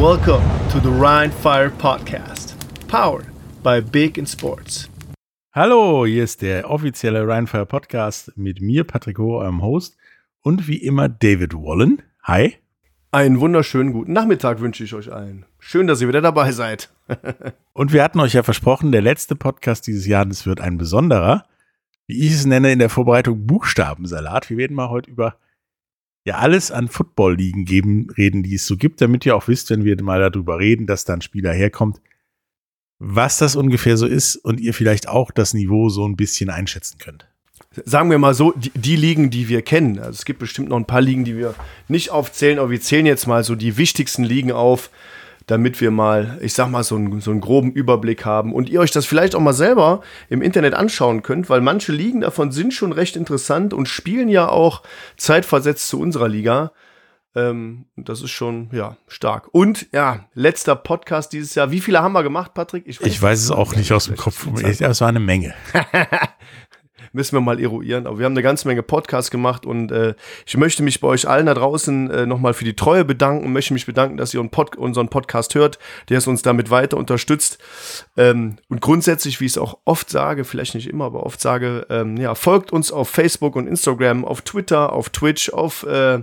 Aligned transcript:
Welcome 0.00 0.42
to 0.70 0.80
the 0.80 0.90
Rhine 0.90 1.30
Fire 1.30 1.70
Podcast, 1.70 2.56
powered 2.88 3.26
by 3.62 3.80
Big 3.80 4.18
in 4.18 4.26
Sports. 4.26 4.90
Hallo, 5.52 6.04
hier 6.04 6.24
ist 6.24 6.42
der 6.42 6.68
offizielle 6.68 7.26
Rheinfire 7.28 7.64
Podcast 7.64 8.32
mit 8.36 8.60
mir, 8.60 8.82
Patrick 8.82 9.18
Hohe, 9.18 9.38
eurem 9.38 9.62
Host, 9.62 9.96
und 10.42 10.66
wie 10.66 10.78
immer 10.78 11.08
David 11.08 11.54
Wallen. 11.54 12.02
Hi. 12.24 12.56
Einen 13.12 13.38
wunderschönen 13.38 13.92
guten 13.92 14.12
Nachmittag 14.12 14.60
wünsche 14.60 14.82
ich 14.82 14.94
euch 14.94 15.12
allen. 15.12 15.46
Schön, 15.60 15.86
dass 15.86 16.00
ihr 16.00 16.08
wieder 16.08 16.20
dabei 16.20 16.50
seid. 16.50 16.90
und 17.72 17.92
wir 17.92 18.02
hatten 18.02 18.18
euch 18.18 18.32
ja 18.32 18.42
versprochen, 18.42 18.90
der 18.90 19.00
letzte 19.00 19.36
Podcast 19.36 19.86
dieses 19.86 20.06
Jahres 20.06 20.44
wird 20.44 20.60
ein 20.60 20.76
besonderer. 20.76 21.44
Wie 22.08 22.26
ich 22.26 22.32
es 22.32 22.46
nenne 22.46 22.72
in 22.72 22.80
der 22.80 22.90
Vorbereitung 22.90 23.46
Buchstabensalat. 23.46 24.50
Wir 24.50 24.56
werden 24.56 24.74
mal 24.74 24.90
heute 24.90 25.08
über 25.08 25.36
ja 26.24 26.36
alles 26.36 26.70
an 26.70 26.88
Football-Ligen 26.88 27.64
geben, 27.64 28.08
reden, 28.16 28.42
die 28.42 28.54
es 28.54 28.66
so 28.66 28.76
gibt, 28.76 29.00
damit 29.00 29.26
ihr 29.26 29.36
auch 29.36 29.46
wisst, 29.48 29.70
wenn 29.70 29.84
wir 29.84 30.02
mal 30.02 30.20
darüber 30.20 30.58
reden, 30.58 30.86
dass 30.86 31.04
da 31.04 31.14
ein 31.14 31.20
Spieler 31.20 31.52
herkommt, 31.52 32.00
was 32.98 33.38
das 33.38 33.56
ungefähr 33.56 33.96
so 33.96 34.06
ist 34.06 34.36
und 34.36 34.60
ihr 34.60 34.72
vielleicht 34.72 35.08
auch 35.08 35.30
das 35.30 35.52
Niveau 35.52 35.88
so 35.90 36.06
ein 36.06 36.16
bisschen 36.16 36.48
einschätzen 36.48 36.98
könnt. 36.98 37.26
Sagen 37.84 38.10
wir 38.10 38.18
mal 38.18 38.34
so, 38.34 38.52
die, 38.52 38.70
die 38.74 38.96
Ligen, 38.96 39.30
die 39.30 39.48
wir 39.48 39.62
kennen. 39.62 39.98
Also 39.98 40.12
es 40.12 40.24
gibt 40.24 40.38
bestimmt 40.38 40.68
noch 40.68 40.76
ein 40.76 40.86
paar 40.86 41.00
Ligen, 41.00 41.24
die 41.24 41.36
wir 41.36 41.54
nicht 41.88 42.10
aufzählen, 42.10 42.58
aber 42.58 42.70
wir 42.70 42.80
zählen 42.80 43.06
jetzt 43.06 43.26
mal 43.26 43.44
so 43.44 43.54
die 43.54 43.76
wichtigsten 43.76 44.24
Ligen 44.24 44.52
auf, 44.52 44.90
damit 45.46 45.80
wir 45.80 45.90
mal, 45.90 46.38
ich 46.40 46.54
sag 46.54 46.70
mal, 46.70 46.84
so 46.84 46.96
einen, 46.96 47.20
so 47.20 47.30
einen 47.30 47.40
groben 47.40 47.72
Überblick 47.72 48.24
haben 48.24 48.52
und 48.52 48.68
ihr 48.68 48.80
euch 48.80 48.90
das 48.90 49.06
vielleicht 49.06 49.34
auch 49.34 49.40
mal 49.40 49.52
selber 49.52 50.00
im 50.28 50.42
Internet 50.42 50.74
anschauen 50.74 51.22
könnt, 51.22 51.50
weil 51.50 51.60
manche 51.60 51.92
Ligen 51.92 52.22
davon 52.22 52.52
sind 52.52 52.72
schon 52.72 52.92
recht 52.92 53.16
interessant 53.16 53.74
und 53.74 53.88
spielen 53.88 54.28
ja 54.28 54.48
auch 54.48 54.82
zeitversetzt 55.16 55.88
zu 55.88 56.00
unserer 56.00 56.28
Liga. 56.28 56.72
Ähm, 57.36 57.86
das 57.96 58.22
ist 58.22 58.30
schon, 58.30 58.68
ja, 58.72 58.96
stark. 59.08 59.48
Und 59.50 59.88
ja, 59.92 60.28
letzter 60.34 60.76
Podcast 60.76 61.32
dieses 61.32 61.54
Jahr. 61.56 61.72
Wie 61.72 61.80
viele 61.80 62.00
haben 62.00 62.12
wir 62.12 62.22
gemacht, 62.22 62.54
Patrick? 62.54 62.84
Ich 62.86 63.00
weiß, 63.00 63.08
ich 63.08 63.20
weiß 63.20 63.42
es 63.42 63.50
auch 63.50 63.74
nicht 63.74 63.92
aus 63.92 64.04
dem 64.04 64.16
Kopf. 64.16 64.46
Es 64.62 65.00
war 65.00 65.08
eine 65.08 65.20
Menge. 65.20 65.52
müssen 67.14 67.36
wir 67.36 67.40
mal 67.40 67.60
eruieren. 67.60 68.06
Aber 68.06 68.18
wir 68.18 68.26
haben 68.26 68.32
eine 68.32 68.42
ganze 68.42 68.68
Menge 68.68 68.82
Podcasts 68.82 69.30
gemacht 69.30 69.64
und 69.64 69.90
äh, 69.92 70.14
ich 70.46 70.56
möchte 70.56 70.82
mich 70.82 71.00
bei 71.00 71.08
euch 71.08 71.28
allen 71.28 71.46
da 71.46 71.54
draußen 71.54 72.10
äh, 72.10 72.26
nochmal 72.26 72.54
für 72.54 72.64
die 72.64 72.76
Treue 72.76 73.04
bedanken 73.04 73.44
und 73.46 73.52
möchte 73.52 73.72
mich 73.72 73.86
bedanken, 73.86 74.16
dass 74.16 74.34
ihr 74.34 74.40
unseren 74.40 75.08
Podcast 75.08 75.54
hört, 75.54 75.78
der 76.08 76.18
es 76.18 76.26
uns 76.26 76.42
damit 76.42 76.70
weiter 76.70 76.96
unterstützt. 76.96 77.58
Ähm, 78.16 78.56
und 78.68 78.80
grundsätzlich, 78.80 79.40
wie 79.40 79.46
ich 79.46 79.52
es 79.52 79.58
auch 79.58 79.78
oft 79.84 80.10
sage, 80.10 80.44
vielleicht 80.44 80.74
nicht 80.74 80.88
immer, 80.88 81.06
aber 81.06 81.24
oft 81.24 81.40
sage, 81.40 81.86
ähm, 81.88 82.16
ja, 82.16 82.34
folgt 82.34 82.72
uns 82.72 82.92
auf 82.92 83.08
Facebook 83.08 83.56
und 83.56 83.66
Instagram, 83.66 84.24
auf 84.24 84.42
Twitter, 84.42 84.92
auf 84.92 85.10
Twitch, 85.10 85.50
auf 85.50 85.84
äh, 85.84 86.22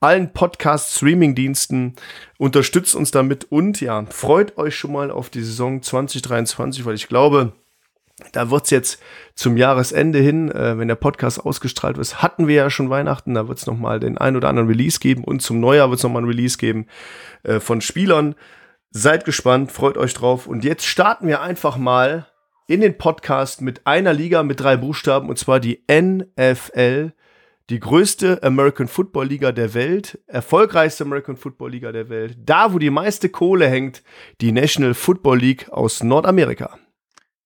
allen 0.00 0.32
Podcast-Streaming-Diensten. 0.32 1.94
Unterstützt 2.38 2.96
uns 2.96 3.12
damit 3.12 3.46
und 3.50 3.80
ja, 3.80 4.04
freut 4.10 4.58
euch 4.58 4.74
schon 4.74 4.92
mal 4.92 5.10
auf 5.10 5.30
die 5.30 5.42
Saison 5.42 5.80
2023, 5.80 6.84
weil 6.84 6.96
ich 6.96 7.08
glaube, 7.08 7.52
da 8.32 8.50
wird's 8.50 8.70
jetzt 8.70 9.00
zum 9.34 9.56
Jahresende 9.56 10.18
hin, 10.18 10.50
äh, 10.50 10.78
wenn 10.78 10.88
der 10.88 10.94
Podcast 10.94 11.40
ausgestrahlt 11.40 11.96
wird, 11.96 12.22
hatten 12.22 12.48
wir 12.48 12.54
ja 12.54 12.70
schon 12.70 12.90
Weihnachten, 12.90 13.34
da 13.34 13.48
wird's 13.48 13.62
es 13.62 13.66
nochmal 13.66 14.00
den 14.00 14.18
ein 14.18 14.36
oder 14.36 14.48
anderen 14.48 14.68
Release 14.68 15.00
geben 15.00 15.24
und 15.24 15.42
zum 15.42 15.60
Neujahr 15.60 15.90
wird's 15.90 16.00
es 16.00 16.04
nochmal 16.04 16.22
ein 16.22 16.28
Release 16.28 16.58
geben 16.58 16.86
äh, 17.42 17.60
von 17.60 17.80
Spielern. 17.80 18.34
Seid 18.90 19.24
gespannt, 19.24 19.72
freut 19.72 19.96
euch 19.96 20.12
drauf. 20.12 20.46
Und 20.46 20.64
jetzt 20.64 20.84
starten 20.84 21.26
wir 21.26 21.40
einfach 21.40 21.78
mal 21.78 22.26
in 22.66 22.80
den 22.80 22.98
Podcast 22.98 23.60
mit 23.60 23.86
einer 23.86 24.12
Liga 24.12 24.42
mit 24.42 24.60
drei 24.60 24.76
Buchstaben 24.76 25.28
und 25.28 25.38
zwar 25.38 25.60
die 25.60 25.82
NFL, 25.90 27.12
die 27.70 27.80
größte 27.80 28.42
American 28.42 28.88
Football 28.88 29.26
Liga 29.26 29.52
der 29.52 29.74
Welt, 29.74 30.18
erfolgreichste 30.26 31.04
American 31.04 31.36
Football 31.36 31.70
Liga 31.70 31.92
der 31.92 32.08
Welt, 32.08 32.36
da 32.44 32.72
wo 32.72 32.78
die 32.78 32.90
meiste 32.90 33.28
Kohle 33.28 33.68
hängt, 33.68 34.02
die 34.40 34.52
National 34.52 34.94
Football 34.94 35.38
League 35.38 35.70
aus 35.70 36.02
Nordamerika. 36.02 36.78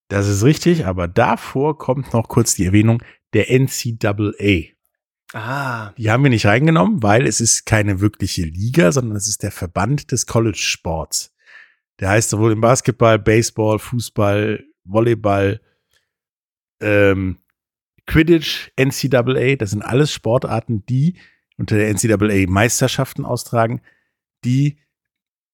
Das 0.08 0.28
ist 0.28 0.44
richtig, 0.44 0.86
aber 0.86 1.08
davor 1.08 1.78
kommt 1.78 2.12
noch 2.12 2.28
kurz 2.28 2.54
die 2.54 2.66
Erwähnung 2.66 3.02
der 3.32 3.50
NCAA. 3.50 4.72
Ah. 5.32 5.92
Die 5.98 6.10
haben 6.10 6.22
wir 6.22 6.30
nicht 6.30 6.46
reingenommen, 6.46 7.02
weil 7.02 7.26
es 7.26 7.40
ist 7.40 7.66
keine 7.66 8.00
wirkliche 8.00 8.42
Liga, 8.42 8.92
sondern 8.92 9.16
es 9.16 9.26
ist 9.26 9.42
der 9.42 9.50
Verband 9.50 10.12
des 10.12 10.26
College-Sports. 10.26 11.34
Der 11.98 12.10
heißt 12.10 12.30
sowohl 12.30 12.52
im 12.52 12.60
Basketball, 12.60 13.18
Baseball, 13.18 13.78
Fußball, 13.78 14.64
Volleyball, 14.84 15.60
ähm, 16.80 17.38
Quidditch, 18.06 18.70
NCAA. 18.78 19.56
Das 19.56 19.70
sind 19.70 19.82
alles 19.82 20.12
Sportarten, 20.12 20.84
die 20.86 21.18
unter 21.56 21.76
der 21.76 21.88
NCAA 21.92 22.48
Meisterschaften 22.48 23.24
austragen, 23.24 23.80
die 24.44 24.78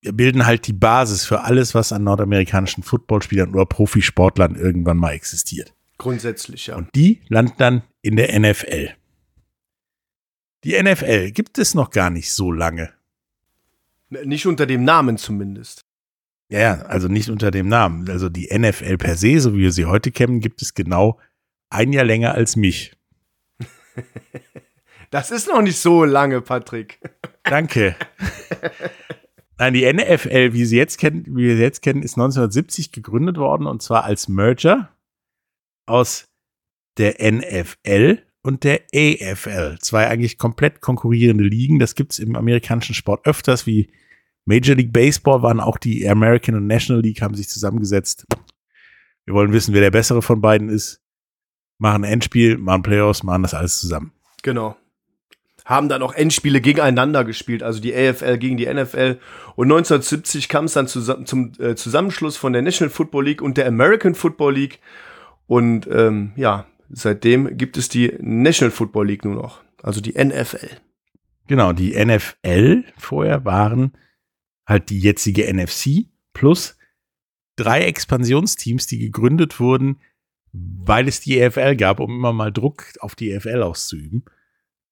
bilden 0.02 0.46
halt 0.46 0.66
die 0.66 0.72
Basis 0.72 1.24
für 1.24 1.42
alles, 1.42 1.74
was 1.74 1.92
an 1.92 2.04
nordamerikanischen 2.04 2.82
Footballspielern 2.82 3.54
oder 3.54 3.66
Profisportlern 3.66 4.56
irgendwann 4.56 4.96
mal 4.96 5.12
existiert. 5.12 5.74
Grundsätzlich, 5.98 6.66
ja. 6.66 6.76
Und 6.76 6.88
die 6.94 7.22
landen 7.28 7.54
dann 7.58 7.82
in 8.00 8.16
der 8.16 8.38
NFL. 8.38 8.90
Die 10.64 10.80
NFL 10.80 11.30
gibt 11.30 11.58
es 11.58 11.74
noch 11.74 11.90
gar 11.90 12.10
nicht 12.10 12.32
so 12.32 12.50
lange. 12.50 12.92
Nicht 14.10 14.46
unter 14.46 14.66
dem 14.66 14.84
Namen 14.84 15.16
zumindest. 15.16 15.84
Ja, 16.48 16.82
also 16.82 17.08
nicht 17.08 17.30
unter 17.30 17.50
dem 17.50 17.68
Namen. 17.68 18.10
Also 18.10 18.28
die 18.28 18.48
NFL 18.52 18.98
per 18.98 19.16
se, 19.16 19.40
so 19.40 19.54
wie 19.54 19.60
wir 19.60 19.72
sie 19.72 19.86
heute 19.86 20.10
kennen, 20.10 20.40
gibt 20.40 20.60
es 20.60 20.74
genau 20.74 21.18
ein 21.70 21.92
Jahr 21.92 22.04
länger 22.04 22.34
als 22.34 22.56
mich. 22.56 22.96
Das 25.12 25.30
ist 25.30 25.46
noch 25.46 25.60
nicht 25.60 25.78
so 25.78 26.06
lange, 26.06 26.40
Patrick. 26.40 26.98
Danke. 27.42 27.94
Nein, 29.62 29.74
die 29.74 29.92
NFL, 29.92 30.54
wie, 30.54 30.64
sie 30.64 30.76
jetzt 30.76 30.98
kennen, 30.98 31.24
wie 31.24 31.44
wir 31.44 31.54
sie 31.54 31.62
jetzt 31.62 31.82
kennen, 31.82 32.02
ist 32.02 32.14
1970 32.14 32.90
gegründet 32.90 33.36
worden 33.36 33.68
und 33.68 33.80
zwar 33.80 34.02
als 34.02 34.26
Merger 34.26 34.90
aus 35.86 36.24
der 36.98 37.14
NFL 37.20 38.18
und 38.42 38.64
der 38.64 38.80
AFL. 38.92 39.78
Zwei 39.78 40.08
eigentlich 40.08 40.36
komplett 40.36 40.80
konkurrierende 40.80 41.44
Ligen. 41.44 41.78
Das 41.78 41.94
gibt 41.94 42.10
es 42.10 42.18
im 42.18 42.34
amerikanischen 42.34 42.96
Sport 42.96 43.24
öfters, 43.24 43.64
wie 43.64 43.88
Major 44.46 44.74
League 44.74 44.92
Baseball 44.92 45.44
waren 45.44 45.60
auch 45.60 45.78
die 45.78 46.08
American 46.08 46.56
und 46.56 46.66
National 46.66 47.00
League, 47.00 47.22
haben 47.22 47.36
sich 47.36 47.48
zusammengesetzt. 47.48 48.26
Wir 49.26 49.34
wollen 49.34 49.52
wissen, 49.52 49.74
wer 49.74 49.80
der 49.80 49.92
bessere 49.92 50.22
von 50.22 50.40
beiden 50.40 50.70
ist. 50.70 51.00
Machen 51.78 52.02
Endspiel, 52.02 52.58
machen 52.58 52.82
Playoffs, 52.82 53.22
machen 53.22 53.44
das 53.44 53.54
alles 53.54 53.78
zusammen. 53.78 54.10
Genau 54.42 54.76
haben 55.64 55.88
dann 55.88 56.02
auch 56.02 56.14
Endspiele 56.14 56.60
gegeneinander 56.60 57.24
gespielt, 57.24 57.62
also 57.62 57.80
die 57.80 57.94
AFL 57.94 58.38
gegen 58.38 58.56
die 58.56 58.66
NFL. 58.66 59.18
Und 59.54 59.66
1970 59.66 60.48
kam 60.48 60.64
es 60.64 60.72
dann 60.72 60.88
zusammen, 60.88 61.26
zum 61.26 61.52
äh, 61.58 61.74
Zusammenschluss 61.74 62.36
von 62.36 62.52
der 62.52 62.62
National 62.62 62.90
Football 62.90 63.24
League 63.24 63.42
und 63.42 63.56
der 63.56 63.66
American 63.66 64.14
Football 64.14 64.54
League. 64.54 64.80
Und 65.46 65.86
ähm, 65.90 66.32
ja, 66.36 66.66
seitdem 66.90 67.56
gibt 67.56 67.76
es 67.76 67.88
die 67.88 68.12
National 68.20 68.70
Football 68.70 69.06
League 69.06 69.24
nur 69.24 69.34
noch, 69.34 69.62
also 69.82 70.00
die 70.00 70.12
NFL. 70.12 70.68
Genau, 71.46 71.72
die 71.72 71.92
NFL 71.92 72.84
vorher 72.96 73.44
waren 73.44 73.92
halt 74.66 74.90
die 74.90 75.00
jetzige 75.00 75.52
NFC 75.52 76.06
plus 76.32 76.76
drei 77.56 77.82
Expansionsteams, 77.82 78.86
die 78.86 78.98
gegründet 78.98 79.60
wurden, 79.60 80.00
weil 80.52 81.08
es 81.08 81.20
die 81.20 81.38
EFL 81.38 81.76
gab, 81.76 82.00
um 82.00 82.10
immer 82.10 82.32
mal 82.32 82.52
Druck 82.52 82.84
auf 83.00 83.14
die 83.14 83.30
EFL 83.30 83.62
auszuüben. 83.62 84.24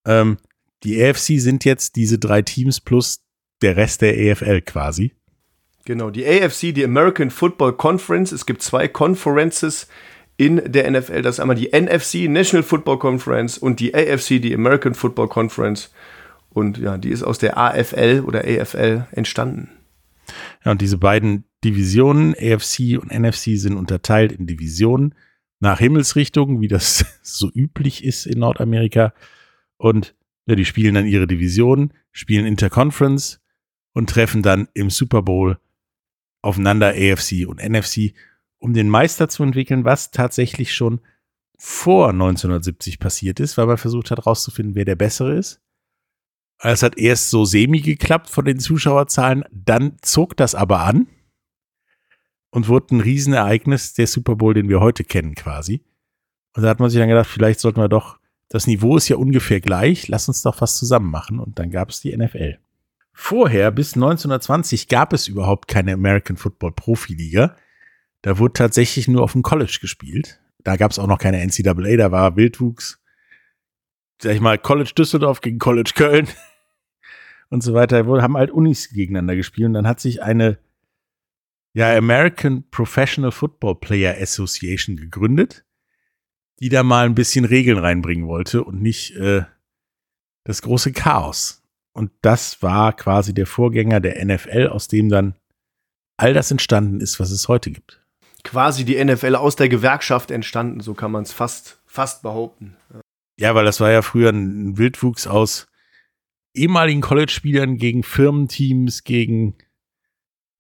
Ähm, 0.06 0.38
die 0.84 1.02
AFC 1.02 1.38
sind 1.38 1.64
jetzt 1.64 1.96
diese 1.96 2.18
drei 2.18 2.42
Teams 2.42 2.80
plus 2.80 3.22
der 3.62 3.76
Rest 3.76 4.02
der 4.02 4.18
EFL 4.18 4.62
quasi. 4.62 5.12
Genau, 5.84 6.10
die 6.10 6.26
AFC, 6.26 6.74
die 6.74 6.84
American 6.84 7.30
Football 7.30 7.74
Conference. 7.74 8.32
Es 8.32 8.46
gibt 8.46 8.62
zwei 8.62 8.88
Conferences 8.88 9.88
in 10.36 10.72
der 10.72 10.90
NFL. 10.90 11.22
Das 11.22 11.36
ist 11.36 11.40
einmal 11.40 11.56
die 11.56 11.68
NFC, 11.68 12.28
National 12.28 12.62
Football 12.62 12.98
Conference, 12.98 13.58
und 13.58 13.80
die 13.80 13.94
AFC, 13.94 14.40
die 14.40 14.54
American 14.54 14.94
Football 14.94 15.28
Conference. 15.28 15.90
Und 16.50 16.78
ja, 16.78 16.96
die 16.96 17.10
ist 17.10 17.22
aus 17.22 17.38
der 17.38 17.58
AFL 17.58 18.22
oder 18.26 18.44
AFL 18.44 19.06
entstanden. 19.12 19.70
Ja, 20.64 20.72
und 20.72 20.80
diese 20.80 20.98
beiden 20.98 21.44
Divisionen, 21.64 22.34
AFC 22.34 22.98
und 23.00 23.12
NFC, 23.12 23.58
sind 23.58 23.76
unterteilt 23.76 24.32
in 24.32 24.46
Divisionen 24.46 25.14
nach 25.60 25.78
Himmelsrichtungen, 25.78 26.60
wie 26.60 26.68
das 26.68 27.04
so 27.22 27.50
üblich 27.52 28.04
ist 28.04 28.26
in 28.26 28.38
Nordamerika. 28.38 29.12
Und 29.76 30.14
ja, 30.46 30.54
die 30.54 30.64
spielen 30.64 30.94
dann 30.94 31.06
ihre 31.06 31.26
Division, 31.26 31.92
spielen 32.12 32.46
Interconference 32.46 33.40
und 33.92 34.10
treffen 34.10 34.42
dann 34.42 34.68
im 34.74 34.90
Super 34.90 35.22
Bowl 35.22 35.58
aufeinander 36.42 36.88
AFC 36.88 37.46
und 37.46 37.62
NFC, 37.62 38.14
um 38.58 38.72
den 38.72 38.88
Meister 38.88 39.28
zu 39.28 39.42
entwickeln, 39.42 39.84
was 39.84 40.10
tatsächlich 40.10 40.74
schon 40.74 41.00
vor 41.58 42.08
1970 42.10 42.98
passiert 42.98 43.40
ist, 43.40 43.58
weil 43.58 43.66
man 43.66 43.76
versucht 43.76 44.10
hat 44.10 44.18
herauszufinden, 44.18 44.74
wer 44.74 44.84
der 44.84 44.96
Bessere 44.96 45.34
ist. 45.34 45.60
Es 46.62 46.82
hat 46.82 46.98
erst 46.98 47.30
so 47.30 47.44
semi 47.44 47.80
geklappt 47.80 48.28
von 48.28 48.44
den 48.44 48.58
Zuschauerzahlen, 48.58 49.44
dann 49.50 49.96
zog 50.02 50.36
das 50.36 50.54
aber 50.54 50.80
an 50.80 51.06
und 52.50 52.68
wurde 52.68 52.96
ein 52.96 53.00
Riesenereignis, 53.00 53.94
der 53.94 54.06
Super 54.06 54.36
Bowl, 54.36 54.54
den 54.54 54.68
wir 54.68 54.80
heute 54.80 55.04
kennen 55.04 55.34
quasi. 55.34 55.84
Und 56.54 56.62
da 56.62 56.68
hat 56.68 56.80
man 56.80 56.90
sich 56.90 56.98
dann 56.98 57.08
gedacht, 57.08 57.30
vielleicht 57.30 57.60
sollten 57.60 57.80
wir 57.80 57.88
doch 57.88 58.19
das 58.50 58.66
Niveau 58.66 58.96
ist 58.96 59.08
ja 59.08 59.16
ungefähr 59.16 59.60
gleich, 59.60 60.08
lass 60.08 60.26
uns 60.26 60.42
doch 60.42 60.60
was 60.60 60.76
zusammen 60.76 61.10
machen. 61.10 61.38
Und 61.38 61.58
dann 61.58 61.70
gab 61.70 61.88
es 61.90 62.00
die 62.00 62.14
NFL. 62.14 62.58
vorher, 63.12 63.70
bis 63.70 63.94
1920, 63.94 64.88
gab 64.88 65.12
es 65.12 65.28
überhaupt 65.28 65.68
keine 65.68 65.92
American 65.92 66.36
Football 66.36 66.72
Profiliga. 66.72 67.56
Da 68.22 68.38
wurde 68.38 68.54
tatsächlich 68.54 69.08
nur 69.08 69.22
auf 69.22 69.32
dem 69.32 69.42
College 69.42 69.78
gespielt. 69.80 70.40
Da 70.64 70.76
gab 70.76 70.90
es 70.90 70.98
auch 70.98 71.06
noch 71.06 71.18
keine 71.18 71.46
NCAA, 71.46 71.96
da 71.96 72.10
war 72.12 72.36
Wildwuchs. 72.36 73.00
Sag 74.20 74.34
ich 74.34 74.40
mal, 74.40 74.58
College 74.58 74.92
Düsseldorf 74.96 75.40
gegen 75.40 75.58
College 75.58 75.92
Köln 75.94 76.28
und 77.50 77.62
so 77.62 77.72
weiter. 77.72 78.04
Haben 78.04 78.36
halt 78.36 78.50
Unis 78.50 78.90
gegeneinander 78.90 79.36
gespielt 79.36 79.68
und 79.68 79.74
dann 79.74 79.86
hat 79.86 80.00
sich 80.00 80.22
eine 80.22 80.58
ja, 81.72 81.96
American 81.96 82.64
Professional 82.70 83.30
Football 83.30 83.76
Player 83.76 84.16
Association 84.20 84.96
gegründet, 84.96 85.64
die 86.60 86.68
da 86.68 86.82
mal 86.82 87.06
ein 87.06 87.14
bisschen 87.14 87.44
Regeln 87.44 87.78
reinbringen 87.78 88.26
wollte 88.26 88.62
und 88.64 88.80
nicht 88.82 89.16
äh, 89.16 89.42
das 90.44 90.62
große 90.62 90.92
Chaos. 90.92 91.62
Und 91.92 92.12
das 92.22 92.62
war 92.62 92.94
quasi 92.94 93.34
der 93.34 93.46
Vorgänger 93.46 94.00
der 94.00 94.24
NFL, 94.24 94.68
aus 94.68 94.88
dem 94.88 95.08
dann 95.08 95.34
all 96.16 96.34
das 96.34 96.50
entstanden 96.50 97.00
ist, 97.00 97.18
was 97.18 97.30
es 97.30 97.48
heute 97.48 97.70
gibt. 97.70 98.00
Quasi 98.44 98.84
die 98.84 99.02
NFL 99.02 99.34
aus 99.34 99.56
der 99.56 99.68
Gewerkschaft 99.68 100.30
entstanden, 100.30 100.80
so 100.80 100.94
kann 100.94 101.10
man 101.10 101.22
es 101.22 101.32
fast, 101.32 101.82
fast 101.86 102.22
behaupten. 102.22 102.76
Ja, 103.38 103.54
weil 103.54 103.64
das 103.64 103.80
war 103.80 103.90
ja 103.90 104.02
früher 104.02 104.30
ein 104.30 104.78
Wildwuchs 104.78 105.26
aus 105.26 105.66
ehemaligen 106.54 107.00
College-Spielern 107.00 107.76
gegen 107.76 108.02
Firmenteams, 108.02 109.04
gegen 109.04 109.56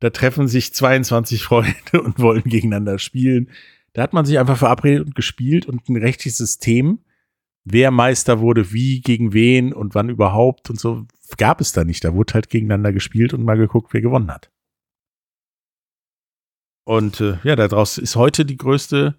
da 0.00 0.10
treffen 0.10 0.48
sich 0.48 0.72
22 0.72 1.42
Freunde 1.42 1.74
und 2.02 2.18
wollen 2.18 2.44
gegeneinander 2.44 2.98
spielen. 2.98 3.50
Da 3.92 4.02
hat 4.02 4.12
man 4.12 4.24
sich 4.24 4.38
einfach 4.38 4.56
verabredet 4.56 5.06
und 5.06 5.14
gespielt 5.14 5.66
und 5.66 5.88
ein 5.88 5.96
rechtes 5.96 6.36
System, 6.36 7.00
wer 7.64 7.90
Meister 7.90 8.40
wurde, 8.40 8.72
wie, 8.72 9.00
gegen 9.00 9.32
wen 9.32 9.72
und 9.72 9.94
wann 9.94 10.08
überhaupt 10.08 10.70
und 10.70 10.78
so, 10.78 11.06
gab 11.36 11.60
es 11.60 11.72
da 11.72 11.84
nicht. 11.84 12.04
Da 12.04 12.14
wurde 12.14 12.34
halt 12.34 12.48
gegeneinander 12.48 12.92
gespielt 12.92 13.34
und 13.34 13.44
mal 13.44 13.56
geguckt, 13.56 13.92
wer 13.92 14.00
gewonnen 14.00 14.30
hat. 14.30 14.50
Und 16.84 17.20
äh, 17.20 17.38
ja, 17.44 17.56
daraus 17.56 17.98
ist 17.98 18.16
heute 18.16 18.44
die 18.44 18.56
größte, 18.56 19.18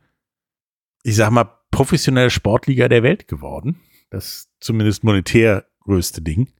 ich 1.03 1.15
sag 1.15 1.31
mal, 1.31 1.57
professionelle 1.71 2.29
Sportliga 2.29 2.89
der 2.89 3.03
Welt 3.03 3.27
geworden. 3.27 3.79
Das 4.09 4.51
zumindest 4.59 5.03
monetär 5.03 5.65
größte 5.79 6.21
Ding. 6.21 6.51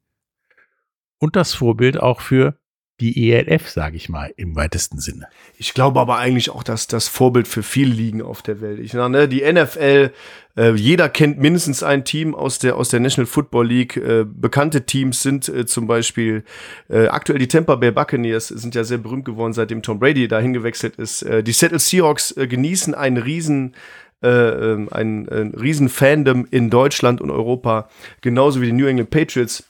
Und 1.20 1.36
das 1.36 1.54
Vorbild 1.54 2.00
auch 2.00 2.22
für 2.22 2.58
die 3.02 3.32
ELF, 3.32 3.70
sage 3.70 3.98
ich 3.98 4.08
mal, 4.08 4.32
im 4.38 4.56
weitesten 4.56 5.00
Sinne. 5.00 5.28
Ich 5.58 5.74
glaube 5.74 6.00
aber 6.00 6.18
eigentlich 6.18 6.52
auch, 6.52 6.64
dass 6.64 6.88
das 6.88 7.08
Vorbild 7.08 7.48
für 7.48 7.64
viele 7.64 7.94
Ligen 7.94 8.22
auf 8.22 8.42
der 8.44 8.62
Welt. 8.62 8.80
Ich 8.80 8.94
meine, 8.94 9.28
die 9.28 9.42
NFL, 9.42 10.12
äh, 10.56 10.72
jeder 10.76 11.10
kennt 11.10 11.40
mindestens 11.40 11.82
ein 11.82 12.06
Team 12.06 12.36
aus 12.36 12.60
der 12.60 12.78
aus 12.78 12.90
der 12.90 13.00
National 13.00 13.26
Football 13.26 13.68
League. 13.68 13.98
Äh, 13.98 14.26
bekannte 14.26 14.86
Teams 14.86 15.24
sind 15.24 15.50
äh, 15.50 15.66
zum 15.66 15.88
Beispiel 15.88 16.44
äh, 16.90 17.08
aktuell 17.08 17.40
die 17.40 17.48
Tampa 17.48 17.76
Bay 17.76 17.92
Buccaneers 17.92 18.50
sind 18.50 18.76
ja 18.76 18.84
sehr 18.84 19.00
berühmt 19.00 19.26
geworden, 19.26 19.54
seitdem 19.54 19.82
Tom 19.82 20.00
Brady 20.00 20.28
dahin 20.28 20.54
gewechselt 20.54 20.98
ist. 20.98 21.24
Äh, 21.24 21.44
die 21.44 21.54
Seattle 21.54 21.80
Seahawks 21.80 22.38
äh, 22.38 22.48
genießen 22.48 22.94
einen 22.94 23.18
riesen 23.18 23.74
äh, 24.24 24.28
ähm, 24.30 24.88
ein, 24.92 25.28
ein 25.30 25.56
riesen 25.56 25.90
Fandom 25.90 26.48
in 26.52 26.70
Deutschland 26.70 27.22
und 27.22 27.32
Europa, 27.32 27.90
genauso 28.22 28.62
wie 28.62 28.68
die 28.68 28.72
New 28.72 28.86
England 28.86 29.10
Patriots. 29.10 29.64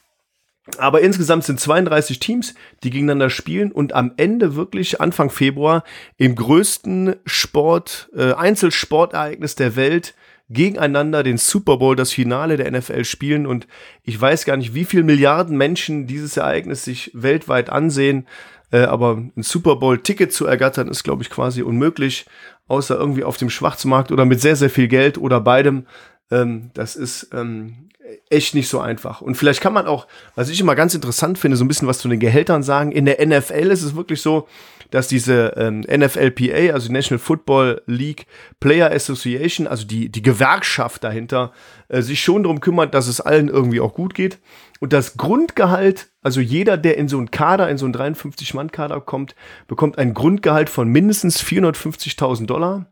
Aber 0.78 1.02
insgesamt 1.02 1.44
sind 1.44 1.60
32 1.60 2.20
Teams, 2.20 2.54
die 2.84 2.92
gegeneinander 2.92 3.30
spielen 3.30 3.72
und 3.72 3.94
am 3.94 4.14
Ende 4.18 4.56
wirklich 4.56 5.02
Anfang 5.02 5.30
Februar 5.30 5.84
im 6.18 6.36
größten 6.36 7.16
Sport, 7.26 8.10
äh, 8.16 8.34
Einzelsportereignis 8.34 9.56
der 9.56 9.76
Welt 9.76 10.14
gegeneinander 10.52 11.24
den 11.24 11.38
Super 11.38 11.78
Bowl, 11.78 11.96
das 11.96 12.12
Finale 12.12 12.58
der 12.58 12.70
NFL 12.70 13.06
spielen. 13.06 13.48
Und 13.48 13.68
ich 14.04 14.20
weiß 14.20 14.46
gar 14.46 14.58
nicht, 14.58 14.76
wie 14.76 14.86
viele 14.86 15.04
Milliarden 15.04 15.58
Menschen 15.58 16.08
dieses 16.08 16.38
Ereignis 16.38 16.84
sich 16.84 17.10
weltweit 17.14 17.70
ansehen. 17.70 18.28
Äh, 18.72 18.82
aber 18.82 19.18
ein 19.18 19.44
Super 19.44 19.78
Bowl-Ticket 19.78 20.32
zu 20.32 20.46
ergattern, 20.46 20.88
ist, 20.88 21.04
glaube 21.04 21.24
ich, 21.24 21.30
quasi 21.30 21.62
unmöglich, 21.62 22.26
außer 22.68 22.96
irgendwie 22.96 23.24
auf 23.24 23.38
dem 23.38 23.50
Schwarzmarkt 23.50 24.12
oder 24.12 24.26
mit 24.26 24.42
sehr, 24.42 24.56
sehr 24.56 24.70
viel 24.70 24.88
Geld 24.88 25.18
oder 25.18 25.42
beidem. 25.42 25.88
Ähm, 26.32 26.72
das 26.74 26.96
ist 26.96 27.30
ähm, 27.34 27.90
echt 28.30 28.56
nicht 28.56 28.70
so 28.70 28.80
einfach. 28.80 29.22
Und 29.22 29.36
vielleicht 29.36 29.62
kann 29.62 29.74
man 29.74 29.88
auch, 29.88 30.08
was 30.36 30.50
ich 30.50 30.60
immer 30.60 30.76
ganz 30.76 30.96
interessant 30.96 31.38
finde, 31.38 31.58
so 31.58 31.64
ein 31.64 31.68
bisschen 31.68 31.88
was 31.88 32.00
zu 32.00 32.08
den 32.08 32.20
Gehältern 32.20 32.64
sagen. 32.64 32.92
In 32.92 33.06
der 33.06 33.26
NFL 33.26 33.72
ist 33.72 33.84
es 33.84 33.96
wirklich 33.96 34.22
so, 34.22 34.48
dass 34.90 35.08
diese 35.08 35.54
ähm, 35.56 35.82
NFLPA, 35.82 36.74
also 36.74 36.88
die 36.88 36.94
National 36.94 37.20
Football 37.20 37.82
League 37.86 38.28
Player 38.60 38.92
Association, 38.92 39.66
also 39.66 39.86
die, 39.86 40.10
die 40.10 40.22
Gewerkschaft 40.22 41.04
dahinter, 41.04 41.54
äh, 41.88 42.02
sich 42.02 42.22
schon 42.22 42.44
darum 42.44 42.60
kümmert, 42.60 42.94
dass 42.94 43.08
es 43.08 43.22
allen 43.22 43.48
irgendwie 43.48 43.80
auch 43.80 43.94
gut 43.94 44.14
geht. 44.14 44.40
Und 44.82 44.94
das 44.94 45.16
Grundgehalt, 45.16 46.10
also 46.22 46.42
jeder, 46.42 46.76
der 46.78 46.98
in 46.98 47.08
so 47.08 47.18
einen 47.18 47.32
Kader, 47.32 47.70
in 47.70 47.78
so 47.78 47.86
einen 47.86 47.96
53-Mann-Kader 47.96 49.00
kommt, 49.02 49.36
bekommt 49.68 49.98
ein 49.98 50.14
Grundgehalt 50.14 50.70
von 50.70 50.90
mindestens 50.90 51.42
450.000 51.42 52.46
Dollar. 52.46 52.88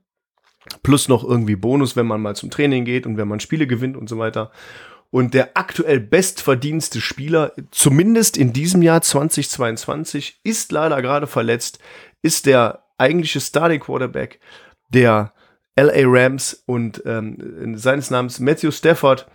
Plus 0.83 1.07
noch 1.07 1.23
irgendwie 1.23 1.55
Bonus, 1.55 1.95
wenn 1.95 2.07
man 2.07 2.21
mal 2.21 2.35
zum 2.35 2.49
Training 2.49 2.85
geht 2.85 3.05
und 3.05 3.17
wenn 3.17 3.27
man 3.27 3.39
Spiele 3.39 3.67
gewinnt 3.67 3.97
und 3.97 4.09
so 4.09 4.17
weiter. 4.17 4.51
Und 5.11 5.33
der 5.33 5.57
aktuell 5.57 5.99
bestverdienste 5.99 7.01
Spieler, 7.01 7.53
zumindest 7.71 8.37
in 8.37 8.53
diesem 8.53 8.81
Jahr 8.81 9.01
2022, 9.01 10.39
ist 10.43 10.71
leider 10.71 11.01
gerade 11.01 11.25
verletzt, 11.25 11.79
ist 12.21 12.45
der 12.45 12.83
eigentliche 12.97 13.39
Starting 13.39 13.79
Quarterback 13.79 14.39
der 14.89 15.33
LA 15.75 16.03
Rams 16.05 16.63
und 16.65 17.01
ähm, 17.05 17.77
seines 17.77 18.11
Namens 18.11 18.39
Matthew 18.39 18.71
Stafford 18.71 19.27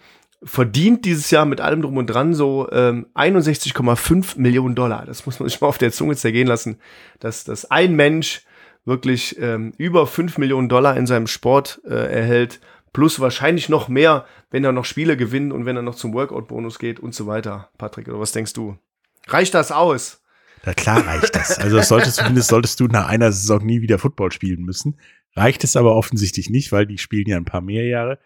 verdient 0.44 1.06
dieses 1.06 1.30
Jahr 1.30 1.46
mit 1.46 1.60
allem 1.60 1.82
drum 1.82 1.96
und 1.96 2.06
dran 2.06 2.34
so 2.34 2.68
ähm, 2.70 3.06
61,5 3.14 4.38
Millionen 4.38 4.74
Dollar. 4.74 5.06
Das 5.06 5.24
muss 5.26 5.40
man 5.40 5.48
sich 5.48 5.60
mal 5.60 5.68
auf 5.68 5.78
der 5.78 5.90
Zunge 5.90 6.16
zergehen 6.16 6.46
lassen, 6.46 6.78
dass, 7.18 7.44
dass 7.44 7.70
ein 7.70 7.96
Mensch 7.96 8.42
wirklich 8.84 9.38
ähm, 9.38 9.72
über 9.78 10.06
5 10.06 10.38
Millionen 10.38 10.68
Dollar 10.68 10.96
in 10.96 11.06
seinem 11.06 11.26
Sport 11.26 11.80
äh, 11.84 11.94
erhält 11.94 12.60
Plus 12.94 13.18
wahrscheinlich 13.18 13.68
noch 13.68 13.88
mehr, 13.88 14.24
wenn 14.52 14.62
er 14.64 14.70
noch 14.70 14.84
Spiele 14.84 15.16
gewinnt 15.16 15.52
und 15.52 15.66
wenn 15.66 15.74
er 15.74 15.82
noch 15.82 15.96
zum 15.96 16.14
Workout-Bonus 16.14 16.78
geht 16.78 17.00
und 17.00 17.12
so 17.12 17.26
weiter. 17.26 17.68
Patrick, 17.76 18.06
oder 18.06 18.20
was 18.20 18.30
denkst 18.30 18.52
du? 18.52 18.78
Reicht 19.26 19.52
das 19.52 19.72
aus? 19.72 20.22
Na 20.64 20.74
klar 20.74 21.04
reicht 21.04 21.34
das. 21.34 21.58
Also 21.58 21.76
das 21.76 21.88
solltest, 21.88 22.18
zumindest 22.18 22.48
solltest 22.48 22.78
du 22.78 22.86
nach 22.86 23.08
einer 23.08 23.32
Saison 23.32 23.66
nie 23.66 23.82
wieder 23.82 23.98
Football 23.98 24.30
spielen 24.30 24.62
müssen. 24.62 24.96
Reicht 25.34 25.64
es 25.64 25.74
aber 25.74 25.96
offensichtlich 25.96 26.50
nicht, 26.50 26.70
weil 26.70 26.86
die 26.86 26.98
spielen 26.98 27.28
ja 27.28 27.36
ein 27.36 27.44
paar 27.44 27.60
mehr 27.60 27.84
Jahre. 27.84 28.20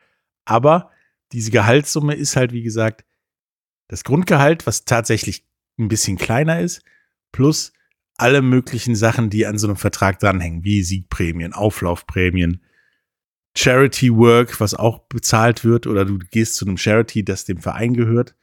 Aber 0.45 0.91
diese 1.33 1.51
Gehaltssumme 1.51 2.15
ist 2.15 2.37
halt, 2.37 2.53
wie 2.53 2.63
gesagt, 2.63 3.07
das 3.89 4.05
Grundgehalt, 4.05 4.67
was 4.67 4.85
tatsächlich 4.85 5.47
ein 5.79 5.89
bisschen 5.89 6.19
kleiner 6.19 6.61
ist, 6.61 6.83
plus 7.33 7.73
alle 8.19 8.43
möglichen 8.43 8.97
Sachen, 8.97 9.31
die 9.31 9.47
an 9.47 9.59
so 9.59 9.69
einem 9.69 9.77
Vertrag 9.77 10.19
dranhängen, 10.19 10.65
wie 10.65 10.83
Siegprämien, 10.83 11.53
Auflaufprämien, 11.53 12.63
Charity 13.57 14.15
Work, 14.15 14.61
was 14.61 14.75
auch 14.75 15.07
bezahlt 15.09 15.65
wird, 15.65 15.87
oder 15.87 16.05
du 16.05 16.19
gehst 16.19 16.57
zu 16.57 16.67
einem 16.67 16.77
Charity, 16.77 17.25
das 17.25 17.45
dem 17.45 17.59
Verein 17.59 17.95
gehört, 17.95 18.35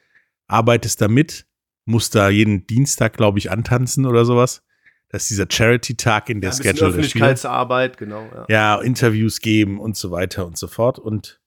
arbeitest 0.47 1.01
da 1.01 1.07
mit, 1.07 1.45
musst 1.85 2.15
da 2.15 2.29
jeden 2.29 2.65
Dienstag, 2.67 3.15
glaube 3.15 3.37
ich, 3.37 3.51
antanzen 3.51 4.05
oder 4.05 4.25
sowas. 4.25 4.63
Das 5.09 5.23
ist 5.23 5.31
dieser 5.31 5.47
Charity-Tag 5.49 6.29
in 6.29 6.41
der 6.41 6.51
ja, 6.51 6.55
Schedule. 6.57 6.89
Öffentlichkeitsarbeit, 6.89 7.97
genau. 7.97 8.27
Ja. 8.33 8.45
ja, 8.49 8.81
Interviews 8.81 9.39
geben 9.39 9.79
und 9.79 9.95
so 9.95 10.09
weiter 10.11 10.45
und 10.45 10.57
so 10.57 10.67
fort. 10.67 10.99
Und 10.99 11.41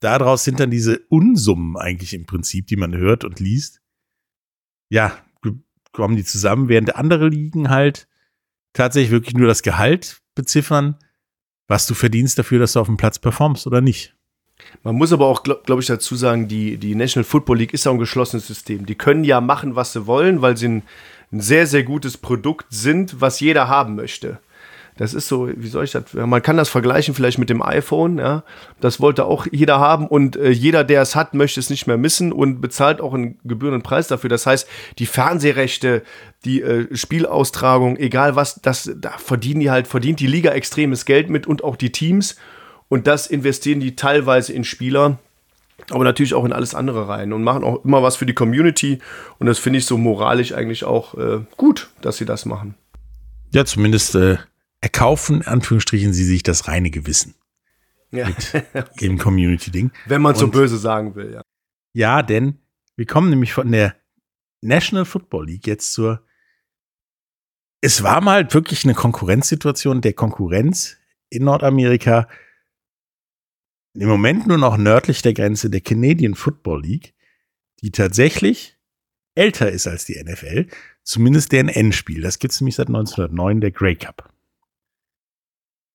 daraus 0.00 0.44
sind 0.44 0.58
dann 0.58 0.70
diese 0.70 0.98
Unsummen 1.08 1.76
eigentlich 1.76 2.12
im 2.12 2.26
Prinzip, 2.26 2.66
die 2.66 2.76
man 2.76 2.96
hört 2.96 3.24
und 3.24 3.40
liest. 3.40 3.80
Ja, 4.90 5.16
kommen 5.92 6.16
die 6.16 6.24
zusammen, 6.24 6.68
während 6.68 6.96
andere 6.96 7.28
Ligen 7.28 7.70
halt 7.70 8.08
tatsächlich 8.72 9.10
wirklich 9.10 9.34
nur 9.34 9.46
das 9.46 9.62
Gehalt 9.62 10.20
beziffern 10.34 10.96
was 11.72 11.86
du 11.86 11.94
verdienst 11.94 12.38
dafür, 12.38 12.58
dass 12.58 12.74
du 12.74 12.80
auf 12.80 12.86
dem 12.86 12.98
Platz 12.98 13.18
performst 13.18 13.66
oder 13.66 13.80
nicht. 13.80 14.14
Man 14.82 14.94
muss 14.94 15.12
aber 15.12 15.26
auch, 15.26 15.42
glaube 15.42 15.62
glaub 15.64 15.80
ich, 15.80 15.86
dazu 15.86 16.14
sagen, 16.14 16.46
die, 16.46 16.76
die 16.76 16.94
National 16.94 17.24
Football 17.24 17.58
League 17.58 17.72
ist 17.72 17.84
ja 17.84 17.90
ein 17.90 17.98
geschlossenes 17.98 18.46
System. 18.46 18.84
Die 18.84 18.94
können 18.94 19.24
ja 19.24 19.40
machen, 19.40 19.74
was 19.74 19.94
sie 19.94 20.06
wollen, 20.06 20.42
weil 20.42 20.56
sie 20.58 20.68
ein, 20.68 20.82
ein 21.32 21.40
sehr, 21.40 21.66
sehr 21.66 21.82
gutes 21.82 22.18
Produkt 22.18 22.66
sind, 22.70 23.22
was 23.22 23.40
jeder 23.40 23.68
haben 23.68 23.96
möchte. 23.96 24.38
Das 25.02 25.14
ist 25.14 25.26
so, 25.26 25.48
wie 25.52 25.66
soll 25.66 25.82
ich 25.82 25.90
das? 25.90 26.14
Man 26.14 26.42
kann 26.42 26.56
das 26.56 26.68
vergleichen 26.68 27.12
vielleicht 27.12 27.36
mit 27.36 27.50
dem 27.50 27.60
iPhone, 27.60 28.18
ja. 28.18 28.44
Das 28.80 29.00
wollte 29.00 29.24
auch 29.24 29.48
jeder 29.50 29.80
haben 29.80 30.06
und 30.06 30.36
äh, 30.36 30.50
jeder, 30.50 30.84
der 30.84 31.02
es 31.02 31.16
hat, 31.16 31.34
möchte 31.34 31.58
es 31.58 31.70
nicht 31.70 31.88
mehr 31.88 31.98
missen 31.98 32.30
und 32.30 32.60
bezahlt 32.60 33.00
auch 33.00 33.12
einen 33.12 33.36
gebührenden 33.42 33.82
Preis 33.82 34.06
dafür. 34.06 34.30
Das 34.30 34.46
heißt, 34.46 34.68
die 35.00 35.06
Fernsehrechte, 35.06 36.04
die 36.44 36.62
äh, 36.62 36.86
Spielaustragung, 36.96 37.96
egal 37.96 38.36
was, 38.36 38.60
das, 38.62 38.92
da 38.96 39.10
verdienen 39.18 39.58
die 39.58 39.72
halt, 39.72 39.88
verdient 39.88 40.20
die 40.20 40.28
Liga 40.28 40.52
extremes 40.52 41.04
Geld 41.04 41.30
mit 41.30 41.48
und 41.48 41.64
auch 41.64 41.74
die 41.74 41.90
Teams. 41.90 42.36
Und 42.88 43.08
das 43.08 43.26
investieren 43.26 43.80
die 43.80 43.96
teilweise 43.96 44.52
in 44.52 44.62
Spieler, 44.62 45.18
aber 45.90 46.04
natürlich 46.04 46.34
auch 46.34 46.44
in 46.44 46.52
alles 46.52 46.76
andere 46.76 47.08
rein 47.08 47.32
und 47.32 47.42
machen 47.42 47.64
auch 47.64 47.84
immer 47.84 48.04
was 48.04 48.14
für 48.14 48.26
die 48.26 48.34
Community. 48.34 49.00
Und 49.40 49.48
das 49.48 49.58
finde 49.58 49.80
ich 49.80 49.86
so 49.86 49.98
moralisch 49.98 50.54
eigentlich 50.54 50.84
auch 50.84 51.14
äh, 51.18 51.40
gut, 51.56 51.90
dass 52.02 52.18
sie 52.18 52.24
das 52.24 52.46
machen. 52.46 52.76
Ja, 53.50 53.64
zumindest 53.64 54.14
äh, 54.14 54.36
erkaufen, 54.82 55.36
in 55.36 55.46
Anführungsstrichen, 55.46 56.12
sie 56.12 56.24
sich 56.24 56.42
das 56.42 56.68
reine 56.68 56.90
Gewissen. 56.90 57.34
Ja. 58.10 58.28
Mit 58.28 58.52
dem 59.00 59.16
Community-Ding. 59.16 59.90
Wenn 60.06 60.20
man 60.20 60.34
so 60.34 60.48
böse 60.48 60.76
sagen 60.76 61.14
will, 61.14 61.32
ja. 61.32 61.42
Ja, 61.94 62.22
denn 62.22 62.58
wir 62.96 63.06
kommen 63.06 63.30
nämlich 63.30 63.54
von 63.54 63.72
der 63.72 63.96
National 64.60 65.06
Football 65.06 65.46
League 65.46 65.66
jetzt 65.66 65.92
zur 65.94 66.22
es 67.84 68.04
war 68.04 68.20
mal 68.20 68.52
wirklich 68.54 68.84
eine 68.84 68.94
Konkurrenzsituation 68.94 70.00
der 70.00 70.12
Konkurrenz 70.12 70.98
in 71.30 71.44
Nordamerika. 71.44 72.28
Im 73.94 74.08
Moment 74.08 74.46
nur 74.46 74.56
noch 74.56 74.76
nördlich 74.76 75.20
der 75.20 75.34
Grenze 75.34 75.68
der 75.68 75.80
Canadian 75.80 76.36
Football 76.36 76.82
League, 76.82 77.14
die 77.82 77.90
tatsächlich 77.90 78.78
älter 79.34 79.70
ist 79.70 79.88
als 79.88 80.04
die 80.04 80.22
NFL, 80.22 80.68
zumindest 81.02 81.50
deren 81.50 81.68
Endspiel. 81.68 82.22
Das 82.22 82.38
gibt 82.38 82.54
es 82.54 82.60
nämlich 82.60 82.76
seit 82.76 82.86
1909, 82.86 83.60
der 83.60 83.72
Grey 83.72 83.96
Cup. 83.96 84.31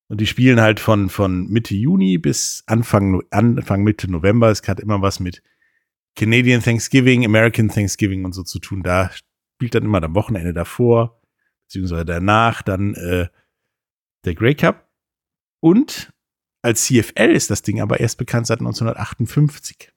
Und 0.08 0.20
die 0.20 0.26
spielen 0.26 0.60
halt 0.60 0.80
von, 0.80 1.10
von 1.10 1.48
Mitte 1.48 1.74
Juni 1.74 2.18
bis 2.18 2.64
Anfang, 2.66 3.22
Anfang 3.30 3.82
Mitte 3.82 4.10
November. 4.10 4.50
Es 4.50 4.66
hat 4.66 4.80
immer 4.80 5.02
was 5.02 5.20
mit 5.20 5.42
Canadian 6.16 6.62
Thanksgiving, 6.62 7.24
American 7.24 7.68
Thanksgiving 7.68 8.24
und 8.24 8.32
so 8.32 8.42
zu 8.42 8.58
tun. 8.58 8.82
Da 8.82 9.10
spielt 9.56 9.74
dann 9.74 9.84
immer 9.84 10.02
am 10.02 10.14
Wochenende 10.14 10.54
davor 10.54 11.18
beziehungsweise 11.68 12.06
danach 12.06 12.62
dann 12.62 12.94
äh, 12.94 13.28
der 14.24 14.34
Grey 14.34 14.54
Cup. 14.54 14.88
Und 15.60 16.12
als 16.62 16.84
CFL 16.84 17.30
ist 17.34 17.50
das 17.50 17.62
Ding 17.62 17.80
aber 17.80 18.00
erst 18.00 18.16
bekannt 18.16 18.46
seit 18.46 18.60
1958. 18.60 19.92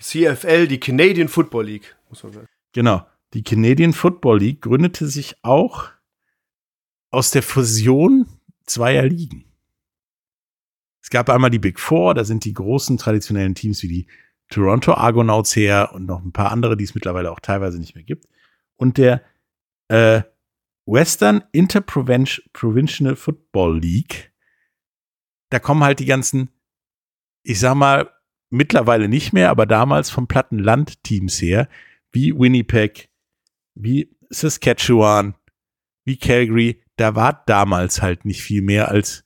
CFL, 0.00 0.66
die 0.66 0.80
Canadian 0.80 1.28
Football 1.28 1.66
League, 1.66 1.96
muss 2.08 2.22
man 2.22 2.32
sagen. 2.32 2.48
Genau. 2.72 3.06
Die 3.34 3.42
Canadian 3.42 3.92
Football 3.92 4.40
League 4.40 4.62
gründete 4.62 5.06
sich 5.06 5.36
auch 5.42 5.90
aus 7.10 7.30
der 7.30 7.42
Fusion 7.42 8.26
zweier 8.66 9.04
Ligen. 9.04 9.44
Es 11.02 11.10
gab 11.10 11.30
einmal 11.30 11.50
die 11.50 11.58
Big 11.58 11.80
Four, 11.80 12.14
da 12.14 12.24
sind 12.24 12.44
die 12.44 12.52
großen 12.52 12.98
traditionellen 12.98 13.54
Teams 13.54 13.82
wie 13.82 13.88
die 13.88 14.06
Toronto 14.50 14.94
Argonauts 14.94 15.54
her 15.56 15.92
und 15.94 16.06
noch 16.06 16.22
ein 16.22 16.32
paar 16.32 16.52
andere, 16.52 16.76
die 16.76 16.84
es 16.84 16.94
mittlerweile 16.94 17.30
auch 17.30 17.40
teilweise 17.40 17.78
nicht 17.78 17.94
mehr 17.94 18.04
gibt. 18.04 18.26
Und 18.76 18.98
der 18.98 19.22
äh, 19.88 20.22
Western 20.88 21.44
Interprovincial 21.52 23.16
Football 23.16 23.80
League. 23.80 24.32
Da 25.50 25.58
kommen 25.58 25.84
halt 25.84 25.98
die 26.00 26.06
ganzen, 26.06 26.48
ich 27.42 27.60
sag 27.60 27.74
mal, 27.74 28.10
mittlerweile 28.48 29.08
nicht 29.08 29.34
mehr, 29.34 29.50
aber 29.50 29.66
damals 29.66 30.08
vom 30.08 30.28
Plattenland-Teams 30.28 31.42
her, 31.42 31.68
wie 32.10 32.34
Winnipeg, 32.38 33.10
wie 33.74 34.16
Saskatchewan, 34.30 35.34
wie 36.04 36.16
Calgary. 36.16 36.82
Da 36.98 37.14
war 37.14 37.44
damals 37.46 38.02
halt 38.02 38.24
nicht 38.24 38.42
viel 38.42 38.60
mehr 38.60 38.90
als 38.90 39.24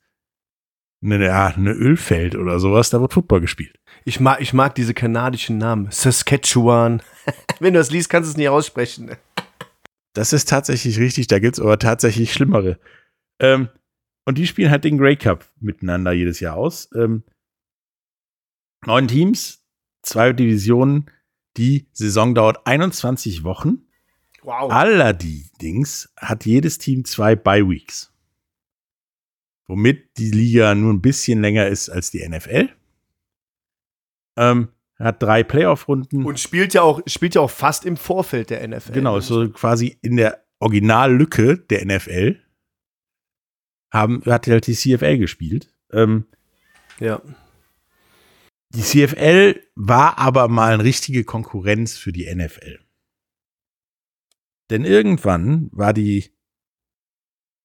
eine, 1.02 1.24
ja, 1.24 1.46
eine 1.48 1.72
Ölfeld 1.72 2.36
oder 2.36 2.60
sowas. 2.60 2.90
Da 2.90 3.00
wird 3.00 3.12
Football 3.12 3.40
gespielt. 3.40 3.80
Ich 4.04 4.20
mag, 4.20 4.40
ich 4.40 4.52
mag 4.52 4.74
diese 4.74 4.94
kanadischen 4.94 5.58
Namen. 5.58 5.90
Saskatchewan. 5.90 7.02
Wenn 7.60 7.74
du 7.74 7.80
das 7.80 7.90
liest, 7.90 8.08
kannst 8.08 8.28
du 8.28 8.32
es 8.32 8.36
nicht 8.36 8.48
aussprechen. 8.48 9.16
Das 10.14 10.32
ist 10.32 10.48
tatsächlich 10.48 10.98
richtig, 10.98 11.26
da 11.26 11.38
gibt 11.38 11.54
es 11.54 11.60
aber 11.60 11.78
tatsächlich 11.78 12.32
schlimmere. 12.32 12.78
Ähm, 13.40 13.68
und 14.26 14.38
die 14.38 14.46
spielen 14.46 14.70
halt 14.70 14.84
den 14.84 14.98
Grey 14.98 15.16
Cup 15.16 15.48
miteinander 15.58 16.12
jedes 16.12 16.40
Jahr 16.40 16.56
aus. 16.56 16.90
Ähm, 16.94 17.24
neun 18.84 19.08
Teams, 19.08 19.64
zwei 20.02 20.32
Divisionen. 20.32 21.10
Die 21.56 21.88
Saison 21.92 22.34
dauert 22.34 22.66
21 22.66 23.44
Wochen. 23.44 23.86
Wow. 24.42 24.70
Allerdings 24.72 26.12
hat 26.16 26.44
jedes 26.44 26.78
Team 26.78 27.04
zwei 27.04 27.36
Bye 27.36 27.68
Weeks. 27.68 28.12
Womit 29.66 30.18
die 30.18 30.30
Liga 30.30 30.74
nur 30.74 30.92
ein 30.92 31.00
bisschen 31.00 31.40
länger 31.40 31.68
ist 31.68 31.88
als 31.88 32.10
die 32.10 32.28
NFL. 32.28 32.68
Ähm, 34.36 34.68
hat 34.98 35.22
drei 35.22 35.42
Playoff-Runden. 35.42 36.24
Und 36.24 36.40
spielt 36.40 36.74
ja, 36.74 36.82
auch, 36.82 37.00
spielt 37.06 37.34
ja 37.34 37.40
auch 37.40 37.50
fast 37.50 37.86
im 37.86 37.96
Vorfeld 37.96 38.50
der 38.50 38.66
NFL. 38.66 38.92
Genau, 38.92 39.20
so 39.20 39.48
quasi 39.50 39.98
in 40.02 40.16
der 40.16 40.44
Originallücke 40.58 41.58
der 41.58 41.84
NFL 41.84 42.40
haben, 43.92 44.22
hat 44.26 44.46
halt 44.46 44.66
die 44.66 44.74
CFL 44.74 45.18
gespielt. 45.18 45.72
Ähm, 45.92 46.26
ja. 46.98 47.20
Die 48.70 48.82
CFL 48.82 49.60
war 49.74 50.18
aber 50.18 50.48
mal 50.48 50.74
eine 50.74 50.84
richtige 50.84 51.24
Konkurrenz 51.24 51.96
für 51.96 52.12
die 52.12 52.32
NFL. 52.34 52.78
Denn 54.72 54.86
irgendwann 54.86 55.68
war 55.70 55.92
die 55.92 56.32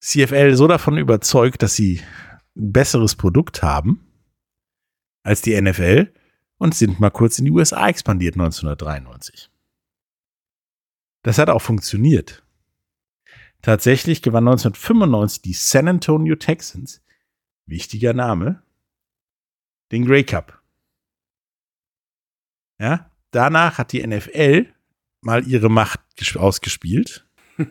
CFL 0.02 0.56
so 0.56 0.68
davon 0.68 0.98
überzeugt, 0.98 1.64
dass 1.64 1.74
sie 1.74 2.02
ein 2.58 2.74
besseres 2.74 3.16
Produkt 3.16 3.64
haben 3.64 4.12
als 5.24 5.42
die 5.42 5.60
NFL 5.60 6.14
und 6.58 6.76
sind 6.76 7.00
mal 7.00 7.10
kurz 7.10 7.40
in 7.40 7.46
die 7.46 7.52
USA 7.52 7.88
expandiert 7.88 8.36
1993. 8.36 9.50
Das 11.24 11.38
hat 11.38 11.50
auch 11.50 11.62
funktioniert. 11.62 12.46
Tatsächlich 13.62 14.22
gewann 14.22 14.46
1995 14.50 15.42
die 15.44 15.54
San 15.54 15.88
Antonio 15.88 16.36
Texans, 16.36 17.02
wichtiger 17.66 18.12
Name, 18.12 18.64
den 19.94 20.06
Grey 20.06 20.26
Cup. 20.26 20.62
Ja, 22.80 23.10
danach 23.32 23.78
hat 23.78 23.94
die 23.94 24.06
NFL 24.06 24.74
mal 25.22 25.48
ihre 25.48 25.70
Macht 25.70 26.00
ausgespielt. 26.36 27.26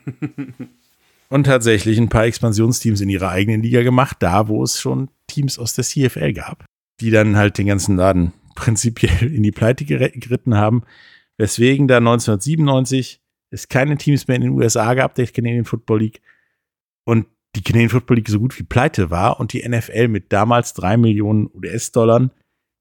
Und 1.29 1.45
tatsächlich 1.45 1.99
ein 1.99 2.09
paar 2.09 2.27
Expansionsteams 2.27 3.01
in 3.01 3.09
ihrer 3.09 3.31
eigenen 3.31 3.63
Liga 3.63 3.83
gemacht, 3.83 4.19
da 4.21 4.47
wo 4.47 4.63
es 4.63 4.81
schon 4.81 5.11
Teams 5.27 5.59
aus 5.59 5.75
der 5.75 5.85
CFL 5.85 6.33
gab, 6.33 6.65
die 7.01 7.11
dann 7.11 7.37
halt 7.37 7.59
den 7.59 7.67
ganzen 7.67 7.97
Laden 7.97 8.33
prinzipiell 8.55 9.35
in 9.35 9.43
die 9.43 9.53
Pleite 9.53 9.85
geritten 9.85 10.55
haben, 10.55 10.83
weswegen 11.37 11.89
da 11.89 11.99
1997 11.99 13.21
es 13.51 13.69
keine 13.69 13.97
Teams 13.97 14.27
mehr 14.29 14.37
in 14.37 14.43
den 14.43 14.51
USA 14.53 14.95
gab, 14.95 15.15
der 15.15 15.27
Canadian 15.27 15.65
Football 15.65 16.01
League, 16.01 16.21
und 17.05 17.27
die 17.55 17.63
Canadian 17.63 17.91
Football 17.91 18.17
League 18.17 18.29
so 18.29 18.39
gut 18.39 18.59
wie 18.59 18.65
pleite 18.65 19.11
war 19.11 19.41
und 19.41 19.53
die 19.53 19.67
NFL 19.67 20.09
mit 20.09 20.33
damals 20.33 20.75
drei 20.75 20.97
Millionen 20.97 21.49
US-Dollar 21.55 22.31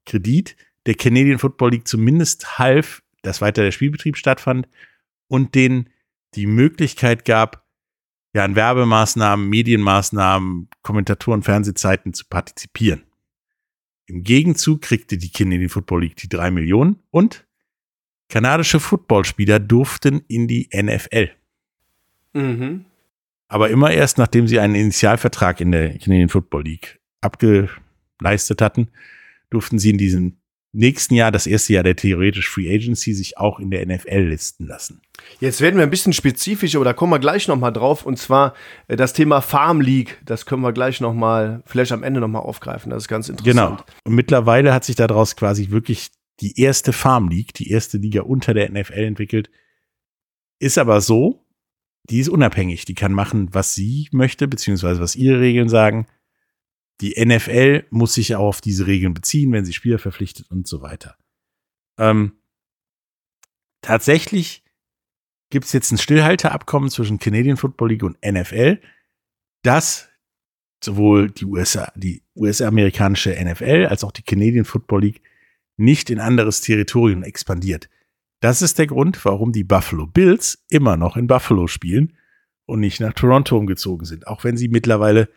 Kredit 0.04 0.56
der 0.86 0.94
Canadian 0.94 1.38
Football 1.38 1.70
League 1.70 1.88
zumindest 1.88 2.58
half, 2.58 3.02
dass 3.26 3.40
weiter 3.40 3.62
der 3.62 3.72
Spielbetrieb 3.72 4.16
stattfand 4.16 4.68
und 5.28 5.54
denen 5.54 5.90
die 6.34 6.46
Möglichkeit 6.46 7.24
gab, 7.24 7.66
ja, 8.34 8.44
an 8.44 8.54
Werbemaßnahmen, 8.54 9.48
Medienmaßnahmen, 9.48 10.68
Kommentatoren, 10.82 11.42
Fernsehzeiten 11.42 12.12
zu 12.12 12.26
partizipieren. 12.26 13.02
Im 14.06 14.22
Gegenzug 14.22 14.82
kriegte 14.82 15.18
die 15.18 15.30
Canadian 15.30 15.70
Football 15.70 16.02
League 16.02 16.16
die 16.16 16.28
drei 16.28 16.50
Millionen 16.50 17.02
und 17.10 17.46
kanadische 18.28 18.78
Footballspieler 18.78 19.58
durften 19.58 20.22
in 20.28 20.46
die 20.46 20.68
NFL. 20.72 21.30
Mhm. 22.34 22.84
Aber 23.48 23.70
immer 23.70 23.90
erst, 23.90 24.18
nachdem 24.18 24.46
sie 24.48 24.60
einen 24.60 24.74
Initialvertrag 24.74 25.60
in 25.60 25.72
der 25.72 25.98
Canadian 25.98 26.28
Football 26.28 26.64
League 26.64 27.00
abgeleistet 27.20 28.60
hatten, 28.60 28.88
durften 29.50 29.78
sie 29.78 29.90
in 29.90 29.98
diesem 29.98 30.36
nächsten 30.76 31.14
Jahr, 31.14 31.32
das 31.32 31.46
erste 31.46 31.72
Jahr 31.72 31.82
der 31.82 31.96
theoretisch 31.96 32.48
Free 32.48 32.72
Agency, 32.72 33.14
sich 33.14 33.38
auch 33.38 33.58
in 33.58 33.70
der 33.70 33.86
NFL 33.86 34.28
listen 34.28 34.66
lassen. 34.66 35.00
Jetzt 35.40 35.60
werden 35.60 35.76
wir 35.76 35.82
ein 35.82 35.90
bisschen 35.90 36.12
spezifisch, 36.12 36.76
aber 36.76 36.84
da 36.84 36.92
kommen 36.92 37.12
wir 37.12 37.18
gleich 37.18 37.48
nochmal 37.48 37.72
drauf. 37.72 38.04
Und 38.04 38.18
zwar 38.18 38.54
äh, 38.88 38.96
das 38.96 39.12
Thema 39.12 39.40
Farm 39.40 39.80
League. 39.80 40.18
Das 40.24 40.46
können 40.46 40.62
wir 40.62 40.72
gleich 40.72 41.00
nochmal, 41.00 41.62
vielleicht 41.66 41.92
am 41.92 42.02
Ende 42.02 42.20
nochmal 42.20 42.42
aufgreifen. 42.42 42.90
Das 42.90 43.04
ist 43.04 43.08
ganz 43.08 43.28
interessant. 43.28 43.78
Genau. 43.78 43.84
Und 44.04 44.14
mittlerweile 44.14 44.72
hat 44.72 44.84
sich 44.84 44.96
daraus 44.96 45.36
quasi 45.36 45.70
wirklich 45.70 46.10
die 46.40 46.60
erste 46.60 46.92
Farm 46.92 47.28
League, 47.28 47.54
die 47.54 47.70
erste 47.70 47.98
Liga 47.98 48.22
unter 48.22 48.52
der 48.54 48.70
NFL 48.70 49.04
entwickelt. 49.04 49.50
Ist 50.58 50.78
aber 50.78 51.00
so, 51.00 51.46
die 52.10 52.20
ist 52.20 52.28
unabhängig. 52.28 52.84
Die 52.84 52.94
kann 52.94 53.12
machen, 53.12 53.48
was 53.52 53.74
sie 53.74 54.08
möchte, 54.12 54.46
beziehungsweise 54.46 55.00
was 55.00 55.16
ihre 55.16 55.40
Regeln 55.40 55.68
sagen. 55.68 56.06
Die 57.00 57.22
NFL 57.22 57.86
muss 57.90 58.14
sich 58.14 58.34
auch 58.36 58.46
auf 58.46 58.60
diese 58.60 58.86
Regeln 58.86 59.14
beziehen, 59.14 59.52
wenn 59.52 59.64
sie 59.64 59.72
Spieler 59.72 59.98
verpflichtet 59.98 60.50
und 60.50 60.66
so 60.66 60.80
weiter. 60.80 61.16
Ähm, 61.98 62.32
tatsächlich 63.82 64.64
gibt 65.50 65.66
es 65.66 65.72
jetzt 65.72 65.92
ein 65.92 65.98
Stillhalteabkommen 65.98 66.90
zwischen 66.90 67.18
Canadian 67.18 67.56
Football 67.56 67.90
League 67.90 68.02
und 68.02 68.18
NFL, 68.24 68.80
das 69.62 70.08
sowohl 70.82 71.30
die 71.30 71.44
USA, 71.44 71.92
die 71.96 72.22
US-amerikanische 72.34 73.32
NFL 73.32 73.86
als 73.88 74.04
auch 74.04 74.12
die 74.12 74.22
Canadian 74.22 74.64
Football 74.64 75.02
League 75.02 75.22
nicht 75.76 76.10
in 76.10 76.20
anderes 76.20 76.60
Territorium 76.60 77.22
expandiert. 77.22 77.88
Das 78.40 78.62
ist 78.62 78.78
der 78.78 78.86
Grund, 78.86 79.24
warum 79.24 79.52
die 79.52 79.64
Buffalo 79.64 80.06
Bills 80.06 80.64
immer 80.68 80.96
noch 80.96 81.16
in 81.16 81.26
Buffalo 81.26 81.66
spielen 81.66 82.16
und 82.66 82.80
nicht 82.80 83.00
nach 83.00 83.12
Toronto 83.12 83.56
umgezogen 83.56 84.06
sind, 84.06 84.26
auch 84.26 84.44
wenn 84.44 84.56
sie 84.56 84.68
mittlerweile 84.68 85.28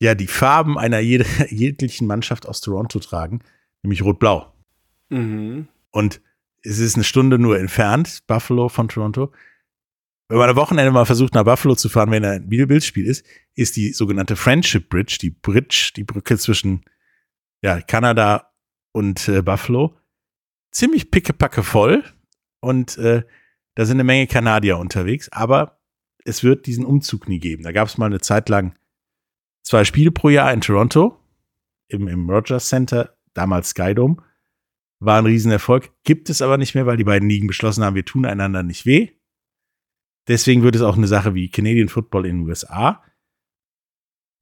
ja 0.00 0.14
die 0.14 0.26
Farben 0.26 0.78
einer 0.78 0.98
jeglichen 1.50 2.06
Mannschaft 2.06 2.46
aus 2.46 2.60
Toronto 2.60 2.98
tragen, 2.98 3.40
nämlich 3.82 4.02
rot-blau. 4.02 4.52
Mhm. 5.10 5.68
Und 5.90 6.20
es 6.62 6.78
ist 6.78 6.96
eine 6.96 7.04
Stunde 7.04 7.38
nur 7.38 7.58
entfernt, 7.58 8.20
Buffalo 8.26 8.68
von 8.68 8.88
Toronto. 8.88 9.32
Wenn 10.28 10.38
man 10.38 10.50
am 10.50 10.56
Wochenende 10.56 10.92
mal 10.92 11.06
versucht, 11.06 11.34
nach 11.34 11.44
Buffalo 11.44 11.74
zu 11.74 11.88
fahren, 11.88 12.10
wenn 12.10 12.24
ein 12.24 12.50
Videobildspiel 12.50 13.06
ist, 13.06 13.26
ist 13.54 13.76
die 13.76 13.92
sogenannte 13.92 14.36
Friendship 14.36 14.88
Bridge, 14.88 15.18
die 15.20 15.30
Bridge, 15.30 15.90
die 15.96 16.04
Brücke 16.04 16.38
zwischen 16.38 16.84
ja, 17.62 17.80
Kanada 17.80 18.52
und 18.92 19.28
äh, 19.28 19.42
Buffalo, 19.42 19.96
ziemlich 20.70 21.10
pickepacke 21.10 21.62
voll. 21.62 22.04
und 22.60 22.96
äh, 22.98 23.24
da 23.74 23.86
sind 23.86 23.96
eine 23.96 24.04
Menge 24.04 24.26
Kanadier 24.26 24.78
unterwegs, 24.78 25.30
aber 25.32 25.80
es 26.24 26.44
wird 26.44 26.66
diesen 26.66 26.84
Umzug 26.84 27.28
nie 27.28 27.38
geben. 27.38 27.62
Da 27.62 27.72
gab 27.72 27.88
es 27.88 27.98
mal 27.98 28.06
eine 28.06 28.20
Zeit 28.20 28.48
lang 28.48 28.74
zwei 29.62 29.84
Spiele 29.84 30.10
pro 30.10 30.28
Jahr 30.28 30.52
in 30.52 30.60
Toronto, 30.60 31.16
im, 31.88 32.08
im 32.08 32.28
Rogers 32.28 32.68
Center, 32.68 33.16
damals 33.34 33.70
Skydome. 33.70 34.16
War 35.00 35.18
ein 35.18 35.26
Riesenerfolg. 35.26 35.90
Gibt 36.04 36.28
es 36.28 36.42
aber 36.42 36.58
nicht 36.58 36.74
mehr, 36.74 36.84
weil 36.84 36.98
die 36.98 37.04
beiden 37.04 37.28
Ligen 37.28 37.46
beschlossen 37.46 37.84
haben, 37.84 37.94
wir 37.96 38.04
tun 38.04 38.26
einander 38.26 38.62
nicht 38.62 38.84
weh. 38.84 39.08
Deswegen 40.28 40.62
wird 40.62 40.76
es 40.76 40.82
auch 40.82 40.96
eine 40.96 41.08
Sache 41.08 41.34
wie 41.34 41.48
Canadian 41.48 41.88
Football 41.88 42.26
in 42.26 42.38
den 42.38 42.48
USA 42.48 43.02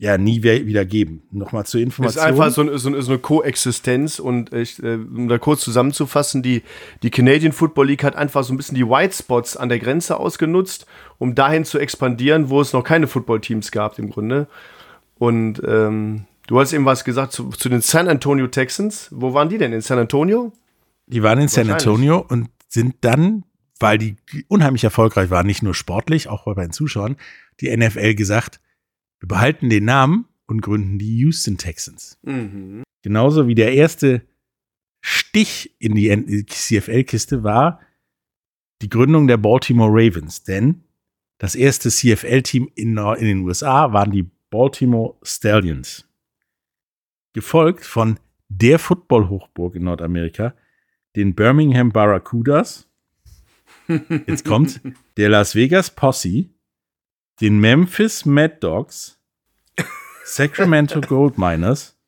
ja 0.01 0.17
nie 0.17 0.43
wieder 0.43 0.85
geben. 0.85 1.23
Nochmal 1.33 1.67
zur 1.67 1.81
Information. 1.81 2.11
Es 2.11 2.17
ist 2.17 2.23
einfach 2.23 2.51
so, 2.51 2.61
eine, 2.61 2.79
so 2.79 3.11
eine 3.11 3.19
Koexistenz 3.19 4.21
und 4.21 4.53
ich, 4.53 4.81
äh, 4.81 4.95
um 4.95 5.29
da 5.29 5.39
kurz 5.39 5.63
zusammenzufassen, 5.63 6.43
die, 6.43 6.63
die 7.03 7.11
Canadian 7.11 7.53
Football 7.53 7.89
League 7.89 8.05
hat 8.05 8.15
einfach 8.15 8.45
so 8.45 8.55
ein 8.55 8.57
bisschen 8.57 8.77
die 8.77 8.89
White 8.89 9.17
Spots 9.17 9.57
an 9.57 9.69
der 9.69 9.81
Grenze 9.81 10.19
ausgenutzt, 10.19 10.87
um 11.19 11.35
dahin 11.35 11.65
zu 11.65 11.81
expandieren, 11.81 12.49
wo 12.49 12.61
es 12.61 12.73
noch 12.73 12.85
keine 12.85 13.09
Football-Teams 13.09 13.73
gab 13.73 13.99
im 13.99 14.11
Grunde. 14.11 14.47
Und 15.19 15.61
ähm, 15.67 16.27
du 16.47 16.61
hast 16.61 16.73
eben 16.73 16.85
was 16.85 17.05
gesagt 17.05 17.33
zu, 17.33 17.51
zu, 17.51 17.69
den 17.69 17.81
San 17.81 18.09
Antonio 18.09 18.47
Texans. 18.47 19.09
Wo 19.11 19.35
waren 19.35 19.49
die 19.49 19.59
denn? 19.59 19.73
In 19.73 19.81
San 19.81 19.99
Antonio? 19.99 20.53
Die 21.07 21.23
waren 21.23 21.41
in 21.41 21.49
San 21.49 21.71
Antonio 21.71 22.25
und 22.29 22.51
sind 22.69 22.97
dann, 23.01 23.45
weil 23.81 23.99
die 23.99 24.17
unheimlich 24.49 24.85
erfolgreich 24.85 25.31
waren, 25.31 25.47
nicht 25.47 25.63
nur 25.63 25.75
sportlich, 25.75 26.29
auch 26.29 26.45
bei 26.45 26.63
den 26.63 26.73
Zuschauern, 26.73 27.17
die 27.61 27.75
NFL 27.75 28.15
gesagt, 28.15 28.61
wir 29.21 29.29
behalten 29.29 29.71
den 29.71 29.85
Namen 29.85 30.27
und 30.47 30.61
gründen 30.61 30.99
die 30.99 31.19
Houston 31.19 31.57
Texans. 31.57 32.19
Mhm. 32.23 32.83
Genauso 33.03 33.49
wie 33.49 33.55
der 33.55 33.73
erste 33.73 34.23
Stich 35.01 35.75
in 35.79 35.95
die 35.95 36.47
CFL-Kiste 36.47 37.43
war 37.43 37.81
die 38.83 38.89
Gründung 38.89 39.27
der 39.27 39.37
Baltimore 39.37 39.91
Ravens. 39.91 40.43
Denn 40.43 40.85
das 41.39 41.55
erste 41.55 41.91
CFL-Team 41.91 42.71
in, 42.75 42.97
in 42.97 43.25
den 43.25 43.41
USA 43.41 43.93
waren 43.93 44.11
die 44.11 44.31
Baltimore 44.51 45.17
Stallions. 45.23 46.07
Gefolgt 47.33 47.85
von 47.85 48.19
der 48.49 48.79
Football-Hochburg 48.79 49.75
in 49.75 49.85
Nordamerika, 49.85 50.55
den 51.17 51.35
Birmingham 51.35 51.91
Barracudas. 51.91 52.89
Jetzt 54.27 54.45
kommt 54.45 54.81
der 55.17 55.29
Las 55.29 55.55
Vegas 55.55 55.91
Posse, 55.91 56.49
den 57.41 57.59
Memphis 57.59 58.25
Mad 58.25 58.57
Dogs, 58.61 59.21
Sacramento 60.25 61.01
Gold 61.01 61.39
Miners 61.39 61.99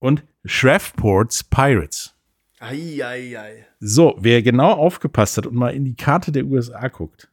und 0.00 0.24
Shreveport's 0.44 1.44
Pirates. 1.44 2.14
Ei, 2.60 3.04
ei, 3.04 3.38
ei. 3.38 3.66
So, 3.78 4.16
wer 4.18 4.42
genau 4.42 4.72
aufgepasst 4.72 5.36
hat 5.36 5.46
und 5.46 5.54
mal 5.54 5.74
in 5.74 5.84
die 5.84 5.94
Karte 5.94 6.32
der 6.32 6.44
USA 6.44 6.88
guckt. 6.88 7.30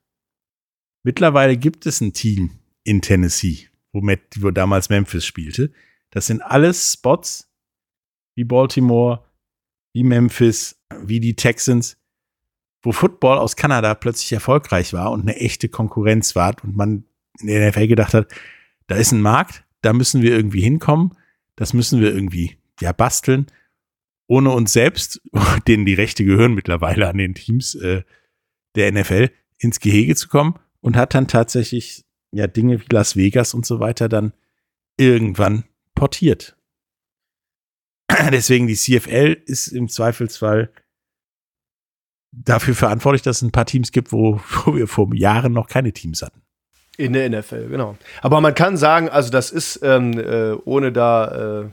Mittlerweile 1.03 1.57
gibt 1.57 1.85
es 1.85 2.01
ein 2.01 2.13
Team 2.13 2.59
in 2.83 3.01
Tennessee, 3.01 3.67
wo, 3.95 4.01
Matt, 4.01 4.19
wo 4.39 4.51
damals 4.51 4.89
Memphis 4.89 5.25
spielte. 5.25 5.71
Das 6.11 6.27
sind 6.27 6.41
alles 6.41 6.93
Spots 6.93 7.49
wie 8.35 8.43
Baltimore, 8.43 9.23
wie 9.93 10.03
Memphis, 10.03 10.77
wie 11.01 11.21
die 11.21 11.35
Texans, 11.35 11.97
wo 12.83 12.91
Football 12.91 13.37
aus 13.37 13.55
Kanada 13.55 13.95
plötzlich 13.95 14.33
erfolgreich 14.33 14.91
war 14.91 15.11
und 15.11 15.21
eine 15.21 15.37
echte 15.37 15.69
Konkurrenz 15.69 16.35
war 16.35 16.55
und 16.63 16.75
man 16.75 17.05
in 17.39 17.47
der 17.47 17.69
NFL 17.69 17.87
gedacht 17.87 18.13
hat, 18.13 18.27
da 18.87 18.95
ist 18.95 19.13
ein 19.13 19.21
Markt, 19.21 19.63
da 19.81 19.93
müssen 19.93 20.21
wir 20.21 20.31
irgendwie 20.31 20.61
hinkommen, 20.61 21.17
das 21.55 21.73
müssen 21.73 22.01
wir 22.01 22.13
irgendwie 22.13 22.57
ja 22.81 22.91
basteln, 22.91 23.47
ohne 24.27 24.51
uns 24.51 24.73
selbst, 24.73 25.21
denen 25.67 25.85
die 25.85 25.93
Rechte 25.93 26.25
gehören 26.25 26.53
mittlerweile 26.53 27.07
an 27.07 27.17
den 27.17 27.33
Teams 27.33 27.75
äh, 27.75 28.03
der 28.75 28.91
NFL, 28.91 29.31
ins 29.57 29.79
Gehege 29.79 30.15
zu 30.15 30.27
kommen 30.27 30.59
und 30.81 30.97
hat 30.97 31.13
dann 31.13 31.29
tatsächlich 31.29 32.04
ja 32.35 32.47
Dinge 32.47 32.81
wie 32.81 32.85
Las 32.91 33.15
Vegas 33.15 33.53
und 33.53 33.65
so 33.65 33.79
weiter 33.79 34.09
dann 34.09 34.33
irgendwann 34.97 35.63
portiert. 35.93 36.57
Deswegen 38.31 38.67
die 38.67 38.75
CFL 38.75 39.37
ist 39.45 39.67
im 39.67 39.87
Zweifelsfall 39.87 40.69
dafür 42.31 42.75
verantwortlich, 42.75 43.21
dass 43.21 43.37
es 43.37 43.41
ein 43.41 43.51
paar 43.51 43.65
Teams 43.65 43.91
gibt, 43.91 44.11
wo, 44.11 44.41
wo 44.65 44.75
wir 44.75 44.87
vor 44.87 45.13
Jahren 45.15 45.53
noch 45.53 45.67
keine 45.67 45.93
Teams 45.93 46.21
hatten. 46.21 46.41
In 46.97 47.13
der 47.13 47.29
NFL, 47.29 47.69
genau. 47.69 47.97
Aber 48.21 48.39
man 48.39 48.53
kann 48.53 48.77
sagen, 48.77 49.09
also 49.09 49.29
das 49.29 49.51
ist, 49.51 49.79
ähm, 49.83 50.17
äh, 50.17 50.53
ohne 50.65 50.91
da, 50.91 51.63
äh, 51.63 51.69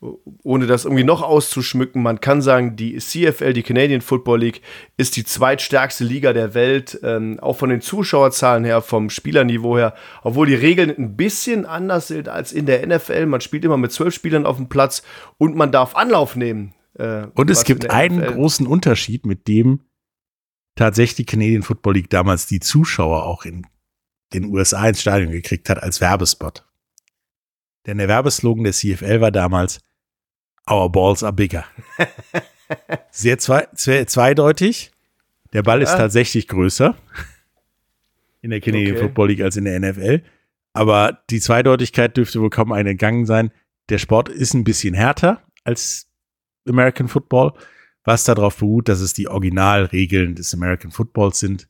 ohne 0.00 0.66
das 0.66 0.84
irgendwie 0.84 1.04
noch 1.04 1.22
auszuschmücken, 1.22 2.02
man 2.02 2.20
kann 2.20 2.40
sagen, 2.40 2.76
die 2.76 2.96
CFL, 2.96 3.52
die 3.52 3.64
Canadian 3.64 4.00
Football 4.00 4.40
League, 4.40 4.62
ist 4.96 5.16
die 5.16 5.24
zweitstärkste 5.24 6.04
Liga 6.04 6.32
der 6.32 6.54
Welt, 6.54 7.00
ähm, 7.02 7.40
auch 7.40 7.56
von 7.56 7.70
den 7.70 7.80
Zuschauerzahlen 7.80 8.64
her, 8.64 8.80
vom 8.80 9.10
Spielerniveau 9.10 9.76
her, 9.76 9.94
obwohl 10.22 10.46
die 10.46 10.54
Regeln 10.54 10.90
ein 10.96 11.16
bisschen 11.16 11.66
anders 11.66 12.08
sind 12.08 12.28
als 12.28 12.52
in 12.52 12.66
der 12.66 12.86
NFL. 12.86 13.26
Man 13.26 13.40
spielt 13.40 13.64
immer 13.64 13.76
mit 13.76 13.90
zwölf 13.90 14.14
Spielern 14.14 14.46
auf 14.46 14.56
dem 14.56 14.68
Platz 14.68 15.02
und 15.36 15.56
man 15.56 15.72
darf 15.72 15.96
Anlauf 15.96 16.36
nehmen. 16.36 16.74
Äh, 16.94 17.26
und 17.34 17.50
es 17.50 17.64
gibt 17.64 17.90
einen 17.90 18.18
NFL. 18.18 18.34
großen 18.34 18.66
Unterschied, 18.68 19.26
mit 19.26 19.48
dem 19.48 19.80
tatsächlich 20.76 21.16
die 21.16 21.26
Canadian 21.26 21.62
Football 21.62 21.94
League 21.94 22.10
damals 22.10 22.46
die 22.46 22.60
Zuschauer 22.60 23.24
auch 23.24 23.44
in 23.44 23.66
den 24.32 24.44
USA 24.44 24.88
ins 24.88 25.00
Stadion 25.00 25.32
gekriegt 25.32 25.68
hat 25.68 25.82
als 25.82 26.00
Werbespot. 26.00 26.64
Denn 27.86 27.98
der 27.98 28.08
Werbeslogan 28.08 28.64
der 28.64 28.74
CFL 28.74 29.20
war 29.20 29.30
damals 29.32 29.80
Our 30.70 30.90
balls 30.90 31.22
are 31.22 31.32
bigger. 31.32 31.64
Sehr 33.10 33.38
zwei, 33.38 33.66
zweideutig. 33.72 34.92
Der 35.52 35.62
Ball 35.62 35.80
ist 35.80 35.92
tatsächlich 35.92 36.48
größer 36.48 36.94
in 38.42 38.50
der 38.50 38.60
Canadian 38.60 38.96
okay. 38.96 39.06
Football 39.06 39.28
League 39.28 39.40
als 39.40 39.56
in 39.56 39.64
der 39.64 39.80
NFL. 39.80 40.22
Aber 40.74 41.22
die 41.30 41.40
Zweideutigkeit 41.40 42.16
dürfte 42.16 42.40
wohl 42.40 42.50
kaum 42.50 42.72
eine 42.72 42.90
entgangen 42.90 43.26
sein. 43.26 43.50
Der 43.88 43.98
Sport 43.98 44.28
ist 44.28 44.54
ein 44.54 44.64
bisschen 44.64 44.94
härter 44.94 45.42
als 45.64 46.08
American 46.68 47.08
Football, 47.08 47.52
was 48.04 48.24
darauf 48.24 48.58
beruht, 48.58 48.88
dass 48.88 49.00
es 49.00 49.14
die 49.14 49.28
Originalregeln 49.28 50.34
des 50.34 50.52
American 50.54 50.90
Footballs 50.90 51.38
sind, 51.40 51.68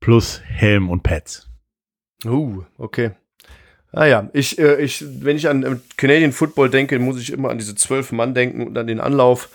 plus 0.00 0.40
Helm 0.44 0.88
und 0.88 1.02
Pads. 1.02 1.50
Uh, 2.24 2.64
okay. 2.78 3.12
Ah 3.96 4.04
ja, 4.04 4.28
ich, 4.34 4.58
äh, 4.58 4.78
ich, 4.82 5.02
wenn 5.24 5.38
ich 5.38 5.48
an 5.48 5.62
äh, 5.62 5.76
Canadian 5.96 6.32
Football 6.32 6.68
denke, 6.68 6.98
muss 6.98 7.18
ich 7.18 7.32
immer 7.32 7.48
an 7.48 7.56
diese 7.56 7.74
zwölf 7.74 8.12
Mann 8.12 8.34
denken 8.34 8.66
und 8.66 8.76
an 8.76 8.86
den 8.86 9.00
Anlauf. 9.00 9.48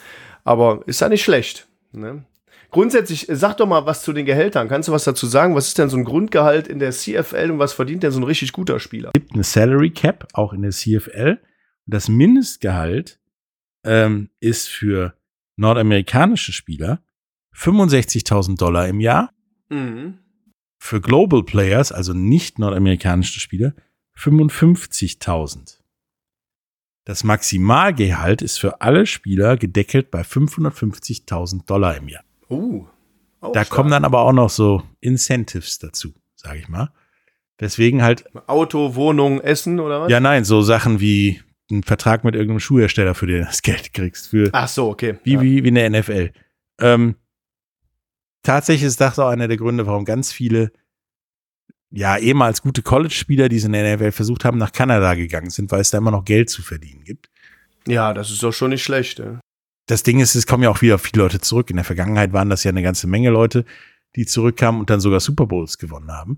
Aber 0.44 0.82
ist 0.88 1.00
ja 1.00 1.10
nicht 1.10 1.24
schlecht. 1.24 1.68
Ne? 1.92 2.26
Grundsätzlich, 2.72 3.30
äh, 3.30 3.36
sag 3.36 3.58
doch 3.58 3.68
mal 3.68 3.86
was 3.86 4.02
zu 4.02 4.14
den 4.14 4.26
Gehältern. 4.26 4.68
Kannst 4.68 4.90
du 4.90 4.94
was 4.94 5.04
dazu 5.04 5.28
sagen? 5.28 5.54
Was 5.54 5.68
ist 5.68 5.78
denn 5.78 5.90
so 5.90 5.98
ein 5.98 6.06
Grundgehalt 6.06 6.68
in 6.68 6.80
der 6.80 6.90
CFL 6.90 7.52
und 7.52 7.60
was 7.60 7.74
verdient 7.74 8.02
denn 8.02 8.12
so 8.12 8.20
ein 8.20 8.24
richtig 8.24 8.52
guter 8.52 8.80
Spieler? 8.80 9.12
Es 9.14 9.22
gibt 9.22 9.32
eine 9.34 9.44
Salary 9.44 9.92
Cap, 9.92 10.28
auch 10.34 10.54
in 10.54 10.64
der 10.64 10.72
CFL. 10.72 11.40
Das 11.86 12.10
Mindestgehalt 12.10 13.20
ähm, 13.86 14.32
ist 14.40 14.70
für 14.70 15.14
nordamerikanische 15.56 16.52
Spieler 16.52 17.04
65.000 17.56 18.58
Dollar 18.58 18.88
im 18.88 19.02
Jahr. 19.02 19.32
Mhm. 19.70 20.18
Für 20.80 21.00
Global 21.00 21.44
Players, 21.44 21.92
also 21.92 22.14
nicht 22.14 22.58
nordamerikanische 22.58 23.40
Spieler, 23.40 23.76
55.000. 24.22 25.80
Das 27.06 27.24
Maximalgehalt 27.24 28.42
ist 28.42 28.60
für 28.60 28.82
alle 28.82 29.08
Spieler 29.08 29.58
gedeckelt 29.58 30.12
bei 30.12 30.22
550.000 30.22 31.66
Dollar 31.66 31.98
im 31.98 32.08
Jahr. 32.08 32.24
Uh, 32.50 32.86
da 33.42 33.50
stark. 33.50 33.70
kommen 33.70 33.90
dann 33.90 34.06
aber 34.06 34.20
auch 34.22 34.34
noch 34.34 34.50
so 34.50 34.84
Incentives 35.00 35.80
dazu, 35.80 36.14
sage 36.36 36.60
ich 36.60 36.70
mal. 36.70 36.92
Deswegen 37.60 38.04
halt. 38.04 38.26
Auto, 38.48 38.96
Wohnung, 38.96 39.42
Essen 39.42 39.80
oder 39.80 40.02
was? 40.02 40.12
Ja, 40.12 40.20
nein, 40.20 40.46
so 40.46 40.62
Sachen 40.62 41.00
wie 41.00 41.42
einen 41.72 41.84
Vertrag 41.84 42.24
mit 42.24 42.36
irgendeinem 42.36 42.60
Schuhhersteller, 42.60 43.16
für 43.16 43.26
den 43.28 43.40
du 43.40 43.46
das 43.46 43.62
Geld 43.64 43.94
kriegst. 43.94 44.28
Für, 44.30 44.50
Ach 44.52 44.68
so, 44.68 44.90
okay. 44.90 45.18
Wie, 45.24 45.34
ja. 45.34 45.42
wie, 45.42 45.64
wie 45.64 45.68
in 45.68 45.76
der 45.76 45.90
NFL. 45.90 46.32
Ähm, 46.80 47.16
tatsächlich 48.44 48.88
ist 48.88 49.02
das 49.02 49.18
auch 49.18 49.30
einer 49.30 49.48
der 49.48 49.58
Gründe, 49.58 49.88
warum 49.88 50.06
ganz 50.06 50.32
viele 50.32 50.72
ja, 51.92 52.18
ehemals 52.18 52.62
gute 52.62 52.82
College-Spieler, 52.82 53.50
die 53.50 53.58
es 53.58 53.66
in 53.66 53.74
der 53.74 53.96
NFL 53.96 54.12
versucht 54.12 54.46
haben, 54.46 54.58
nach 54.58 54.72
Kanada 54.72 55.14
gegangen 55.14 55.50
sind, 55.50 55.72
weil 55.72 55.82
es 55.82 55.92
da 55.92 55.98
immer 55.98 56.12
noch 56.12 56.26
Geld 56.26 56.50
zu 56.50 56.62
verdienen 56.62 57.04
gibt. 57.04 57.30
Ja, 57.88 58.14
das 58.14 58.32
ist 58.32 58.42
doch 58.44 58.54
schon 58.54 58.70
nicht 58.70 58.84
schlecht. 58.84 59.20
Ja. 59.20 59.40
Das 59.88 60.04
Ding 60.04 60.20
ist, 60.20 60.36
es 60.36 60.48
kommen 60.48 60.64
ja 60.64 60.70
auch 60.70 60.82
wieder 60.82 60.98
viele 60.98 61.24
Leute 61.24 61.42
zurück. 61.42 61.70
In 61.70 61.76
der 61.76 61.86
Vergangenheit 61.86 62.32
waren 62.32 62.50
das 62.50 62.64
ja 62.64 62.70
eine 62.70 62.84
ganze 62.84 63.08
Menge 63.08 63.30
Leute, 63.30 63.66
die 64.16 64.26
zurückkamen 64.26 64.80
und 64.80 64.90
dann 64.90 65.02
sogar 65.02 65.20
Super 65.20 65.48
Bowls 65.48 65.78
gewonnen 65.78 66.12
haben. 66.12 66.38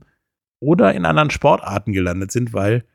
Oder 0.59 0.93
in 0.93 1.05
anderen 1.05 1.29
Sportarten 1.29 1.91
gelandet 1.91 2.31
sind, 2.31 2.53
weil 2.53 2.85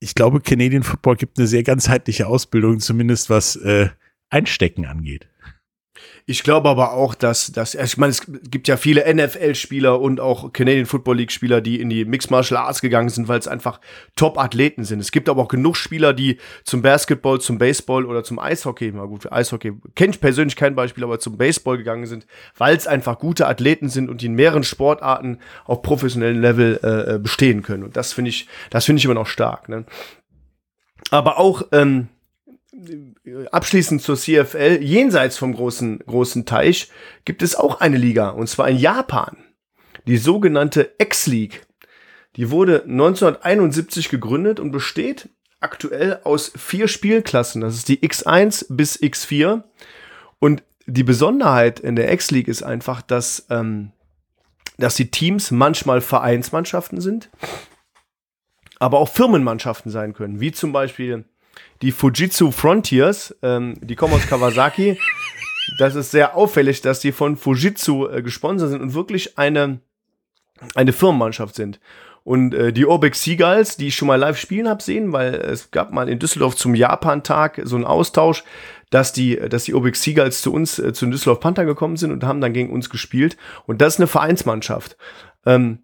ich 0.00 0.14
glaube, 0.14 0.40
Canadian 0.40 0.82
Football 0.82 1.16
gibt 1.16 1.38
eine 1.38 1.46
sehr 1.46 1.62
ganzheitliche 1.62 2.26
Ausbildung, 2.26 2.80
zumindest 2.80 3.30
was 3.30 3.56
äh, 3.56 3.90
Einstecken 4.30 4.86
angeht. 4.86 5.28
Ich 6.26 6.42
glaube 6.44 6.68
aber 6.68 6.92
auch, 6.92 7.14
dass, 7.14 7.52
dass 7.52 7.74
ich 7.74 7.96
meine, 7.96 8.10
es 8.10 8.22
gibt 8.26 8.68
ja 8.68 8.76
viele 8.76 9.12
NFL-Spieler 9.12 10.00
und 10.00 10.20
auch 10.20 10.52
Canadian 10.52 10.86
Football 10.86 11.16
League-Spieler, 11.16 11.60
die 11.60 11.80
in 11.80 11.88
die 11.88 12.04
Mixed 12.04 12.30
Martial 12.30 12.60
Arts 12.60 12.80
gegangen 12.80 13.08
sind, 13.08 13.28
weil 13.28 13.38
es 13.38 13.48
einfach 13.48 13.80
Top-Athleten 14.14 14.84
sind. 14.84 15.00
Es 15.00 15.10
gibt 15.10 15.28
aber 15.28 15.42
auch 15.42 15.48
genug 15.48 15.76
Spieler, 15.76 16.12
die 16.12 16.38
zum 16.64 16.82
Basketball, 16.82 17.40
zum 17.40 17.58
Baseball 17.58 18.04
oder 18.06 18.22
zum 18.22 18.38
Eishockey, 18.38 18.92
mal 18.92 19.08
gut, 19.08 19.30
Eishockey 19.32 19.72
kenne 19.94 20.12
ich 20.12 20.20
persönlich 20.20 20.56
kein 20.56 20.74
Beispiel, 20.74 21.04
aber 21.04 21.18
zum 21.18 21.36
Baseball 21.36 21.76
gegangen 21.76 22.06
sind, 22.06 22.26
weil 22.56 22.76
es 22.76 22.86
einfach 22.86 23.18
gute 23.18 23.46
Athleten 23.46 23.88
sind 23.88 24.08
und 24.08 24.20
die 24.22 24.26
in 24.26 24.34
mehreren 24.34 24.64
Sportarten 24.64 25.38
auf 25.64 25.82
professionellem 25.82 26.40
Level 26.40 26.80
äh 26.82 27.18
bestehen 27.18 27.62
können. 27.62 27.84
Und 27.84 27.96
das 27.96 28.12
finde 28.12 28.30
ich, 28.30 28.46
das 28.70 28.84
finde 28.84 28.98
ich 28.98 29.04
immer 29.04 29.14
noch 29.14 29.26
stark. 29.26 29.68
Ne? 29.68 29.84
Aber 31.10 31.38
auch 31.38 31.62
ähm, 31.72 32.08
abschließend 33.50 34.02
zur 34.02 34.16
CFL, 34.16 34.78
jenseits 34.82 35.38
vom 35.38 35.54
großen, 35.54 36.00
großen 36.00 36.44
Teich, 36.46 36.90
gibt 37.24 37.42
es 37.42 37.54
auch 37.54 37.80
eine 37.80 37.96
Liga, 37.96 38.30
und 38.30 38.48
zwar 38.48 38.68
in 38.68 38.78
Japan. 38.78 39.36
Die 40.06 40.16
sogenannte 40.16 40.92
X-League. 40.98 41.66
Die 42.36 42.50
wurde 42.50 42.82
1971 42.82 44.08
gegründet 44.08 44.58
und 44.58 44.72
besteht 44.72 45.28
aktuell 45.60 46.20
aus 46.24 46.52
vier 46.56 46.88
Spielklassen. 46.88 47.60
Das 47.60 47.74
ist 47.74 47.88
die 47.88 48.00
X1 48.00 48.66
bis 48.70 49.00
X4. 49.00 49.62
Und 50.40 50.64
die 50.86 51.04
Besonderheit 51.04 51.78
in 51.78 51.94
der 51.94 52.12
X-League 52.12 52.48
ist 52.48 52.64
einfach, 52.64 53.02
dass, 53.02 53.46
ähm, 53.50 53.92
dass 54.78 54.96
die 54.96 55.10
Teams 55.10 55.52
manchmal 55.52 56.00
Vereinsmannschaften 56.00 57.00
sind, 57.00 57.30
aber 58.80 58.98
auch 58.98 59.08
Firmenmannschaften 59.08 59.92
sein 59.92 60.14
können, 60.14 60.40
wie 60.40 60.50
zum 60.50 60.72
Beispiel 60.72 61.26
die 61.82 61.92
Fujitsu 61.92 62.50
Frontiers, 62.50 63.34
ähm, 63.42 63.76
die 63.80 63.96
kommen 63.96 64.14
aus 64.14 64.26
Kawasaki. 64.26 64.98
das 65.78 65.94
ist 65.94 66.10
sehr 66.10 66.36
auffällig, 66.36 66.80
dass 66.80 67.00
die 67.00 67.12
von 67.12 67.36
Fujitsu 67.36 68.08
äh, 68.08 68.22
gesponsert 68.22 68.70
sind 68.70 68.80
und 68.80 68.94
wirklich 68.94 69.38
eine, 69.38 69.80
eine 70.74 70.92
Firmenmannschaft 70.92 71.54
sind. 71.54 71.80
Und 72.24 72.54
äh, 72.54 72.72
die 72.72 72.86
Orbex 72.86 73.24
Seagulls, 73.24 73.76
die 73.76 73.88
ich 73.88 73.96
schon 73.96 74.06
mal 74.06 74.16
live 74.16 74.38
spielen 74.38 74.68
habe 74.68 74.82
sehen, 74.82 75.12
weil 75.12 75.34
es 75.34 75.72
gab 75.72 75.92
mal 75.92 76.08
in 76.08 76.20
Düsseldorf 76.20 76.54
zum 76.54 76.74
Japan-Tag 76.74 77.62
so 77.64 77.74
einen 77.74 77.84
Austausch, 77.84 78.44
dass 78.90 79.12
die, 79.12 79.36
dass 79.36 79.64
die 79.64 79.74
Orbex 79.74 80.02
Seagulls 80.02 80.42
zu 80.42 80.52
uns, 80.52 80.78
äh, 80.78 80.92
zu 80.92 81.06
Düsseldorf 81.06 81.40
Panther 81.40 81.64
gekommen 81.64 81.96
sind 81.96 82.12
und 82.12 82.22
haben 82.24 82.40
dann 82.40 82.52
gegen 82.52 82.70
uns 82.70 82.90
gespielt. 82.90 83.36
Und 83.66 83.80
das 83.80 83.94
ist 83.94 84.00
eine 84.00 84.06
Vereinsmannschaft. 84.06 84.96
Ähm, 85.46 85.80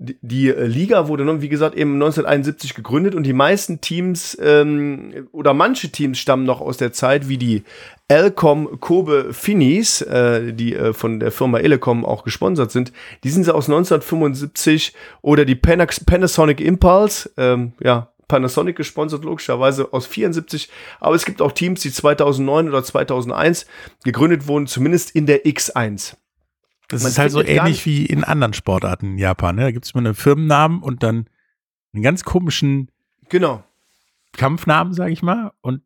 die 0.00 0.48
äh, 0.48 0.64
Liga 0.64 1.08
wurde, 1.08 1.42
wie 1.42 1.50
gesagt, 1.50 1.76
eben 1.76 1.94
1971 1.94 2.74
gegründet 2.74 3.14
und 3.14 3.24
die 3.24 3.34
meisten 3.34 3.82
Teams 3.82 4.36
ähm, 4.40 5.28
oder 5.30 5.52
manche 5.52 5.90
Teams 5.90 6.18
stammen 6.18 6.44
noch 6.44 6.62
aus 6.62 6.78
der 6.78 6.92
Zeit, 6.92 7.28
wie 7.28 7.36
die 7.36 7.64
Elcom 8.08 8.80
Kobe 8.80 9.34
Finis, 9.34 10.00
äh, 10.00 10.54
die 10.54 10.74
äh, 10.74 10.94
von 10.94 11.20
der 11.20 11.30
Firma 11.30 11.58
Elecom 11.58 12.06
auch 12.06 12.24
gesponsert 12.24 12.70
sind. 12.70 12.92
Die 13.24 13.30
sind 13.30 13.44
sie 13.44 13.54
aus 13.54 13.68
1975 13.68 14.94
oder 15.20 15.44
die 15.44 15.54
Panax 15.54 16.02
Panasonic 16.02 16.62
Impulse, 16.62 17.30
ähm, 17.36 17.74
ja, 17.82 18.08
Panasonic 18.26 18.76
gesponsert, 18.76 19.24
logischerweise 19.24 19.92
aus 19.92 20.06
74. 20.06 20.70
Aber 20.98 21.14
es 21.14 21.26
gibt 21.26 21.42
auch 21.42 21.52
Teams, 21.52 21.82
die 21.82 21.92
2009 21.92 22.68
oder 22.68 22.82
2001 22.82 23.66
gegründet 24.04 24.46
wurden, 24.46 24.66
zumindest 24.66 25.14
in 25.14 25.26
der 25.26 25.44
X1. 25.44 26.14
Das 26.90 27.02
Man 27.02 27.12
ist 27.12 27.18
halt 27.18 27.30
so 27.30 27.42
ähnlich 27.42 27.86
wie 27.86 28.04
in 28.04 28.24
anderen 28.24 28.52
Sportarten 28.52 29.12
in 29.12 29.18
Japan. 29.18 29.54
Ne? 29.54 29.62
Da 29.62 29.70
gibt 29.70 29.84
es 29.84 29.92
immer 29.92 30.04
einen 30.04 30.14
Firmennamen 30.14 30.82
und 30.82 31.04
dann 31.04 31.26
einen 31.94 32.02
ganz 32.02 32.24
komischen 32.24 32.90
genau. 33.28 33.62
Kampfnamen, 34.32 34.92
sage 34.92 35.12
ich 35.12 35.22
mal. 35.22 35.52
Und 35.60 35.82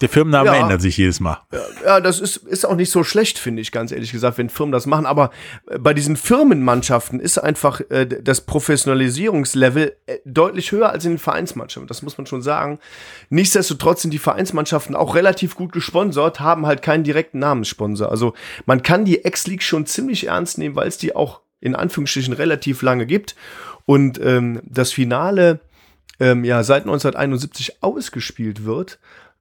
der 0.00 0.08
Firmenname 0.08 0.50
ja, 0.50 0.56
ändert 0.56 0.80
sich 0.80 0.96
jedes 0.96 1.18
Mal. 1.18 1.40
Ja, 1.84 2.00
das 2.00 2.20
ist, 2.20 2.36
ist 2.36 2.64
auch 2.64 2.76
nicht 2.76 2.90
so 2.90 3.02
schlecht, 3.02 3.38
finde 3.38 3.62
ich, 3.62 3.72
ganz 3.72 3.90
ehrlich 3.90 4.12
gesagt, 4.12 4.38
wenn 4.38 4.48
Firmen 4.48 4.72
das 4.72 4.86
machen. 4.86 5.06
Aber 5.06 5.30
äh, 5.68 5.78
bei 5.78 5.92
diesen 5.92 6.16
Firmenmannschaften 6.16 7.18
ist 7.18 7.38
einfach 7.38 7.80
äh, 7.90 8.06
das 8.06 8.42
Professionalisierungslevel 8.42 9.96
äh, 10.06 10.18
deutlich 10.24 10.70
höher 10.70 10.90
als 10.90 11.04
in 11.04 11.12
den 11.12 11.18
Vereinsmannschaften. 11.18 11.88
Das 11.88 12.02
muss 12.02 12.16
man 12.16 12.26
schon 12.26 12.42
sagen. 12.42 12.78
Nichtsdestotrotz 13.28 14.02
sind 14.02 14.12
die 14.12 14.18
Vereinsmannschaften 14.18 14.94
auch 14.94 15.16
relativ 15.16 15.56
gut 15.56 15.72
gesponsert, 15.72 16.38
haben 16.38 16.66
halt 16.66 16.82
keinen 16.82 17.02
direkten 17.02 17.40
Namenssponsor. 17.40 18.08
Also 18.08 18.34
man 18.66 18.82
kann 18.82 19.04
die 19.04 19.24
X-League 19.24 19.64
schon 19.64 19.86
ziemlich 19.86 20.28
ernst 20.28 20.58
nehmen, 20.58 20.76
weil 20.76 20.86
es 20.86 20.98
die 20.98 21.16
auch 21.16 21.40
in 21.60 21.74
Anführungsstrichen 21.74 22.34
relativ 22.34 22.82
lange 22.82 23.04
gibt. 23.04 23.34
Und 23.84 24.20
ähm, 24.22 24.60
das 24.64 24.92
Finale 24.92 25.58
ähm, 26.20 26.44
ja 26.44 26.62
seit 26.62 26.82
1971 26.82 27.82
ausgespielt 27.82 28.64
wird. 28.64 28.98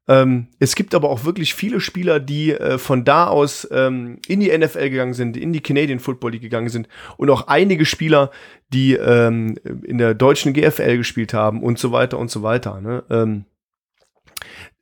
Ähm, 0.08 0.48
es 0.60 0.76
gibt 0.76 0.96
aber 0.96 1.10
auch 1.10 1.26
wirklich 1.26 1.54
viele 1.54 1.82
Spieler, 1.82 2.20
die 2.20 2.52
äh, 2.52 2.78
von 2.78 3.04
da 3.04 3.28
aus 3.28 3.68
ähm, 3.72 4.20
in 4.28 4.40
die 4.40 4.58
NFL 4.58 4.90
gegangen 4.90 5.14
sind, 5.14 5.36
in 5.36 5.52
die 5.52 5.62
Canadian 5.62 6.00
Football 6.00 6.32
League 6.32 6.42
gegangen 6.42 6.70
sind 6.70 6.88
und 7.18 7.30
auch 7.30 7.48
einige 7.48 7.86
Spieler, 7.86 8.32
die 8.74 8.94
ähm, 8.94 9.58
in 9.84 9.98
der 9.98 10.14
deutschen 10.14 10.54
GFL 10.54 10.98
gespielt 10.98 11.34
haben 11.34 11.62
und 11.62 11.78
so 11.78 11.92
weiter 11.92 12.18
und 12.18 12.32
so 12.32 12.42
weiter. 12.42 12.80
Ne? 12.80 13.04
Ähm, 13.10 13.46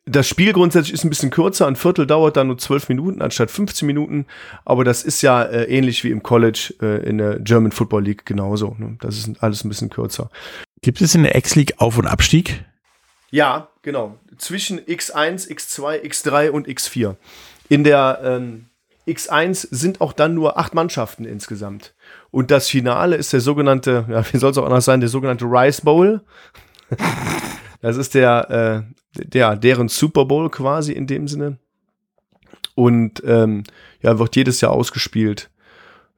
das 0.05 0.27
Spiel 0.27 0.53
grundsätzlich 0.53 0.93
ist 0.93 1.03
ein 1.03 1.09
bisschen 1.09 1.31
kürzer, 1.31 1.65
ein 1.65 1.75
Viertel 1.75 2.05
dauert 2.05 2.37
dann 2.37 2.47
nur 2.47 2.59
zwölf 2.59 2.89
Minuten 2.89 3.23
anstatt 3.23 3.49
15 3.49 3.87
Minuten, 3.87 4.27
aber 4.63 4.83
das 4.83 5.03
ist 5.03 5.23
ja 5.23 5.41
äh, 5.41 5.63
ähnlich 5.63 6.03
wie 6.03 6.11
im 6.11 6.21
College 6.21 6.75
äh, 6.81 7.07
in 7.07 7.17
der 7.17 7.39
German 7.39 7.71
Football 7.71 8.03
League 8.03 8.25
genauso. 8.25 8.75
Ne? 8.77 8.97
Das 9.01 9.17
ist 9.17 9.41
alles 9.41 9.63
ein 9.63 9.69
bisschen 9.69 9.89
kürzer. 9.89 10.29
Gibt 10.81 11.01
es 11.01 11.15
in 11.15 11.23
der 11.23 11.35
X-League 11.35 11.73
Auf- 11.79 11.97
und 11.97 12.05
Abstieg? 12.05 12.63
Ja, 13.31 13.69
genau. 13.81 14.19
Zwischen 14.37 14.79
X1, 14.79 15.49
X2, 15.49 16.03
X3 16.03 16.49
und 16.49 16.67
X4. 16.67 17.15
In 17.69 17.83
der 17.83 18.19
ähm, 18.23 18.65
X1 19.07 19.67
sind 19.71 20.01
auch 20.01 20.13
dann 20.13 20.33
nur 20.33 20.57
acht 20.57 20.73
Mannschaften 20.73 21.25
insgesamt. 21.25 21.93
Und 22.31 22.51
das 22.51 22.67
Finale 22.67 23.15
ist 23.15 23.33
der 23.33 23.41
sogenannte, 23.41 24.05
ja, 24.09 24.23
wie 24.31 24.37
soll 24.37 24.51
es 24.51 24.57
auch 24.57 24.65
anders 24.65 24.85
sein, 24.85 24.99
der 24.99 25.09
sogenannte 25.09 25.45
Rice 25.45 25.81
Bowl. 25.81 26.21
das 27.81 27.97
ist 27.97 28.15
der, 28.15 28.85
äh, 29.17 29.23
der, 29.23 29.55
deren 29.55 29.89
Super 29.89 30.25
Bowl 30.25 30.49
quasi 30.49 30.93
in 30.93 31.07
dem 31.07 31.27
Sinne. 31.27 31.57
Und 32.73 33.23
ähm, 33.25 33.63
ja, 34.01 34.19
wird 34.19 34.35
jedes 34.35 34.59
Jahr 34.61 34.71
ausgespielt. 34.71 35.49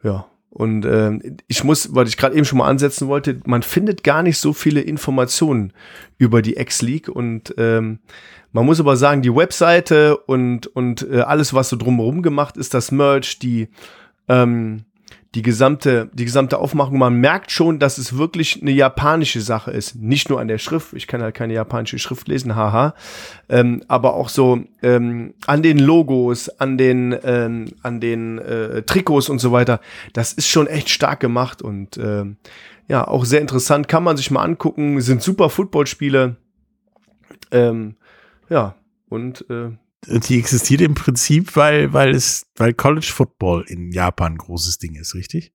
Ja, 0.03 0.27
und 0.57 0.85
äh, 0.85 1.19
ich 1.47 1.63
muss, 1.63 1.93
weil 1.93 2.07
ich 2.07 2.17
gerade 2.17 2.35
eben 2.35 2.43
schon 2.43 2.57
mal 2.57 2.67
ansetzen 2.67 3.07
wollte, 3.07 3.39
man 3.45 3.61
findet 3.61 4.03
gar 4.03 4.23
nicht 4.23 4.39
so 4.39 4.53
viele 4.53 4.81
Informationen 4.81 5.71
über 6.17 6.41
die 6.41 6.57
X-League 6.57 7.09
und 7.09 7.53
ähm, 7.59 7.99
man 8.53 8.65
muss 8.65 8.79
aber 8.79 8.97
sagen, 8.97 9.21
die 9.21 9.35
Webseite 9.35 10.17
und, 10.17 10.65
und 10.65 11.07
äh, 11.11 11.19
alles, 11.19 11.53
was 11.53 11.69
so 11.69 11.75
drumherum 11.75 12.23
gemacht 12.23 12.57
ist, 12.57 12.73
das 12.73 12.91
Merch, 12.91 13.37
die, 13.37 13.67
ähm, 14.29 14.85
die 15.35 15.41
gesamte, 15.41 16.09
die 16.13 16.25
gesamte 16.25 16.57
Aufmachung, 16.57 16.97
man 16.97 17.13
merkt 17.15 17.51
schon, 17.51 17.79
dass 17.79 17.97
es 17.97 18.17
wirklich 18.17 18.61
eine 18.61 18.71
japanische 18.71 19.41
Sache 19.41 19.71
ist. 19.71 19.95
Nicht 19.95 20.29
nur 20.29 20.39
an 20.39 20.47
der 20.47 20.57
Schrift, 20.57 20.93
ich 20.93 21.05
kann 21.05 21.21
halt 21.21 21.35
keine 21.35 21.53
japanische 21.53 21.99
Schrift 21.99 22.27
lesen, 22.27 22.55
haha, 22.55 22.95
ähm, 23.49 23.83
aber 23.87 24.15
auch 24.15 24.29
so 24.29 24.63
ähm, 24.81 25.33
an 25.45 25.61
den 25.61 25.79
Logos, 25.79 26.49
an 26.49 26.77
den, 26.77 27.15
ähm, 27.23 27.65
an 27.83 27.99
den 27.99 28.39
äh, 28.39 28.83
Trikots 28.83 29.29
und 29.29 29.39
so 29.39 29.51
weiter. 29.51 29.79
Das 30.13 30.33
ist 30.33 30.47
schon 30.47 30.67
echt 30.67 30.89
stark 30.89 31.19
gemacht 31.19 31.61
und 31.61 31.97
ähm, 31.97 32.37
ja, 32.87 33.05
auch 33.07 33.25
sehr 33.25 33.41
interessant. 33.41 33.87
Kann 33.87 34.03
man 34.03 34.17
sich 34.17 34.31
mal 34.31 34.43
angucken. 34.43 35.01
Sind 35.01 35.21
super 35.21 35.49
Footballspiele. 35.49 36.37
Ähm, 37.51 37.95
ja, 38.49 38.75
und 39.09 39.45
äh, 39.49 39.71
die 40.05 40.39
existiert 40.39 40.81
im 40.81 40.93
Prinzip, 40.93 41.55
weil, 41.55 41.93
weil 41.93 42.15
es, 42.15 42.45
weil 42.55 42.73
College 42.73 43.11
Football 43.13 43.65
in 43.67 43.91
Japan 43.91 44.33
ein 44.33 44.37
großes 44.37 44.77
Ding 44.77 44.95
ist, 44.95 45.15
richtig? 45.15 45.53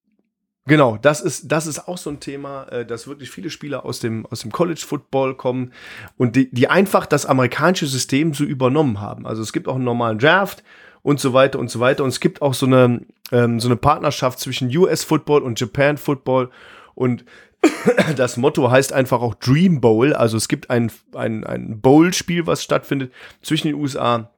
Genau, 0.67 0.97
das 0.97 1.21
ist, 1.21 1.51
das 1.51 1.67
ist 1.67 1.89
auch 1.89 1.99
so 1.99 2.09
ein 2.11 2.21
Thema, 2.21 2.65
äh, 2.69 2.87
dass 2.87 3.09
wirklich 3.09 3.31
viele 3.31 3.51
Spieler 3.51 3.85
aus 3.85 3.99
dem, 3.99 4.27
aus 4.27 4.41
dem 4.41 4.53
College 4.53 4.85
Football 4.87 5.37
kommen 5.37 5.73
und 6.17 6.37
die, 6.37 6.51
die 6.53 6.69
einfach 6.69 7.07
das 7.07 7.27
amerikanische 7.27 7.87
System 7.87 8.33
so 8.33 8.45
übernommen 8.45 9.01
haben. 9.01 9.27
Also 9.27 9.43
es 9.43 9.53
gibt 9.53 9.67
auch 9.67 9.75
einen 9.75 9.85
normalen 9.85 10.19
Draft 10.19 10.63
und 11.03 11.19
so 11.19 11.33
weiter 11.33 11.59
und 11.59 11.69
so 11.69 11.81
weiter. 11.81 12.05
Und 12.05 12.11
es 12.11 12.21
gibt 12.21 12.43
auch 12.43 12.55
so 12.55 12.67
eine, 12.67 13.01
ähm, 13.33 13.59
so 13.59 13.67
eine 13.67 13.77
Partnerschaft 13.77 14.39
zwischen 14.39 14.75
US 14.77 15.03
Football 15.03 15.43
und 15.43 15.59
Japan 15.59 15.97
Football. 15.97 16.51
Und 16.95 17.25
das 18.17 18.37
Motto 18.37 18.71
heißt 18.71 18.93
einfach 18.93 19.21
auch 19.21 19.35
Dream 19.35 19.81
Bowl. 19.81 20.13
Also 20.13 20.37
es 20.37 20.49
gibt 20.49 20.71
ein, 20.71 20.91
ein, 21.15 21.45
ein 21.45 21.81
Bowl-Spiel, 21.81 22.47
was 22.47 22.63
stattfindet 22.63 23.13
zwischen 23.43 23.69
den 23.69 23.77
USA 23.77 24.31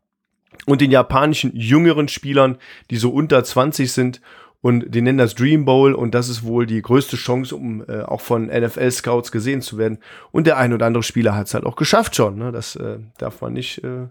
und 0.67 0.81
den 0.81 0.91
japanischen 0.91 1.55
jüngeren 1.55 2.09
Spielern, 2.09 2.59
die 2.91 2.97
so 2.97 3.11
unter 3.11 3.43
20 3.43 3.93
sind. 3.93 4.21
Und 4.61 4.95
die 4.95 5.03
nennen 5.03 5.19
das 5.19 5.35
Dream 5.35 5.67
Bowl 5.67 5.93
und 5.93 6.15
das 6.15 6.31
ist 6.31 6.43
wohl 6.43 6.65
die 6.65 6.81
größte 6.81 7.17
Chance, 7.17 7.55
um 7.55 7.85
äh, 7.87 8.01
auch 8.01 8.23
von 8.23 8.47
NFL-Scouts 8.47 9.31
gesehen 9.31 9.61
zu 9.61 9.77
werden. 9.77 9.99
Und 10.31 10.47
der 10.47 10.57
ein 10.57 10.73
oder 10.73 10.87
andere 10.87 11.03
Spieler 11.03 11.35
hat 11.35 11.49
es 11.49 11.55
halt 11.55 11.67
auch 11.67 11.77
geschafft 11.77 12.17
schon. 12.17 12.39
Ne? 12.39 12.51
Das 12.51 12.75
äh, 12.77 12.97
darf 13.19 13.43
man 13.43 13.53
nicht 13.53 13.85
äh, 13.85 14.07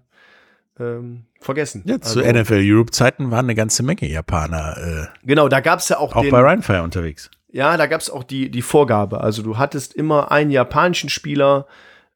ähm, 0.79 1.23
vergessen. 1.39 1.81
Ja, 1.85 1.99
zu 1.99 2.19
also, 2.19 2.39
NFL 2.39 2.61
Europe-Zeiten 2.63 3.31
waren 3.31 3.47
eine 3.47 3.55
ganze 3.55 3.81
Menge 3.81 4.07
Japaner. 4.07 4.77
Äh, 4.77 5.25
genau, 5.25 5.49
da 5.49 5.59
gab 5.59 5.79
es 5.79 5.89
ja 5.89 5.97
auch. 5.97 6.15
Auch 6.15 6.21
den, 6.21 6.29
bei 6.29 6.41
Rheinfire 6.41 6.83
unterwegs. 6.83 7.31
Ja, 7.53 7.77
da 7.77 7.85
gab 7.85 8.01
es 8.01 8.09
auch 8.09 8.23
die, 8.23 8.49
die 8.49 8.63
Vorgabe. 8.63 9.21
Also 9.21 9.43
du 9.43 9.59
hattest 9.59 9.93
immer 9.93 10.31
einen 10.31 10.49
japanischen 10.49 11.09
Spieler 11.09 11.67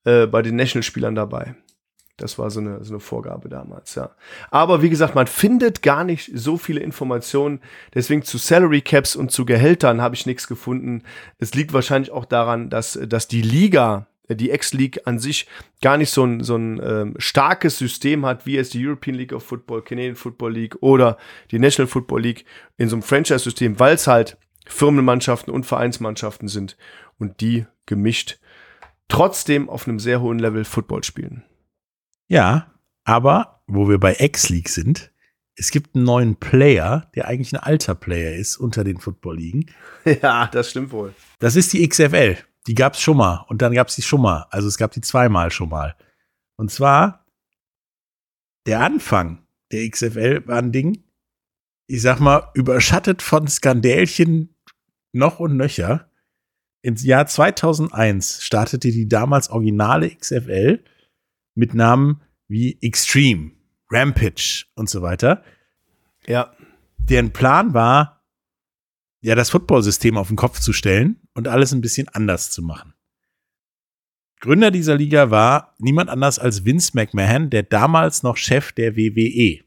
äh, 0.03 0.25
bei 0.25 0.41
den 0.41 0.55
National-Spielern 0.55 1.13
dabei. 1.13 1.53
Das 2.17 2.39
war 2.39 2.49
so 2.49 2.59
eine, 2.59 2.83
so 2.83 2.95
eine 2.95 2.99
Vorgabe 2.99 3.47
damals, 3.47 3.93
ja. 3.93 4.15
Aber 4.49 4.81
wie 4.81 4.89
gesagt, 4.89 5.13
man 5.13 5.27
findet 5.27 5.83
gar 5.83 6.03
nicht 6.03 6.31
so 6.33 6.57
viele 6.57 6.79
Informationen. 6.79 7.61
Deswegen 7.93 8.23
zu 8.23 8.39
Salary 8.39 8.81
Caps 8.81 9.15
und 9.15 9.31
zu 9.31 9.45
Gehältern 9.45 10.01
habe 10.01 10.15
ich 10.15 10.25
nichts 10.25 10.47
gefunden. 10.47 11.03
Es 11.37 11.53
liegt 11.53 11.71
wahrscheinlich 11.71 12.09
auch 12.09 12.25
daran, 12.25 12.71
dass, 12.71 12.99
dass 13.07 13.27
die 13.27 13.43
Liga, 13.43 14.07
die 14.27 14.49
X-League 14.49 15.01
an 15.05 15.19
sich 15.19 15.47
gar 15.83 15.97
nicht 15.97 16.09
so 16.09 16.25
ein, 16.25 16.43
so 16.43 16.55
ein 16.55 16.81
ähm, 16.83 17.13
starkes 17.19 17.77
System 17.77 18.25
hat, 18.25 18.47
wie 18.47 18.57
es 18.57 18.71
die 18.71 18.83
European 18.83 19.15
League 19.15 19.33
of 19.33 19.43
Football, 19.43 19.83
Canadian 19.83 20.15
Football 20.15 20.53
League 20.53 20.77
oder 20.81 21.19
die 21.51 21.59
National 21.59 21.87
Football 21.87 22.21
League 22.21 22.45
in 22.77 22.89
so 22.89 22.95
einem 22.95 23.03
Franchise-System, 23.03 23.79
weil 23.79 23.93
es 23.93 24.07
halt 24.07 24.37
Firmenmannschaften 24.69 25.53
und 25.53 25.65
Vereinsmannschaften 25.65 26.47
sind 26.47 26.77
und 27.17 27.41
die 27.41 27.65
gemischt 27.85 28.39
trotzdem 29.07 29.69
auf 29.69 29.87
einem 29.87 29.99
sehr 29.99 30.21
hohen 30.21 30.39
Level 30.39 30.65
Football 30.65 31.03
spielen. 31.03 31.43
Ja, 32.27 32.73
aber 33.03 33.61
wo 33.67 33.87
wir 33.89 33.99
bei 33.99 34.15
X-League 34.19 34.69
sind, 34.69 35.11
es 35.55 35.71
gibt 35.71 35.95
einen 35.95 36.03
neuen 36.03 36.35
Player, 36.35 37.09
der 37.15 37.27
eigentlich 37.27 37.53
ein 37.53 37.59
alter 37.59 37.95
Player 37.95 38.35
ist 38.35 38.57
unter 38.57 38.83
den 38.83 38.99
Football-Ligen. 38.99 39.71
Ja, 40.21 40.47
das 40.47 40.69
stimmt 40.69 40.91
wohl. 40.91 41.13
Das 41.39 41.55
ist 41.55 41.73
die 41.73 41.87
XFL. 41.87 42.37
Die 42.67 42.75
gab 42.75 42.93
es 42.93 43.01
schon 43.01 43.17
mal 43.17 43.45
und 43.49 43.61
dann 43.61 43.73
gab 43.73 43.87
es 43.87 43.95
die 43.95 44.01
schon 44.01 44.21
mal. 44.21 44.45
Also 44.51 44.67
es 44.67 44.77
gab 44.77 44.91
die 44.91 45.01
zweimal 45.01 45.51
schon 45.51 45.69
mal. 45.69 45.95
Und 46.57 46.71
zwar 46.71 47.25
der 48.65 48.81
Anfang 48.81 49.47
der 49.71 49.89
XFL 49.89 50.47
war 50.47 50.57
ein 50.57 50.71
Ding, 50.71 51.03
ich 51.87 52.01
sag 52.01 52.19
mal, 52.19 52.49
überschattet 52.53 53.21
von 53.21 53.47
Skandälchen 53.47 54.55
noch 55.11 55.39
und 55.39 55.57
nöcher. 55.57 56.09
Ins 56.81 57.03
Jahr 57.03 57.27
2001 57.27 58.41
startete 58.41 58.91
die 58.91 59.07
damals 59.07 59.49
originale 59.49 60.15
XFL 60.15 60.83
mit 61.55 61.73
Namen 61.73 62.21
wie 62.47 62.77
Extreme, 62.81 63.51
Rampage 63.89 64.65
und 64.75 64.89
so 64.89 65.01
weiter. 65.01 65.43
Ja. 66.25 66.53
Deren 66.97 67.31
Plan 67.31 67.73
war, 67.73 68.25
ja, 69.21 69.35
das 69.35 69.49
Footballsystem 69.49 70.17
auf 70.17 70.27
den 70.27 70.37
Kopf 70.37 70.59
zu 70.59 70.73
stellen 70.73 71.19
und 71.33 71.47
alles 71.47 71.71
ein 71.73 71.81
bisschen 71.81 72.07
anders 72.09 72.51
zu 72.51 72.61
machen. 72.61 72.93
Gründer 74.39 74.69
dieser 74.69 74.95
Liga 74.95 75.31
war 75.31 75.75
niemand 75.79 76.09
anders 76.09 76.37
als 76.37 76.63
Vince 76.63 76.91
McMahon, 76.93 77.49
der 77.49 77.63
damals 77.63 78.21
noch 78.23 78.37
Chef 78.37 78.71
der 78.71 78.95
WWE. 78.95 79.66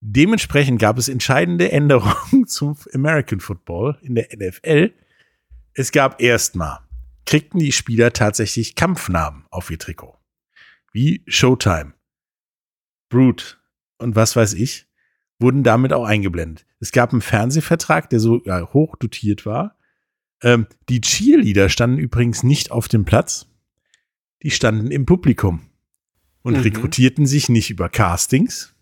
Dementsprechend 0.00 0.80
gab 0.80 0.98
es 0.98 1.08
entscheidende 1.08 1.72
Änderungen 1.72 2.46
zum 2.46 2.76
American 2.94 3.40
Football 3.40 3.98
in 4.02 4.14
der 4.14 4.28
NFL. 4.36 4.92
Es 5.74 5.92
gab 5.92 6.20
erstmal, 6.20 6.78
kriegten 7.26 7.58
die 7.60 7.72
Spieler 7.72 8.12
tatsächlich 8.12 8.74
Kampfnamen 8.74 9.44
auf 9.50 9.70
ihr 9.70 9.78
Trikot 9.78 10.18
wie 10.92 11.22
Showtime, 11.26 11.92
Brute 13.08 13.56
und 13.98 14.16
was 14.16 14.36
weiß 14.36 14.54
ich, 14.54 14.86
wurden 15.38 15.62
damit 15.62 15.92
auch 15.92 16.04
eingeblendet. 16.04 16.66
Es 16.80 16.92
gab 16.92 17.12
einen 17.12 17.22
Fernsehvertrag, 17.22 18.10
der 18.10 18.20
so 18.20 18.42
ja, 18.44 18.72
hoch 18.72 18.96
dotiert 18.96 19.46
war. 19.46 19.76
Ähm, 20.42 20.66
die 20.88 21.00
Cheerleader 21.00 21.68
standen 21.68 21.98
übrigens 21.98 22.42
nicht 22.42 22.70
auf 22.70 22.88
dem 22.88 23.04
Platz. 23.04 23.46
Die 24.42 24.50
standen 24.50 24.90
im 24.90 25.06
Publikum 25.06 25.60
und 26.42 26.56
mhm. 26.56 26.62
rekrutierten 26.62 27.26
sich 27.26 27.48
nicht 27.48 27.70
über 27.70 27.88
Castings, 27.88 28.74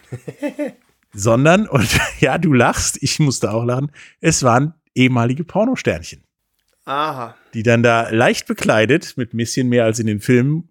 sondern, 1.12 1.68
und 1.68 1.88
ja, 2.20 2.38
du 2.38 2.52
lachst, 2.52 2.98
ich 3.02 3.18
musste 3.18 3.50
auch 3.52 3.64
lachen, 3.64 3.90
es 4.20 4.42
waren 4.42 4.74
ehemalige 4.94 5.44
Pornosternchen. 5.44 6.22
Aha. 6.84 7.36
Die 7.54 7.62
dann 7.62 7.82
da 7.82 8.10
leicht 8.10 8.46
bekleidet, 8.46 9.16
mit 9.16 9.32
ein 9.32 9.36
bisschen 9.36 9.68
mehr 9.68 9.84
als 9.84 9.98
in 9.98 10.06
den 10.06 10.20
Filmen, 10.20 10.68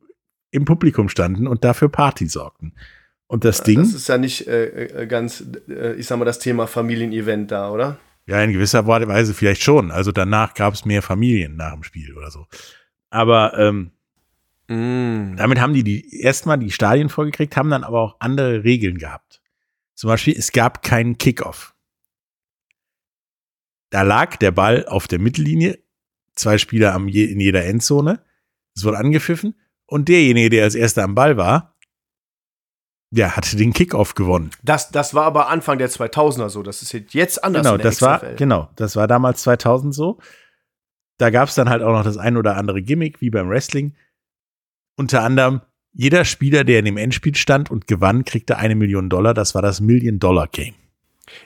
im 0.51 0.65
Publikum 0.65 1.07
standen 1.07 1.47
und 1.47 1.63
dafür 1.63 1.89
Party 1.89 2.27
sorgten. 2.27 2.73
Und 3.27 3.45
das 3.45 3.63
Ding. 3.63 3.77
Das 3.77 3.93
ist 3.93 4.10
ja 4.10 4.17
nicht 4.17 4.45
äh, 4.47 4.65
äh, 4.65 5.07
ganz, 5.07 5.45
äh, 5.69 5.93
ich 5.93 6.05
sag 6.05 6.19
mal, 6.19 6.25
das 6.25 6.39
Thema 6.39 6.67
Familienevent 6.67 7.49
da, 7.49 7.71
oder? 7.71 7.97
Ja, 8.25 8.43
in 8.43 8.51
gewisser 8.51 8.86
Weise 8.86 9.34
vielleicht 9.34 9.63
schon. 9.63 9.89
Also 9.89 10.12
danach 10.12 10.53
gab 10.53 10.73
es 10.73 10.84
mehr 10.84 11.01
Familien 11.01 11.55
nach 11.55 11.73
dem 11.73 11.84
Spiel 11.84 12.13
oder 12.13 12.29
so. 12.29 12.47
Aber 13.10 13.57
ähm, 13.57 13.91
mm. 14.71 15.36
damit 15.38 15.60
haben 15.60 15.73
die, 15.73 15.84
die 15.84 16.21
erstmal 16.21 16.57
die 16.57 16.71
Stadien 16.71 17.10
vorgekriegt, 17.10 17.55
haben 17.57 17.69
dann 17.69 17.84
aber 17.84 18.01
auch 18.01 18.15
andere 18.19 18.63
Regeln 18.63 18.97
gehabt. 18.97 19.41
Zum 19.95 20.07
Beispiel, 20.07 20.36
es 20.38 20.51
gab 20.51 20.81
keinen 20.81 21.17
Kickoff. 21.17 21.75
Da 23.91 24.03
lag 24.03 24.38
der 24.38 24.51
Ball 24.51 24.86
auf 24.86 25.07
der 25.07 25.19
Mittellinie, 25.19 25.79
zwei 26.36 26.57
Spieler 26.57 26.93
am 26.93 27.07
je, 27.07 27.25
in 27.25 27.39
jeder 27.39 27.65
Endzone. 27.65 28.23
Es 28.75 28.84
wurde 28.86 28.97
angepfiffen 28.97 29.55
und 29.86 30.07
derjenige, 30.07 30.49
der 30.49 30.63
als 30.63 30.75
erster 30.75 31.03
am 31.03 31.13
Ball 31.13 31.38
war, 31.38 31.75
der 33.12 33.36
hatte 33.36 33.57
den 33.57 33.73
Kickoff 33.73 34.15
gewonnen. 34.15 34.51
Das, 34.63 34.89
das 34.89 35.13
war 35.13 35.25
aber 35.25 35.49
Anfang 35.49 35.77
der 35.77 35.89
2000er 35.89 36.47
so. 36.47 36.63
Das 36.63 36.81
ist 36.81 36.93
jetzt 37.13 37.43
anders. 37.43 37.63
Genau, 37.63 37.77
das 37.77 38.01
war, 38.01 38.19
genau, 38.36 38.69
das 38.77 38.95
war 38.95 39.07
damals 39.07 39.41
2000 39.43 39.93
so. 39.93 40.19
Da 41.17 41.29
gab 41.29 41.49
es 41.49 41.55
dann 41.55 41.69
halt 41.69 41.84
auch 41.84 41.91
noch 41.91 42.03
das 42.03 42.17
ein 42.17 42.38
oder 42.38 42.55
andere 42.55 42.81
Gimmick, 42.81 43.19
wie 43.21 43.29
beim 43.29 43.49
Wrestling. 43.49 43.95
Unter 44.95 45.23
anderem, 45.23 45.62
jeder 45.93 46.25
Spieler, 46.25 46.63
der 46.63 46.80
in 46.80 46.86
dem 46.86 46.97
Endspiel 46.97 47.36
stand 47.36 47.69
und 47.69 47.88
gewann, 47.88 48.25
kriegte 48.25 48.58
eine 48.58 48.75
Million 48.75 49.10
Dollar. 49.10 49.34
Das 49.34 49.56
war 49.56 49.62
das 49.62 49.82
Million-Dollar-Game. 49.82 50.75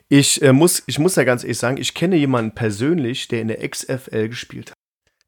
Ich, 0.10 0.42
äh, 0.42 0.54
muss, 0.54 0.84
ich 0.88 1.00
muss 1.00 1.16
ja 1.16 1.24
ganz 1.24 1.44
ehrlich 1.44 1.58
sagen, 1.58 1.78
ich 1.78 1.94
kenne 1.94 2.16
jemanden 2.16 2.54
persönlich, 2.54 3.28
der 3.28 3.42
in 3.42 3.48
der 3.48 3.68
XFL 3.68 4.30
gespielt 4.30 4.72
hat. 4.72 4.78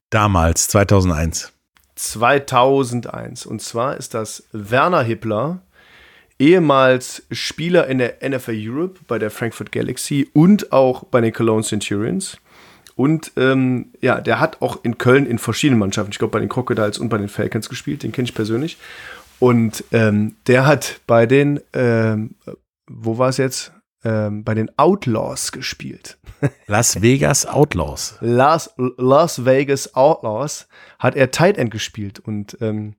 Damals, 0.10 0.68
2001. 0.70 1.54
2001. 1.96 3.46
Und 3.46 3.62
zwar 3.62 3.98
ist 3.98 4.14
das 4.14 4.48
Werner 4.52 5.04
Hippler, 5.04 5.62
ehemals 6.40 7.24
Spieler 7.32 7.88
in 7.88 7.98
der 7.98 8.18
NFL 8.28 8.56
Europe 8.56 9.00
bei 9.08 9.20
der 9.20 9.32
Frankfurt 9.32 9.72
Galaxy 9.72 10.30
und 10.34 10.72
auch 10.72 11.04
bei 11.06 11.22
den 11.22 11.34
Cologne 11.34 11.64
Centurions. 11.64 12.38
Und 12.98 13.32
ähm, 13.38 13.94
ja, 14.02 14.20
der 14.20 14.42
hat 14.42 14.62
auch 14.62 14.84
in 14.84 14.98
Köln 14.98 15.26
in 15.26 15.38
verschiedenen 15.38 15.80
Mannschaften, 15.80 16.12
ich 16.12 16.20
glaube 16.20 16.32
bei 16.34 16.40
den 16.40 16.50
Crocodiles 16.50 16.98
und 16.98 17.08
bei 17.08 17.18
den 17.18 17.30
Falcons 17.30 17.70
gespielt, 17.70 18.04
den 18.04 18.12
kenne 18.12 18.28
ich 18.28 18.36
persönlich. 18.36 18.78
Und 19.40 19.86
ähm, 19.94 20.36
der 20.48 20.66
hat 20.66 21.00
bei 21.08 21.26
den, 21.26 21.62
ähm, 21.74 22.36
wo 22.88 23.18
war 23.18 23.30
es 23.30 23.38
jetzt? 23.38 23.72
ähm, 24.04 24.44
bei 24.44 24.54
den 24.54 24.70
Outlaws 24.78 25.52
gespielt. 25.52 26.18
Las 26.68 27.02
Vegas 27.02 27.46
Outlaws. 27.46 28.18
Las, 28.22 28.74
Las 28.78 29.46
Vegas 29.46 29.96
Outlaws 29.96 30.68
hat 31.00 31.16
er 31.16 31.32
Tight 31.32 31.58
End 31.58 31.72
gespielt 31.72 32.20
und 32.20 32.58
ähm, 32.62 32.96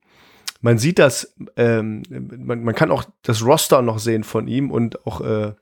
man 0.60 0.78
sieht 0.78 0.98
das, 0.98 1.34
ähm, 1.56 2.02
man, 2.10 2.64
man, 2.64 2.74
kann 2.74 2.90
auch 2.90 3.04
das 3.22 3.44
Roster 3.44 3.80
noch 3.80 4.00
sehen 4.00 4.24
von 4.24 4.48
ihm 4.48 4.70
und 4.70 5.06
auch 5.06 5.20
äh, 5.20 5.54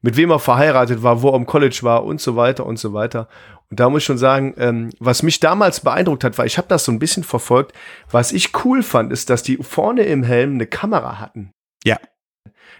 mit 0.00 0.16
wem 0.16 0.30
er 0.30 0.38
verheiratet 0.38 1.02
war, 1.02 1.22
wo 1.22 1.30
er 1.30 1.36
im 1.36 1.46
College 1.46 1.80
war 1.82 2.04
und 2.04 2.20
so 2.20 2.34
weiter 2.34 2.64
und 2.64 2.78
so 2.78 2.92
weiter. 2.94 3.28
Und 3.70 3.80
da 3.80 3.90
muss 3.90 4.02
ich 4.02 4.06
schon 4.06 4.18
sagen, 4.18 4.54
ähm, 4.56 4.90
was 4.98 5.22
mich 5.22 5.40
damals 5.40 5.80
beeindruckt 5.80 6.24
hat, 6.24 6.38
weil 6.38 6.46
ich 6.46 6.56
habe 6.56 6.68
das 6.68 6.84
so 6.84 6.92
ein 6.92 6.98
bisschen 6.98 7.24
verfolgt, 7.24 7.74
was 8.10 8.32
ich 8.32 8.64
cool 8.64 8.82
fand, 8.82 9.12
ist, 9.12 9.28
dass 9.28 9.42
die 9.42 9.58
vorne 9.58 10.04
im 10.04 10.22
Helm 10.22 10.54
eine 10.54 10.66
Kamera 10.66 11.18
hatten. 11.18 11.52
Ja. 11.84 11.98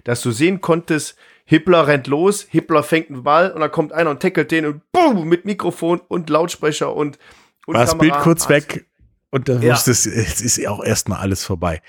Dass 0.05 0.23
du 0.23 0.31
sehen 0.31 0.61
konntest, 0.61 1.19
Hippler 1.45 1.87
rennt 1.87 2.07
los, 2.07 2.47
Hippler 2.49 2.83
fängt 2.83 3.11
einen 3.11 3.23
Ball 3.23 3.51
und 3.51 3.61
dann 3.61 3.71
kommt 3.71 3.93
einer 3.93 4.11
und 4.11 4.21
tackelt 4.21 4.51
den 4.51 4.67
und 4.67 4.83
boom, 4.93 5.29
mit 5.29 5.45
Mikrofon 5.45 6.01
und 6.09 6.31
Lautsprecher 6.31 6.95
und, 6.95 7.19
und 7.67 7.75
War 7.75 7.83
das 7.83 7.99
Bild 7.99 8.15
kurz 8.21 8.49
weg 8.49 8.87
und 9.31 9.49
da 9.49 9.59
ja. 9.59 9.73
wusstest 9.73 10.07
es 10.07 10.41
ist 10.41 10.67
auch 10.67 10.83
erstmal 10.83 11.21
alles 11.21 11.45
vorbei. 11.45 11.83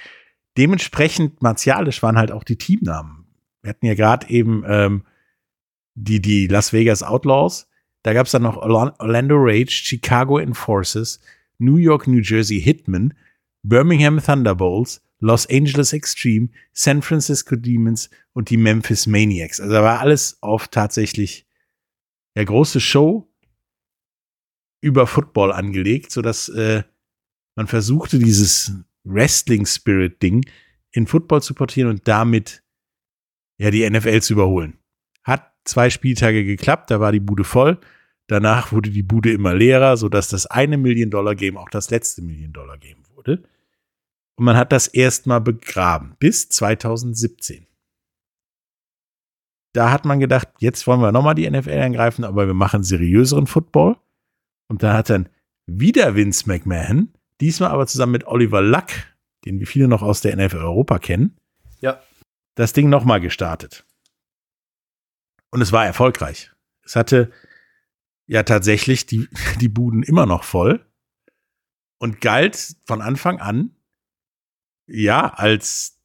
Dementsprechend 0.57 1.41
martialisch 1.41 2.01
waren 2.03 2.17
halt 2.17 2.31
auch 2.31 2.43
die 2.43 2.57
Teamnamen. 2.57 3.27
Wir 3.61 3.69
hatten 3.69 3.85
ja 3.85 3.93
gerade 3.95 4.29
eben 4.29 4.63
ähm, 4.67 5.05
die, 5.95 6.21
die 6.21 6.47
Las 6.47 6.73
Vegas 6.73 7.03
Outlaws. 7.03 7.68
Da 8.03 8.13
gab 8.13 8.25
es 8.25 8.31
dann 8.31 8.43
noch 8.43 8.57
Orlando 8.57 9.35
Rage, 9.37 9.71
Chicago 9.71 10.37
Enforcers, 10.39 11.19
New 11.57 11.75
York, 11.75 12.07
New 12.07 12.21
Jersey 12.21 12.61
Hitmen, 12.61 13.13
Birmingham 13.63 14.21
Thunderbolts, 14.23 15.01
Los 15.19 15.45
Angeles 15.47 15.91
Extreme, 15.91 16.49
San 16.71 17.01
Francisco 17.01 17.55
Demons 17.55 18.09
und 18.33 18.49
die 18.49 18.57
Memphis 18.57 19.05
Maniacs. 19.05 19.59
Also 19.59 19.73
da 19.73 19.83
war 19.83 19.99
alles 19.99 20.37
auf 20.41 20.69
tatsächlich 20.69 21.45
der 22.35 22.45
große 22.45 22.79
Show 22.79 23.29
über 24.81 25.07
Football 25.07 25.51
angelegt, 25.51 26.11
sodass 26.11 26.47
äh, 26.49 26.83
man 27.55 27.67
versuchte, 27.67 28.17
dieses 28.17 28.71
Wrestling-Spirit-Ding 29.03 30.45
in 30.91 31.07
Football 31.07 31.41
zu 31.41 31.53
portieren 31.53 31.89
und 31.89 32.07
damit 32.07 32.63
ja 33.57 33.71
die 33.71 33.87
NFL 33.87 34.21
zu 34.21 34.33
überholen. 34.33 34.78
Zwei 35.65 35.89
Spieltage 35.89 36.45
geklappt, 36.45 36.89
da 36.91 36.99
war 36.99 37.11
die 37.11 37.19
Bude 37.19 37.43
voll. 37.43 37.79
Danach 38.27 38.71
wurde 38.71 38.89
die 38.91 39.03
Bude 39.03 39.31
immer 39.31 39.53
leerer, 39.55 39.97
sodass 39.97 40.29
das 40.29 40.45
eine 40.45 40.77
Million-Dollar-Game 40.77 41.57
auch 41.57 41.69
das 41.69 41.89
letzte 41.89 42.21
Million-Dollar-Game 42.21 43.03
wurde. 43.15 43.43
Und 44.35 44.45
man 44.45 44.55
hat 44.55 44.71
das 44.71 44.87
erstmal 44.87 45.41
begraben 45.41 46.15
bis 46.19 46.47
2017. 46.49 47.65
Da 49.73 49.91
hat 49.91 50.05
man 50.05 50.19
gedacht, 50.19 50.47
jetzt 50.59 50.87
wollen 50.87 51.01
wir 51.01 51.11
nochmal 51.11 51.35
die 51.35 51.49
NFL 51.49 51.71
angreifen, 51.79 52.23
aber 52.23 52.47
wir 52.47 52.53
machen 52.53 52.83
seriöseren 52.83 53.47
Football. 53.47 53.97
Und 54.67 54.81
da 54.83 54.93
hat 54.93 55.09
dann 55.09 55.29
wieder 55.67 56.15
Vince 56.15 56.47
McMahon, 56.47 57.13
diesmal 57.41 57.69
aber 57.71 57.85
zusammen 57.87 58.13
mit 58.13 58.25
Oliver 58.27 58.61
Luck, 58.61 58.87
den 59.45 59.59
wir 59.59 59.67
viele 59.67 59.87
noch 59.87 60.01
aus 60.01 60.21
der 60.21 60.35
NFL 60.35 60.57
Europa 60.57 60.99
kennen, 60.99 61.35
Ja. 61.81 62.01
das 62.55 62.73
Ding 62.73 62.89
nochmal 62.89 63.21
gestartet. 63.21 63.85
Und 65.51 65.61
es 65.61 65.71
war 65.71 65.85
erfolgreich. 65.85 66.51
Es 66.83 66.95
hatte 66.95 67.31
ja 68.27 68.43
tatsächlich 68.43 69.05
die, 69.05 69.27
die 69.59 69.69
Buden 69.69 70.03
immer 70.03 70.25
noch 70.25 70.43
voll 70.43 70.85
und 71.97 72.21
galt 72.21 72.75
von 72.85 73.01
Anfang 73.01 73.39
an 73.39 73.75
ja 74.87 75.27
als 75.33 75.99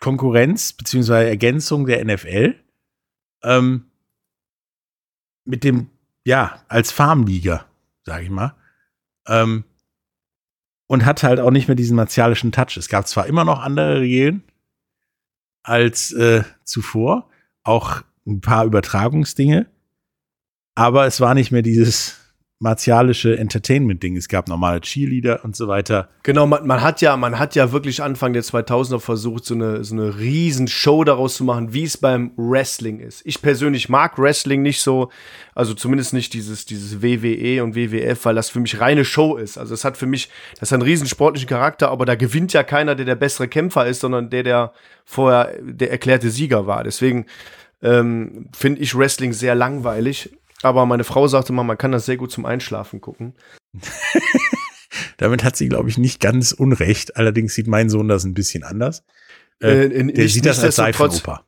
Konkurrenz 0.00 0.72
beziehungsweise 0.72 1.28
Ergänzung 1.28 1.86
der 1.86 2.04
NFL 2.04 2.54
ähm, 3.42 3.90
mit 5.44 5.64
dem, 5.64 5.90
ja, 6.24 6.62
als 6.68 6.90
Farmliga, 6.90 7.66
sag 8.04 8.22
ich 8.22 8.30
mal. 8.30 8.54
Ähm, 9.26 9.64
und 10.86 11.04
hat 11.04 11.22
halt 11.22 11.40
auch 11.40 11.50
nicht 11.50 11.68
mehr 11.68 11.74
diesen 11.74 11.96
martialischen 11.96 12.52
Touch. 12.52 12.76
Es 12.76 12.88
gab 12.88 13.08
zwar 13.08 13.26
immer 13.26 13.44
noch 13.44 13.60
andere 13.60 14.00
Regeln 14.00 14.42
als 15.62 16.12
äh, 16.12 16.44
zuvor, 16.64 17.30
auch 17.62 18.02
ein 18.26 18.40
paar 18.40 18.64
Übertragungsdinge, 18.64 19.66
aber 20.74 21.06
es 21.06 21.20
war 21.20 21.34
nicht 21.34 21.52
mehr 21.52 21.62
dieses 21.62 22.24
martialische 22.60 23.36
Entertainment-Ding. 23.36 24.16
Es 24.16 24.28
gab 24.28 24.48
normale 24.48 24.80
Cheerleader 24.80 25.44
und 25.44 25.54
so 25.54 25.68
weiter. 25.68 26.08
Genau, 26.22 26.46
man, 26.46 26.66
man 26.66 26.80
hat 26.80 27.02
ja, 27.02 27.16
man 27.16 27.38
hat 27.38 27.54
ja 27.54 27.72
wirklich 27.72 28.02
Anfang 28.02 28.32
der 28.32 28.42
2000er 28.42 29.00
versucht, 29.00 29.44
so 29.44 29.54
eine, 29.54 29.84
so 29.84 29.94
eine 29.94 30.18
riesen 30.18 30.66
Show 30.66 31.04
daraus 31.04 31.36
zu 31.36 31.44
machen, 31.44 31.74
wie 31.74 31.82
es 31.84 31.98
beim 31.98 32.32
Wrestling 32.36 33.00
ist. 33.00 33.20
Ich 33.26 33.42
persönlich 33.42 33.88
mag 33.88 34.18
Wrestling 34.18 34.62
nicht 34.62 34.80
so, 34.80 35.10
also 35.54 35.74
zumindest 35.74 36.14
nicht 36.14 36.32
dieses, 36.32 36.64
dieses 36.64 37.02
WWE 37.02 37.62
und 37.62 37.74
WWF, 37.74 38.24
weil 38.24 38.34
das 38.34 38.48
für 38.48 38.60
mich 38.60 38.80
reine 38.80 39.04
Show 39.04 39.36
ist. 39.36 39.58
Also 39.58 39.74
es 39.74 39.84
hat 39.84 39.96
für 39.96 40.06
mich, 40.06 40.30
das 40.58 40.72
hat 40.72 40.76
einen 40.76 40.88
riesen 40.88 41.06
sportlichen 41.06 41.48
Charakter, 41.48 41.90
aber 41.90 42.06
da 42.06 42.14
gewinnt 42.14 42.54
ja 42.54 42.62
keiner, 42.62 42.94
der 42.94 43.04
der 43.04 43.16
bessere 43.16 43.48
Kämpfer 43.48 43.86
ist, 43.86 44.00
sondern 44.00 44.30
der, 44.30 44.42
der 44.42 44.72
vorher 45.04 45.54
der 45.60 45.90
erklärte 45.90 46.30
Sieger 46.30 46.66
war. 46.66 46.82
Deswegen 46.82 47.26
ähm, 47.84 48.48
finde 48.56 48.80
ich 48.80 48.96
Wrestling 48.98 49.32
sehr 49.32 49.54
langweilig. 49.54 50.36
Aber 50.62 50.86
meine 50.86 51.04
Frau 51.04 51.28
sagte 51.28 51.52
mal, 51.52 51.62
man 51.62 51.78
kann 51.78 51.92
das 51.92 52.06
sehr 52.06 52.16
gut 52.16 52.32
zum 52.32 52.46
Einschlafen 52.46 53.00
gucken. 53.00 53.34
Damit 55.16 55.44
hat 55.44 55.56
sie, 55.56 55.68
glaube 55.68 55.88
ich, 55.88 55.98
nicht 55.98 56.20
ganz 56.20 56.52
unrecht. 56.52 57.16
Allerdings 57.16 57.54
sieht 57.54 57.66
mein 57.66 57.88
Sohn 57.88 58.08
das 58.08 58.24
ein 58.24 58.34
bisschen 58.34 58.62
anders. 58.64 59.04
Äh, 59.62 59.84
Äh, 59.86 60.12
der 60.12 60.28
sieht 60.28 60.46
das 60.46 60.58
als 60.62 60.76
Seifenoper. 60.76 61.44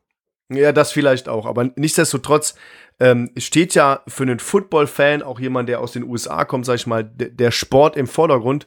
Ja, 0.48 0.72
das 0.72 0.92
vielleicht 0.92 1.28
auch. 1.28 1.46
Aber 1.46 1.70
nichtsdestotrotz 1.76 2.54
ähm, 3.00 3.30
steht 3.36 3.74
ja 3.74 4.02
für 4.06 4.22
einen 4.22 4.38
Football-Fan, 4.38 5.22
auch 5.22 5.40
jemand, 5.40 5.68
der 5.68 5.80
aus 5.80 5.92
den 5.92 6.04
USA 6.04 6.44
kommt, 6.44 6.66
sag 6.66 6.76
ich 6.76 6.86
mal, 6.86 7.02
de- 7.04 7.30
der 7.30 7.50
Sport 7.50 7.96
im 7.96 8.06
Vordergrund. 8.06 8.66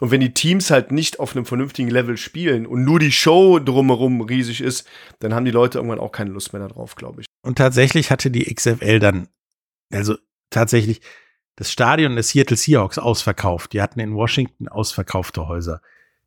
Und 0.00 0.10
wenn 0.10 0.20
die 0.20 0.34
Teams 0.34 0.70
halt 0.70 0.92
nicht 0.92 1.20
auf 1.20 1.34
einem 1.34 1.46
vernünftigen 1.46 1.90
Level 1.90 2.16
spielen 2.16 2.66
und 2.66 2.84
nur 2.84 2.98
die 2.98 3.12
Show 3.12 3.58
drumherum 3.58 4.20
riesig 4.20 4.60
ist, 4.60 4.86
dann 5.20 5.34
haben 5.34 5.44
die 5.44 5.50
Leute 5.50 5.78
irgendwann 5.78 6.00
auch 6.00 6.12
keine 6.12 6.30
Lust 6.30 6.52
mehr 6.52 6.66
darauf, 6.66 6.96
glaube 6.96 7.22
ich. 7.22 7.26
Und 7.42 7.56
tatsächlich 7.56 8.10
hatte 8.10 8.30
die 8.30 8.52
XFL 8.52 8.98
dann, 8.98 9.28
also 9.90 10.16
tatsächlich 10.50 11.00
das 11.56 11.72
Stadion 11.72 12.16
des 12.16 12.30
Seattle 12.30 12.56
Seahawks 12.56 12.98
ausverkauft. 12.98 13.72
Die 13.72 13.80
hatten 13.80 14.00
in 14.00 14.14
Washington 14.14 14.68
ausverkaufte 14.68 15.48
Häuser. 15.48 15.80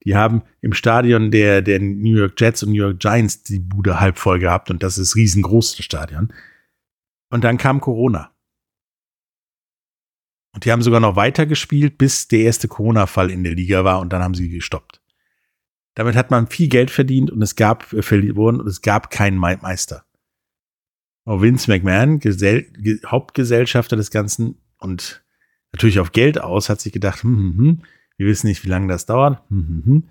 Die 0.03 0.15
haben 0.15 0.43
im 0.61 0.73
Stadion 0.73 1.29
der, 1.29 1.61
der 1.61 1.79
New 1.79 2.17
York 2.17 2.39
Jets 2.39 2.63
und 2.63 2.69
New 2.69 2.81
York 2.81 2.99
Giants 2.99 3.43
die 3.43 3.59
Bude 3.59 3.99
halb 3.99 4.17
voll 4.17 4.39
gehabt 4.39 4.71
und 4.71 4.81
das 4.81 4.97
ist 4.97 5.15
riesengroß, 5.15 5.75
das 5.75 5.85
Stadion. 5.85 6.33
Und 7.29 7.43
dann 7.43 7.57
kam 7.57 7.81
Corona. 7.81 8.31
Und 10.53 10.65
die 10.65 10.71
haben 10.71 10.81
sogar 10.81 10.99
noch 10.99 11.15
weiter 11.15 11.45
gespielt, 11.45 11.97
bis 11.97 12.27
der 12.27 12.39
erste 12.39 12.67
Corona-Fall 12.67 13.29
in 13.29 13.43
der 13.43 13.53
Liga 13.53 13.83
war 13.83 13.99
und 13.99 14.11
dann 14.11 14.23
haben 14.23 14.33
sie 14.33 14.49
gestoppt. 14.49 15.01
Damit 15.95 16.15
hat 16.15 16.31
man 16.31 16.47
viel 16.47 16.69
Geld 16.69 16.91
verdient 16.91 17.29
und 17.29 17.41
es 17.41 17.55
gab 17.55 17.91
äh, 17.93 18.01
verloren 18.01 18.59
und 18.59 18.67
es 18.67 18.81
gab 18.81 19.11
keinen 19.11 19.37
Me- 19.37 19.59
Meister. 19.61 20.05
Auch 21.25 21.41
Vince 21.41 21.69
McMahon, 21.69 22.19
Gesell 22.19 22.63
Ge 22.77 22.99
Hauptgesellschafter 23.05 23.95
des 23.95 24.09
Ganzen 24.09 24.57
und 24.79 25.23
natürlich 25.71 25.99
auf 25.99 26.11
Geld 26.11 26.41
aus, 26.41 26.69
hat 26.69 26.81
sich 26.81 26.93
gedacht, 26.93 27.23
hm, 27.23 27.37
hm, 27.37 27.57
hm, 27.57 27.81
wir 28.17 28.27
wissen 28.27 28.47
nicht, 28.47 28.63
wie 28.63 28.69
lange 28.69 28.87
das 28.87 29.05
dauert. 29.05 29.43
Hm, 29.49 29.67
hm, 29.67 29.85
hm. 29.85 30.09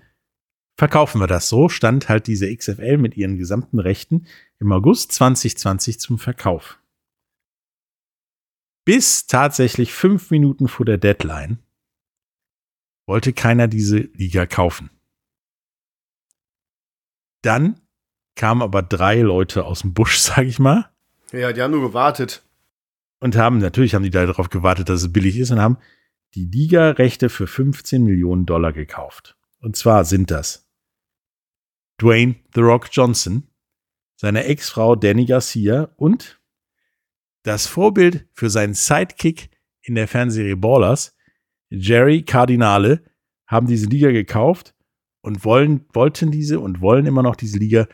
Verkaufen 0.77 1.19
wir 1.19 1.27
das 1.27 1.49
so, 1.49 1.67
stand 1.67 2.07
halt 2.07 2.27
diese 2.27 2.55
XFL 2.55 2.97
mit 2.97 3.17
ihren 3.17 3.37
gesamten 3.37 3.79
Rechten 3.79 4.27
im 4.59 4.71
August 4.71 5.11
2020 5.11 5.99
zum 5.99 6.17
Verkauf. 6.17 6.78
Bis 8.89 9.27
tatsächlich 9.27 9.93
fünf 9.93 10.31
Minuten 10.31 10.67
vor 10.67 10.83
der 10.83 10.97
Deadline 10.97 11.59
wollte 13.05 13.33
keiner 13.33 13.67
diese 13.67 13.99
Liga 13.99 14.47
kaufen. 14.47 14.89
Dann 17.43 17.79
kamen 18.33 18.63
aber 18.63 18.81
drei 18.81 19.21
Leute 19.21 19.65
aus 19.65 19.81
dem 19.81 19.93
Busch, 19.93 20.17
sag 20.17 20.47
ich 20.47 20.57
mal, 20.57 20.91
Ja, 21.31 21.53
die 21.53 21.61
haben 21.61 21.69
nur 21.69 21.87
gewartet. 21.87 22.41
und 23.19 23.35
haben, 23.35 23.59
natürlich 23.59 23.93
haben 23.93 24.01
die 24.01 24.09
da 24.09 24.25
darauf 24.25 24.49
gewartet, 24.49 24.89
dass 24.89 25.03
es 25.03 25.13
billig 25.13 25.37
ist 25.37 25.51
und 25.51 25.59
haben 25.59 25.77
die 26.33 26.45
Liga-Rechte 26.45 27.29
für 27.29 27.45
15 27.45 28.03
Millionen 28.03 28.47
Dollar 28.47 28.73
gekauft. 28.73 29.37
Und 29.59 29.75
zwar 29.75 30.03
sind 30.03 30.31
das 30.31 30.67
Dwayne 32.01 32.37
The 32.55 32.61
Rock 32.61 32.89
Johnson, 32.91 33.51
seine 34.15 34.45
Ex-Frau 34.45 34.95
Danny 34.95 35.27
Garcia 35.27 35.91
und 35.95 36.38
das 37.43 37.67
Vorbild 37.67 38.27
für 38.33 38.49
seinen 38.49 38.73
Sidekick 38.73 39.49
in 39.81 39.95
der 39.95 40.07
Fernsehserie 40.07 40.57
Ballers, 40.57 41.15
Jerry 41.69 42.23
Cardinale, 42.23 43.03
haben 43.47 43.67
diese 43.67 43.87
Liga 43.87 44.11
gekauft 44.11 44.75
und 45.21 45.43
wollen, 45.43 45.85
wollten 45.93 46.31
diese 46.31 46.59
und 46.59 46.81
wollen 46.81 47.05
immer 47.05 47.23
noch 47.23 47.35
diese 47.35 47.57
Liga 47.57 47.87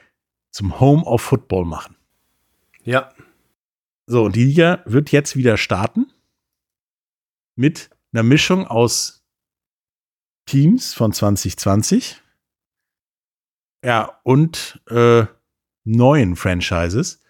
zum 0.51 0.79
Home 0.79 1.03
of 1.03 1.21
Football 1.21 1.65
machen. 1.65 1.95
Ja. 2.83 3.13
So, 4.07 4.25
und 4.25 4.35
die 4.35 4.45
Liga 4.45 4.83
wird 4.85 5.11
jetzt 5.11 5.35
wieder 5.35 5.57
starten 5.57 6.11
mit 7.55 7.89
einer 8.13 8.23
Mischung 8.23 8.67
aus 8.67 9.25
Teams 10.45 10.93
von 10.93 11.11
2020 11.11 12.21
ja, 13.83 14.19
und 14.23 14.81
äh, 14.89 15.25
neuen 15.83 16.35
Franchises. 16.35 17.21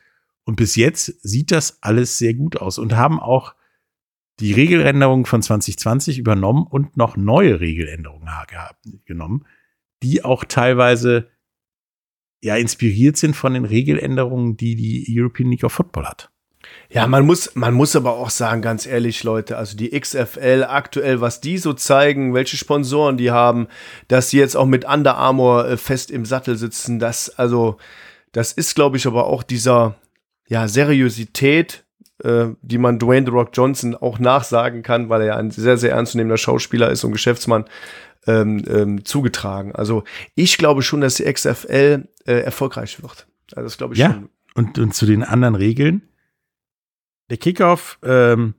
Und 0.45 0.55
bis 0.55 0.75
jetzt 0.75 1.05
sieht 1.21 1.51
das 1.51 1.81
alles 1.81 2.17
sehr 2.17 2.33
gut 2.33 2.57
aus 2.57 2.77
und 2.77 2.95
haben 2.95 3.19
auch 3.19 3.55
die 4.39 4.53
Regeländerungen 4.53 5.25
von 5.25 5.41
2020 5.41 6.17
übernommen 6.17 6.67
und 6.67 6.97
noch 6.97 7.17
neue 7.17 7.59
Regeländerungen 7.59 8.29
genommen, 9.05 9.45
die 10.03 10.23
auch 10.23 10.43
teilweise 10.43 11.29
ja 12.41 12.55
inspiriert 12.57 13.17
sind 13.17 13.35
von 13.35 13.53
den 13.53 13.65
Regeländerungen, 13.65 14.57
die 14.57 14.75
die 14.75 15.05
European 15.09 15.49
League 15.49 15.63
of 15.63 15.73
Football 15.73 16.05
hat. 16.05 16.31
Ja, 16.89 17.07
man 17.07 17.25
muss, 17.25 17.55
man 17.55 17.73
muss 17.73 17.95
aber 17.95 18.13
auch 18.13 18.29
sagen, 18.29 18.61
ganz 18.61 18.85
ehrlich, 18.85 19.23
Leute, 19.23 19.57
also 19.57 19.75
die 19.75 19.99
XFL 19.99 20.65
aktuell, 20.67 21.21
was 21.21 21.41
die 21.41 21.57
so 21.57 21.73
zeigen, 21.73 22.33
welche 22.33 22.57
Sponsoren 22.57 23.17
die 23.17 23.31
haben, 23.31 23.67
dass 24.07 24.29
sie 24.29 24.39
jetzt 24.39 24.55
auch 24.55 24.65
mit 24.65 24.85
Under 24.85 25.15
Armour 25.15 25.67
äh, 25.67 25.77
fest 25.77 26.11
im 26.11 26.25
Sattel 26.25 26.55
sitzen, 26.55 26.99
das, 26.99 27.29
also, 27.29 27.77
das 28.31 28.51
ist, 28.51 28.75
glaube 28.75 28.97
ich, 28.97 29.07
aber 29.07 29.27
auch 29.27 29.43
dieser, 29.43 29.95
ja, 30.47 30.67
Seriosität, 30.67 31.85
äh, 32.23 32.47
die 32.61 32.77
man 32.77 32.99
Dwayne 32.99 33.25
The 33.25 33.31
Rock 33.31 33.49
Johnson 33.53 33.95
auch 33.95 34.19
nachsagen 34.19 34.83
kann, 34.83 35.09
weil 35.09 35.21
er 35.21 35.27
ja 35.27 35.35
ein 35.37 35.51
sehr, 35.51 35.77
sehr 35.77 35.91
ernstzunehmender 35.91 36.37
Schauspieler 36.37 36.89
ist 36.89 37.03
und 37.03 37.11
Geschäftsmann, 37.11 37.65
ähm, 38.27 38.63
ähm, 38.67 39.05
zugetragen. 39.05 39.73
Also, 39.75 40.03
ich 40.33 40.57
glaube 40.57 40.81
schon, 40.81 41.01
dass 41.01 41.15
die 41.15 41.31
XFL 41.31 42.07
äh, 42.25 42.33
erfolgreich 42.39 43.01
wird. 43.03 43.27
Also, 43.55 43.65
das 43.67 43.77
glaube 43.77 43.93
ich 43.93 43.99
Ja. 43.99 44.13
schon. 44.13 44.29
Und, 44.55 44.79
und 44.79 44.95
zu 44.95 45.05
den 45.05 45.21
anderen 45.23 45.55
Regeln. 45.55 46.01
Der 47.29 47.37
Kickoff 47.37 47.99
ähm, 48.03 48.53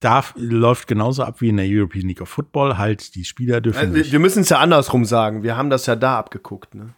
darf, 0.00 0.32
läuft 0.36 0.86
genauso 0.88 1.24
ab 1.24 1.40
wie 1.40 1.48
in 1.48 1.56
der 1.56 1.66
European 1.68 2.06
League 2.06 2.20
of 2.20 2.28
Football. 2.28 2.78
Halt, 2.78 3.14
die 3.14 3.24
Spieler 3.24 3.60
dürfen 3.60 3.94
Also, 3.94 4.12
wir 4.12 4.18
müssen 4.18 4.42
es 4.42 4.48
ja 4.48 4.58
andersrum 4.58 5.04
sagen. 5.04 5.42
Wir 5.42 5.56
haben 5.56 5.68
das 5.70 5.86
ja 5.86 5.96
da 5.96 6.18
abgeguckt. 6.18 6.74
Ne? 6.74 6.94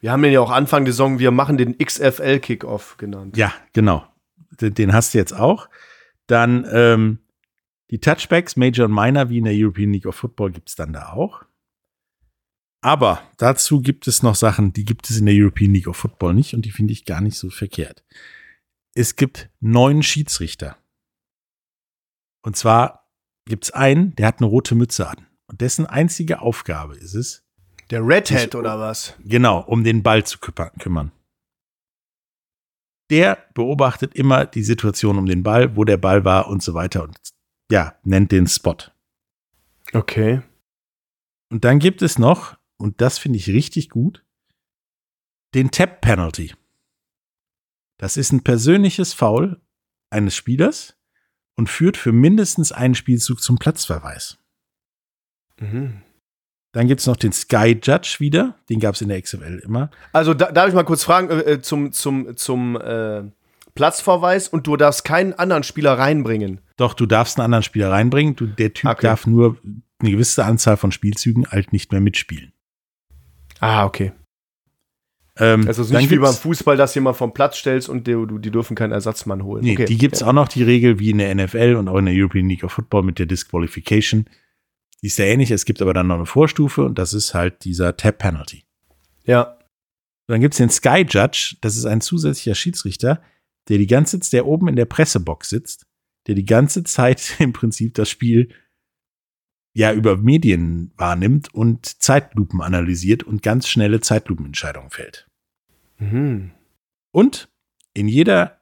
Wir 0.00 0.12
haben 0.12 0.22
den 0.22 0.32
ja 0.32 0.40
auch 0.40 0.50
Anfang 0.50 0.84
der 0.84 0.92
Saison, 0.92 1.18
wir 1.18 1.30
machen 1.30 1.56
den 1.56 1.76
XFL-Kickoff 1.78 2.96
genannt. 2.96 3.36
Ja, 3.36 3.52
genau. 3.72 4.06
Den, 4.60 4.74
den 4.74 4.92
hast 4.92 5.14
du 5.14 5.18
jetzt 5.18 5.32
auch. 5.32 5.68
Dann 6.26 6.66
ähm, 6.70 7.18
die 7.90 8.00
Touchbacks, 8.00 8.56
Major 8.56 8.86
und 8.86 8.94
Minor, 8.94 9.28
wie 9.28 9.38
in 9.38 9.44
der 9.44 9.54
European 9.54 9.92
League 9.92 10.06
of 10.06 10.16
Football, 10.16 10.52
gibt 10.52 10.68
es 10.68 10.74
dann 10.74 10.92
da 10.92 11.12
auch. 11.12 11.44
Aber 12.82 13.22
dazu 13.38 13.80
gibt 13.80 14.06
es 14.06 14.22
noch 14.22 14.34
Sachen, 14.34 14.72
die 14.72 14.84
gibt 14.84 15.08
es 15.10 15.18
in 15.18 15.26
der 15.26 15.34
European 15.34 15.72
League 15.72 15.88
of 15.88 15.96
Football 15.96 16.34
nicht 16.34 16.54
und 16.54 16.64
die 16.64 16.70
finde 16.70 16.92
ich 16.92 17.04
gar 17.04 17.20
nicht 17.20 17.38
so 17.38 17.50
verkehrt. 17.50 18.04
Es 18.94 19.16
gibt 19.16 19.50
neun 19.60 20.02
Schiedsrichter. 20.02 20.76
Und 22.42 22.56
zwar 22.56 23.10
gibt 23.46 23.64
es 23.64 23.70
einen, 23.72 24.14
der 24.16 24.26
hat 24.26 24.38
eine 24.38 24.46
rote 24.46 24.74
Mütze 24.74 25.08
an. 25.08 25.26
Und 25.46 25.60
dessen 25.60 25.86
einzige 25.86 26.40
Aufgabe 26.40 26.96
ist 26.96 27.14
es, 27.14 27.45
Der 27.90 28.06
Redhead 28.06 28.54
oder 28.54 28.78
was? 28.78 29.14
Genau, 29.20 29.60
um 29.60 29.84
den 29.84 30.02
Ball 30.02 30.24
zu 30.24 30.38
kümmer- 30.38 30.70
kümmern. 30.78 31.12
Der 33.10 33.46
beobachtet 33.54 34.14
immer 34.14 34.46
die 34.46 34.64
Situation 34.64 35.18
um 35.18 35.26
den 35.26 35.44
Ball, 35.44 35.76
wo 35.76 35.84
der 35.84 35.96
Ball 35.96 36.24
war 36.24 36.48
und 36.48 36.62
so 36.62 36.74
weiter 36.74 37.04
und 37.04 37.16
ja, 37.70 37.96
nennt 38.02 38.32
den 38.32 38.48
Spot. 38.48 38.76
Okay. 39.92 40.42
Und 41.48 41.64
dann 41.64 41.78
gibt 41.78 42.02
es 42.02 42.18
noch 42.18 42.58
und 42.76 43.00
das 43.00 43.18
finde 43.18 43.38
ich 43.38 43.48
richtig 43.48 43.90
gut, 43.90 44.24
den 45.54 45.70
Tap 45.70 46.00
Penalty. 46.00 46.54
Das 47.98 48.16
ist 48.16 48.32
ein 48.32 48.42
persönliches 48.42 49.14
Foul 49.14 49.62
eines 50.10 50.34
Spielers 50.34 50.98
und 51.54 51.68
führt 51.68 51.96
für 51.96 52.12
mindestens 52.12 52.72
einen 52.72 52.94
Spielzug 52.94 53.40
zum 53.40 53.58
Platzverweis. 53.58 54.38
Mhm. 55.58 56.02
Dann 56.72 56.88
gibt 56.88 57.00
es 57.00 57.06
noch 57.06 57.16
den 57.16 57.32
Sky 57.32 57.78
Judge 57.82 58.16
wieder. 58.18 58.54
Den 58.68 58.80
gab 58.80 58.94
es 58.94 59.00
in 59.00 59.08
der 59.08 59.20
XFL 59.20 59.62
immer. 59.64 59.90
Also 60.12 60.34
da, 60.34 60.52
darf 60.52 60.68
ich 60.68 60.74
mal 60.74 60.84
kurz 60.84 61.04
fragen 61.04 61.30
äh, 61.30 61.52
äh, 61.52 61.60
zum, 61.62 61.92
zum, 61.92 62.36
zum 62.36 62.76
äh, 62.80 63.22
Platzverweis 63.74 64.48
und 64.48 64.66
du 64.66 64.76
darfst 64.76 65.04
keinen 65.04 65.32
anderen 65.32 65.62
Spieler 65.62 65.98
reinbringen. 65.98 66.60
Doch, 66.76 66.94
du 66.94 67.06
darfst 67.06 67.38
einen 67.38 67.44
anderen 67.46 67.62
Spieler 67.62 67.90
reinbringen. 67.90 68.36
Du, 68.36 68.46
der 68.46 68.74
Typ 68.74 68.90
Okay. 68.90 69.06
darf 69.06 69.26
nur 69.26 69.56
eine 69.98 70.10
gewisse 70.10 70.44
Anzahl 70.44 70.76
von 70.76 70.92
Spielzügen 70.92 71.46
halt 71.50 71.72
nicht 71.72 71.92
mehr 71.92 72.00
mitspielen. 72.00 72.52
Ah, 73.60 73.86
okay. 73.86 74.12
Ähm, 75.38 75.66
Also 75.66 75.82
es 75.82 75.90
ist 75.90 75.96
nicht 75.96 76.10
wie 76.10 76.18
beim 76.18 76.34
Fußball, 76.34 76.76
dass 76.76 76.94
jemand 76.94 77.16
vom 77.16 77.32
Platz 77.32 77.56
stellst 77.58 77.88
und 77.88 78.06
die, 78.06 78.16
die 78.40 78.50
dürfen 78.50 78.74
keinen 78.74 78.92
Ersatzmann 78.92 79.44
holen. 79.44 79.64
Nee, 79.64 79.72
okay. 79.72 79.84
die 79.84 79.98
gibt's 79.98 80.22
auch 80.22 80.32
noch, 80.32 80.48
die 80.48 80.62
Regel 80.62 80.98
wie 80.98 81.10
in 81.10 81.18
der 81.18 81.34
NFL 81.34 81.76
und 81.78 81.88
auch 81.88 81.98
in 81.98 82.06
der 82.06 82.14
European 82.14 82.48
League 82.48 82.64
of 82.64 82.72
Football 82.72 83.02
mit 83.02 83.18
der 83.18 83.26
Disqualification. 83.26 84.26
Die 85.02 85.08
ist 85.08 85.16
sehr 85.16 85.28
ähnlich. 85.28 85.50
Es 85.50 85.64
gibt 85.64 85.82
aber 85.82 85.94
dann 85.94 86.06
noch 86.06 86.16
eine 86.16 86.26
Vorstufe 86.26 86.84
und 86.84 86.98
das 86.98 87.12
ist 87.14 87.34
halt 87.34 87.64
dieser 87.64 87.96
Tap 87.96 88.18
Penalty. 88.18 88.64
Ja. 89.24 89.58
Dann 90.28 90.40
gibt's 90.40 90.56
den 90.56 90.70
Sky 90.70 91.06
Judge, 91.08 91.56
das 91.60 91.76
ist 91.76 91.84
ein 91.84 92.00
zusätzlicher 92.00 92.56
Schiedsrichter, 92.56 93.22
der 93.68 93.78
die 93.78 93.86
ganze 93.86 94.18
Zeit, 94.18 94.32
der 94.32 94.46
oben 94.46 94.68
in 94.68 94.76
der 94.76 94.86
Pressebox 94.86 95.48
sitzt, 95.48 95.86
der 96.26 96.34
die 96.34 96.44
ganze 96.44 96.82
Zeit 96.84 97.36
im 97.38 97.52
Prinzip 97.52 97.94
das 97.94 98.10
Spiel 98.10 98.52
ja 99.74 99.92
über 99.92 100.16
Medien 100.16 100.92
wahrnimmt 100.96 101.52
und 101.52 102.02
Zeitlupen 102.02 102.62
analysiert 102.62 103.22
und 103.22 103.42
ganz 103.42 103.68
schnelle 103.68 104.00
Zeitlupenentscheidungen 104.00 104.90
fällt. 104.90 105.28
Mhm. 105.98 106.52
Und 107.12 107.48
in 107.92 108.08
jeder 108.08 108.60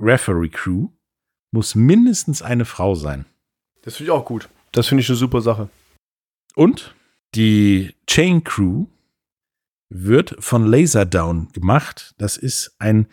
Referee-Crew 0.00 0.88
muss 1.52 1.74
mindestens 1.74 2.42
eine 2.42 2.64
Frau 2.64 2.94
sein. 2.94 3.26
Das 3.82 3.96
finde 3.96 4.10
ich 4.10 4.18
auch 4.18 4.24
gut. 4.24 4.48
Das 4.76 4.88
finde 4.88 5.00
ich 5.02 5.08
eine 5.08 5.16
super 5.16 5.40
Sache. 5.40 5.68
Und 6.54 6.94
die 7.34 7.94
Chain 8.06 8.44
Crew 8.44 8.86
wird 9.88 10.36
von 10.38 10.66
Laserdown 10.66 11.48
gemacht. 11.52 12.14
Das 12.18 12.36
ist 12.36 12.76
ein 12.78 13.06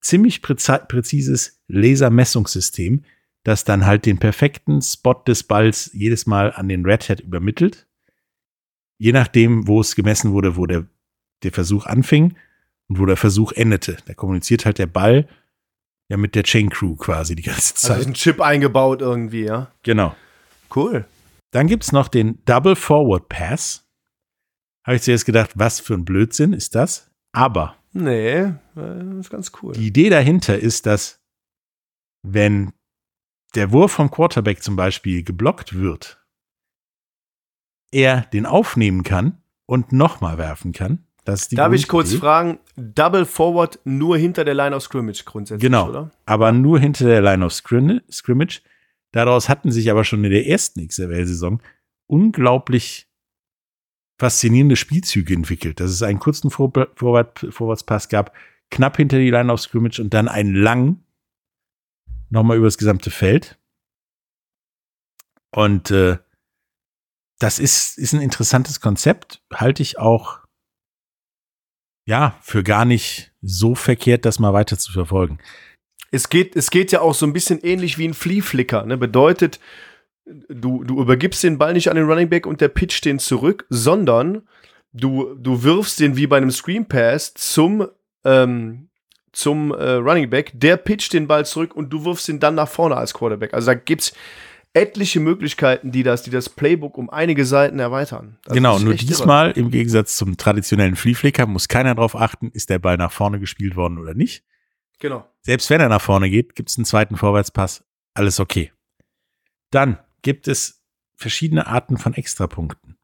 ziemlich 0.00 0.38
präzi- 0.42 0.86
präzises 0.86 1.60
Lasermessungssystem, 1.68 3.04
das 3.44 3.64
dann 3.64 3.86
halt 3.86 4.06
den 4.06 4.18
perfekten 4.18 4.80
Spot 4.82 5.14
des 5.26 5.42
Balls 5.42 5.90
jedes 5.92 6.26
Mal 6.26 6.52
an 6.52 6.68
den 6.68 6.84
Red 6.84 7.08
Hat 7.08 7.20
übermittelt. 7.20 7.86
Je 8.98 9.12
nachdem, 9.12 9.66
wo 9.66 9.80
es 9.80 9.94
gemessen 9.96 10.32
wurde, 10.32 10.56
wo 10.56 10.66
der, 10.66 10.86
der 11.42 11.52
Versuch 11.52 11.86
anfing 11.86 12.36
und 12.88 12.98
wo 12.98 13.06
der 13.06 13.16
Versuch 13.16 13.52
endete. 13.52 13.96
Da 14.06 14.14
kommuniziert 14.14 14.66
halt 14.66 14.78
der 14.78 14.86
Ball 14.86 15.28
ja 16.08 16.16
mit 16.16 16.34
der 16.34 16.42
Chain 16.42 16.68
Crew 16.70 16.94
quasi 16.96 17.34
die 17.36 17.42
ganze 17.42 17.74
Also 17.74 17.88
Zeit. 17.88 18.00
ist 18.00 18.06
ein 18.06 18.14
Chip 18.14 18.40
eingebaut 18.40 19.00
irgendwie, 19.02 19.44
ja. 19.44 19.72
genau. 19.82 20.14
Cool. 20.74 21.06
Dann 21.52 21.66
gibt's 21.66 21.92
noch 21.92 22.08
den 22.08 22.44
Double 22.44 22.76
Forward 22.76 23.28
Pass. 23.28 23.86
Habe 24.86 24.96
ich 24.96 25.02
zuerst 25.02 25.26
gedacht, 25.26 25.52
was 25.54 25.80
für 25.80 25.94
ein 25.94 26.04
Blödsinn 26.04 26.52
ist 26.52 26.74
das? 26.74 27.10
Aber 27.32 27.76
Nee, 27.92 28.52
äh, 28.76 29.18
ist 29.20 29.30
ganz 29.30 29.50
cool. 29.62 29.72
die 29.74 29.86
Idee 29.86 30.08
dahinter 30.10 30.58
ist, 30.58 30.86
dass 30.86 31.20
wenn 32.22 32.72
der 33.54 33.72
Wurf 33.72 33.92
vom 33.92 34.10
Quarterback 34.10 34.62
zum 34.62 34.76
Beispiel 34.76 35.22
geblockt 35.22 35.74
wird, 35.74 36.22
er 37.90 38.22
den 38.32 38.46
aufnehmen 38.46 39.02
kann 39.02 39.38
und 39.66 39.92
nochmal 39.92 40.36
werfen 40.38 40.72
kann. 40.72 41.04
Das 41.24 41.42
ist 41.42 41.52
die 41.52 41.56
Darf 41.56 41.72
ich 41.72 41.88
kurz 41.88 42.14
fragen, 42.14 42.58
Double 42.76 43.26
Forward 43.26 43.78
nur 43.84 44.16
hinter 44.16 44.44
der 44.44 44.54
Line 44.54 44.74
of 44.74 44.82
Scrimmage 44.82 45.24
grundsätzlich, 45.24 45.62
Genau. 45.62 45.88
oder? 45.88 46.10
aber 46.26 46.52
nur 46.52 46.78
hinter 46.80 47.04
der 47.06 47.20
Line 47.20 47.44
of 47.44 47.52
Scrim- 47.52 48.00
Scrimmage. 48.10 48.62
Daraus 49.12 49.48
hatten 49.48 49.72
sich 49.72 49.90
aber 49.90 50.04
schon 50.04 50.24
in 50.24 50.30
der 50.30 50.46
ersten 50.46 50.86
XFL-Saison 50.86 51.62
unglaublich 52.06 53.08
faszinierende 54.18 54.76
Spielzüge 54.76 55.34
entwickelt. 55.34 55.80
Dass 55.80 55.90
es 55.90 56.02
einen 56.02 56.18
kurzen 56.18 56.50
Vor 56.50 56.72
Vorwärts 56.96 57.46
Vorwärtspass 57.50 58.08
gab, 58.08 58.34
knapp 58.70 58.96
hinter 58.96 59.18
die 59.18 59.30
Line 59.30 59.52
of 59.52 59.60
Scrimmage 59.60 60.00
und 60.00 60.12
dann 60.12 60.28
einen 60.28 60.54
langen 60.54 61.04
nochmal 62.30 62.56
über 62.56 62.66
das 62.66 62.78
gesamte 62.78 63.10
Feld. 63.10 63.58
Und 65.50 65.90
äh, 65.90 66.18
das 67.38 67.58
ist, 67.58 67.98
ist 67.98 68.12
ein 68.12 68.20
interessantes 68.20 68.80
Konzept, 68.80 69.42
halte 69.52 69.82
ich 69.82 69.98
auch 69.98 70.40
ja 72.04 72.36
für 72.40 72.62
gar 72.62 72.84
nicht 72.84 73.32
so 73.40 73.74
verkehrt, 73.74 74.24
das 74.24 74.38
mal 74.38 74.52
weiter 74.52 74.78
zu 74.78 74.92
verfolgen. 74.92 75.38
Es 76.10 76.28
geht, 76.28 76.56
es 76.56 76.70
geht 76.70 76.92
ja 76.92 77.00
auch 77.00 77.14
so 77.14 77.26
ein 77.26 77.32
bisschen 77.32 77.60
ähnlich 77.62 77.98
wie 77.98 78.08
ein 78.08 78.14
Flea-Flicker. 78.14 78.86
Ne? 78.86 78.96
Bedeutet, 78.96 79.60
du, 80.48 80.84
du 80.84 81.00
übergibst 81.00 81.42
den 81.42 81.58
Ball 81.58 81.72
nicht 81.72 81.90
an 81.90 81.96
den 81.96 82.06
Running 82.06 82.28
Back 82.28 82.46
und 82.46 82.60
der 82.60 82.68
pitcht 82.68 83.04
den 83.04 83.18
zurück, 83.18 83.66
sondern 83.68 84.42
du, 84.92 85.34
du 85.34 85.62
wirfst 85.62 86.00
den 86.00 86.16
wie 86.16 86.26
bei 86.26 86.36
einem 86.36 86.50
Screen 86.50 86.86
Pass 86.86 87.34
zum, 87.34 87.86
ähm, 88.24 88.88
zum 89.32 89.72
äh, 89.72 89.92
Running 89.92 90.30
Back, 90.30 90.52
der 90.54 90.76
pitcht 90.76 91.12
den 91.12 91.26
Ball 91.26 91.44
zurück 91.46 91.74
und 91.76 91.90
du 91.90 92.04
wirfst 92.04 92.28
ihn 92.28 92.40
dann 92.40 92.54
nach 92.54 92.68
vorne 92.68 92.96
als 92.96 93.14
Quarterback. 93.14 93.54
Also 93.54 93.66
da 93.66 93.74
gibt's 93.74 94.12
etliche 94.74 95.20
Möglichkeiten, 95.20 95.90
die 95.90 96.02
das, 96.02 96.22
die 96.22 96.30
das 96.30 96.48
Playbook 96.48 96.98
um 96.98 97.10
einige 97.10 97.44
Seiten 97.44 97.78
erweitern. 97.78 98.38
Das 98.44 98.54
genau, 98.54 98.78
nur 98.78 98.92
echt 98.92 99.02
irre. 99.02 99.12
diesmal 99.12 99.50
im 99.52 99.70
Gegensatz 99.70 100.16
zum 100.16 100.36
traditionellen 100.36 100.94
Flea-Flicker 100.94 101.46
muss 101.46 101.68
keiner 101.68 101.94
darauf 101.94 102.14
achten, 102.14 102.50
ist 102.52 102.70
der 102.70 102.78
Ball 102.78 102.96
nach 102.96 103.12
vorne 103.12 103.40
gespielt 103.40 103.76
worden 103.76 103.98
oder 103.98 104.14
nicht. 104.14 104.44
Genau. 104.98 105.28
Selbst 105.42 105.70
wenn 105.70 105.80
er 105.80 105.88
nach 105.88 106.02
vorne 106.02 106.28
geht, 106.28 106.54
gibt 106.54 106.70
es 106.70 106.76
einen 106.76 106.84
zweiten 106.84 107.16
Vorwärtspass. 107.16 107.84
Alles 108.14 108.40
okay. 108.40 108.72
Dann 109.70 109.98
gibt 110.22 110.48
es 110.48 110.82
verschiedene 111.16 111.66
Arten 111.66 111.98
von 111.98 112.14
Extrapunkten. 112.14 112.98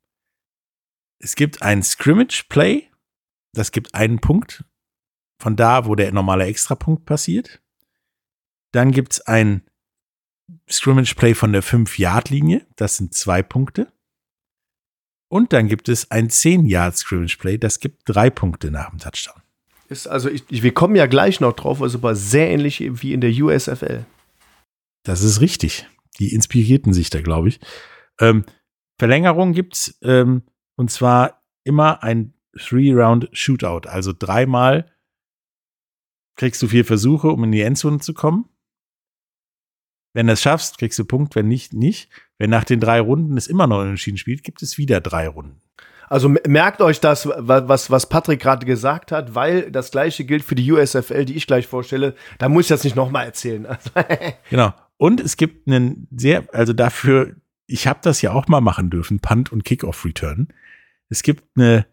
Es 1.18 1.36
gibt 1.36 1.62
ein 1.62 1.82
Scrimmage-Play. 1.82 2.90
Das 3.52 3.70
gibt 3.70 3.94
einen 3.94 4.20
Punkt 4.20 4.64
von 5.40 5.56
da, 5.56 5.86
wo 5.86 5.94
der 5.94 6.12
normale 6.12 6.46
Extrapunkt 6.46 7.06
passiert. 7.06 7.62
Dann 8.72 8.90
gibt 8.90 9.12
es 9.14 9.20
ein 9.20 9.68
Scrimmage-Play 10.68 11.34
von 11.34 11.52
der 11.52 11.62
5-Yard-Linie. 11.62 12.66
Das 12.76 12.96
sind 12.96 13.14
zwei 13.14 13.42
Punkte. 13.42 13.92
Und 15.28 15.52
dann 15.52 15.68
gibt 15.68 15.88
es 15.88 16.10
ein 16.10 16.28
10-Yard-Scrimmage-Play. 16.28 17.58
Das 17.58 17.78
gibt 17.78 18.02
drei 18.06 18.30
Punkte 18.30 18.70
nach 18.70 18.90
dem 18.90 18.98
Touchdown. 18.98 19.43
Ist 19.94 20.08
also 20.08 20.28
ich, 20.28 20.44
wir 20.48 20.74
kommen 20.74 20.96
ja 20.96 21.06
gleich 21.06 21.38
noch 21.38 21.52
drauf, 21.52 21.80
also 21.80 21.98
aber 21.98 22.16
sehr 22.16 22.50
ähnlich 22.50 22.80
wie 22.80 23.12
in 23.12 23.20
der 23.20 23.30
USFL. 23.30 24.04
Das 25.04 25.22
ist 25.22 25.40
richtig. 25.40 25.86
Die 26.18 26.34
inspirierten 26.34 26.92
sich 26.92 27.10
da, 27.10 27.20
glaube 27.20 27.48
ich. 27.48 27.60
Ähm, 28.18 28.44
Verlängerung 28.98 29.52
gibt's 29.52 29.96
ähm, 30.02 30.42
und 30.76 30.90
zwar 30.90 31.44
immer 31.62 32.02
ein 32.02 32.34
Three-Round-Shootout. 32.58 33.88
Also 33.88 34.12
dreimal 34.12 34.92
kriegst 36.36 36.60
du 36.60 36.66
vier 36.66 36.84
Versuche, 36.84 37.28
um 37.28 37.44
in 37.44 37.52
die 37.52 37.62
Endzone 37.62 38.00
zu 38.00 38.14
kommen. 38.14 38.48
Wenn 40.12 40.26
du 40.26 40.32
es 40.32 40.42
schaffst, 40.42 40.78
kriegst 40.78 40.98
du 40.98 41.04
Punkt, 41.04 41.36
wenn 41.36 41.46
nicht, 41.46 41.72
nicht. 41.72 42.10
Wenn 42.38 42.50
nach 42.50 42.64
den 42.64 42.80
drei 42.80 43.00
Runden 43.00 43.36
es 43.36 43.46
immer 43.46 43.68
noch 43.68 43.80
unentschieden 43.80 44.18
spielt, 44.18 44.42
gibt 44.42 44.60
es 44.62 44.76
wieder 44.76 45.00
drei 45.00 45.28
Runden. 45.28 45.62
Also 46.08 46.28
merkt 46.28 46.80
euch 46.80 47.00
das, 47.00 47.26
wa- 47.26 47.66
was, 47.68 47.90
was 47.90 48.08
Patrick 48.08 48.40
gerade 48.40 48.66
gesagt 48.66 49.12
hat, 49.12 49.34
weil 49.34 49.70
das 49.70 49.90
gleiche 49.90 50.24
gilt 50.24 50.44
für 50.44 50.54
die 50.54 50.70
USFL, 50.70 51.24
die 51.24 51.34
ich 51.34 51.46
gleich 51.46 51.66
vorstelle. 51.66 52.14
Da 52.38 52.48
muss 52.48 52.64
ich 52.64 52.68
das 52.68 52.84
nicht 52.84 52.96
nochmal 52.96 53.26
erzählen. 53.26 53.66
Genau. 54.50 54.72
Und 54.96 55.20
es 55.20 55.36
gibt 55.36 55.66
einen 55.66 56.06
sehr, 56.14 56.46
also 56.52 56.72
dafür, 56.72 57.34
ich 57.66 57.86
habe 57.86 57.98
das 58.02 58.22
ja 58.22 58.32
auch 58.32 58.46
mal 58.48 58.60
machen 58.60 58.90
dürfen, 58.90 59.18
Punt 59.20 59.50
und 59.52 59.64
Kickoff 59.64 60.04
Return. 60.04 60.48
Es 61.08 61.22
gibt 61.22 61.44
eine 61.56 61.86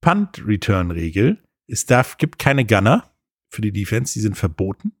Punt 0.00 0.42
Return 0.46 0.90
Regel. 0.90 1.38
Es 1.66 1.86
darf, 1.86 2.18
gibt 2.18 2.38
keine 2.38 2.64
Gunner 2.64 3.10
für 3.48 3.62
die 3.62 3.72
Defense, 3.72 4.12
die 4.14 4.20
sind 4.20 4.36
verboten. 4.36 4.92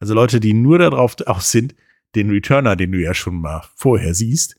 Also 0.00 0.14
Leute, 0.14 0.40
die 0.40 0.54
nur 0.54 0.78
darauf 0.78 1.16
aus 1.26 1.50
sind, 1.50 1.74
den 2.14 2.30
Returner, 2.30 2.76
den 2.76 2.92
du 2.92 3.00
ja 3.00 3.14
schon 3.14 3.40
mal 3.40 3.62
vorher 3.76 4.14
siehst, 4.14 4.56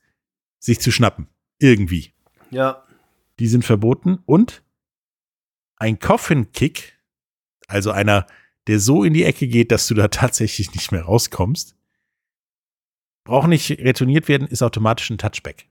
sich 0.60 0.80
zu 0.80 0.92
schnappen. 0.92 1.28
Irgendwie. 1.60 2.14
Ja. 2.52 2.84
Die 3.40 3.48
sind 3.48 3.66
verboten. 3.66 4.20
Und 4.26 4.64
ein 5.78 6.00
Coffin 6.00 6.52
Kick, 6.52 6.98
also 7.68 7.92
einer, 7.92 8.26
der 8.68 8.80
so 8.80 9.04
in 9.04 9.14
die 9.14 9.24
Ecke 9.24 9.48
geht, 9.48 9.72
dass 9.72 9.88
du 9.88 9.94
da 9.94 10.08
tatsächlich 10.10 10.74
nicht 10.74 10.92
mehr 10.92 11.04
rauskommst, 11.04 11.76
braucht 13.24 13.48
nicht 13.48 13.70
retourniert 13.72 14.28
werden, 14.28 14.48
ist 14.48 14.62
automatisch 14.62 15.10
ein 15.10 15.18
Touchback. 15.18 15.68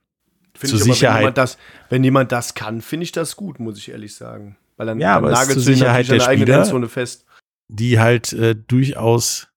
Finde 0.53 0.77
Zur 0.77 0.79
ich 0.79 0.83
aber, 0.85 0.93
Sicherheit. 0.93 1.15
Wenn 1.15 1.21
jemand, 1.21 1.37
das, 1.37 1.57
wenn 1.89 2.03
jemand 2.03 2.31
das 2.31 2.53
kann, 2.53 2.81
finde 2.81 3.03
ich 3.03 3.11
das 3.11 3.35
gut, 3.35 3.59
muss 3.59 3.77
ich 3.77 3.89
ehrlich 3.89 4.15
sagen. 4.15 4.57
Weil 4.77 4.87
dann, 4.87 4.99
Ja, 4.99 5.19
dann 5.19 5.33
aber 5.33 5.43
zur 5.45 5.61
Sicherheit 5.61 6.09
der 6.09 6.19
Spieler. 6.19 6.89
Fest. 6.89 7.25
Die 7.67 7.99
halt 7.99 8.31
äh, 8.33 8.55
durchaus, 8.55 9.47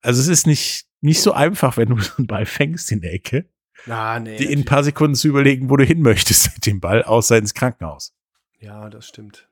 also 0.00 0.20
es 0.20 0.28
ist 0.28 0.46
nicht, 0.46 0.86
nicht 1.00 1.22
so 1.22 1.32
einfach, 1.32 1.76
wenn 1.76 1.90
du 1.90 1.98
so 2.00 2.12
einen 2.18 2.26
Ball 2.26 2.46
fängst 2.46 2.90
in 2.92 3.00
der 3.00 3.12
Ecke 3.12 3.46
Ah, 3.88 4.20
nee, 4.20 4.36
die 4.36 4.44
in 4.44 4.60
ein 4.60 4.64
paar 4.64 4.84
Sekunden 4.84 5.14
zu 5.14 5.28
überlegen, 5.28 5.70
wo 5.70 5.76
du 5.76 5.84
hin 5.84 6.02
möchtest 6.02 6.52
mit 6.54 6.66
dem 6.66 6.80
Ball, 6.80 7.02
außer 7.02 7.36
ins 7.36 7.54
Krankenhaus. 7.54 8.14
Ja, 8.60 8.88
das 8.88 9.08
stimmt. 9.08 9.48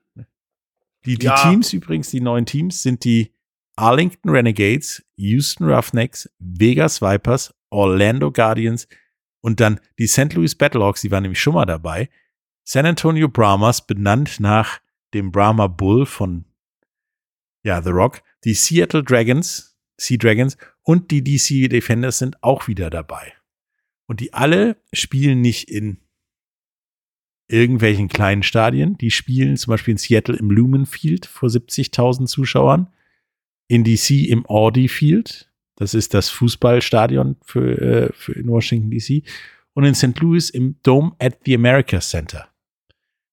Die, 1.05 1.17
die 1.17 1.25
Ja. 1.25 1.35
Teams 1.35 1.73
übrigens, 1.73 2.09
die 2.11 2.21
neuen 2.21 2.45
Teams, 2.45 2.83
sind 2.83 3.03
die 3.03 3.33
Arlington 3.75 4.29
Renegades, 4.29 5.03
Houston 5.15 5.65
Roughnecks, 5.65 6.29
Vegas 6.39 7.01
Vipers, 7.01 7.53
Orlando 7.71 8.31
Guardians 8.31 8.87
und 9.41 9.59
dann 9.59 9.79
die 9.97 10.07
St. 10.07 10.33
Louis 10.33 10.55
Battlehawks, 10.55 11.01
die 11.01 11.09
waren 11.11 11.23
nämlich 11.23 11.41
schon 11.41 11.55
mal 11.55 11.65
dabei. 11.65 12.09
San 12.63 12.85
Antonio 12.85 13.27
Brahmas, 13.27 13.85
benannt 13.85 14.39
nach 14.39 14.79
dem 15.13 15.31
Brahma 15.31 15.67
Bull 15.67 16.05
von 16.05 16.45
ja, 17.63 17.81
The 17.81 17.89
Rock. 17.89 18.21
Die 18.43 18.53
Seattle 18.53 19.03
Dragons, 19.03 19.77
Sea 19.97 20.17
Dragons 20.17 20.57
und 20.83 21.11
die 21.11 21.23
DC 21.23 21.69
Defenders 21.69 22.19
sind 22.19 22.41
auch 22.43 22.67
wieder 22.67 22.89
dabei. 22.89 23.33
Und 24.11 24.19
die 24.19 24.33
alle 24.33 24.75
spielen 24.91 25.39
nicht 25.39 25.71
in 25.71 25.95
irgendwelchen 27.47 28.09
kleinen 28.09 28.43
Stadien. 28.43 28.97
Die 28.97 29.09
spielen 29.09 29.55
zum 29.55 29.71
Beispiel 29.71 29.93
in 29.93 29.97
Seattle 29.97 30.35
im 30.35 30.51
Lumen 30.51 30.85
Field 30.85 31.25
vor 31.25 31.47
70.000 31.47 32.25
Zuschauern, 32.25 32.89
in 33.69 33.85
DC 33.85 34.27
im 34.27 34.45
Audi 34.49 34.89
Field, 34.89 35.49
das 35.77 35.93
ist 35.93 36.13
das 36.13 36.27
Fußballstadion 36.27 37.37
für, 37.41 37.81
äh, 37.81 38.09
für 38.11 38.33
in 38.33 38.49
Washington 38.49 38.91
DC, 38.91 39.23
und 39.75 39.85
in 39.85 39.95
St. 39.95 40.19
Louis 40.19 40.49
im 40.49 40.75
Dome 40.83 41.13
at 41.17 41.37
the 41.45 41.55
America 41.55 42.01
Center. 42.01 42.49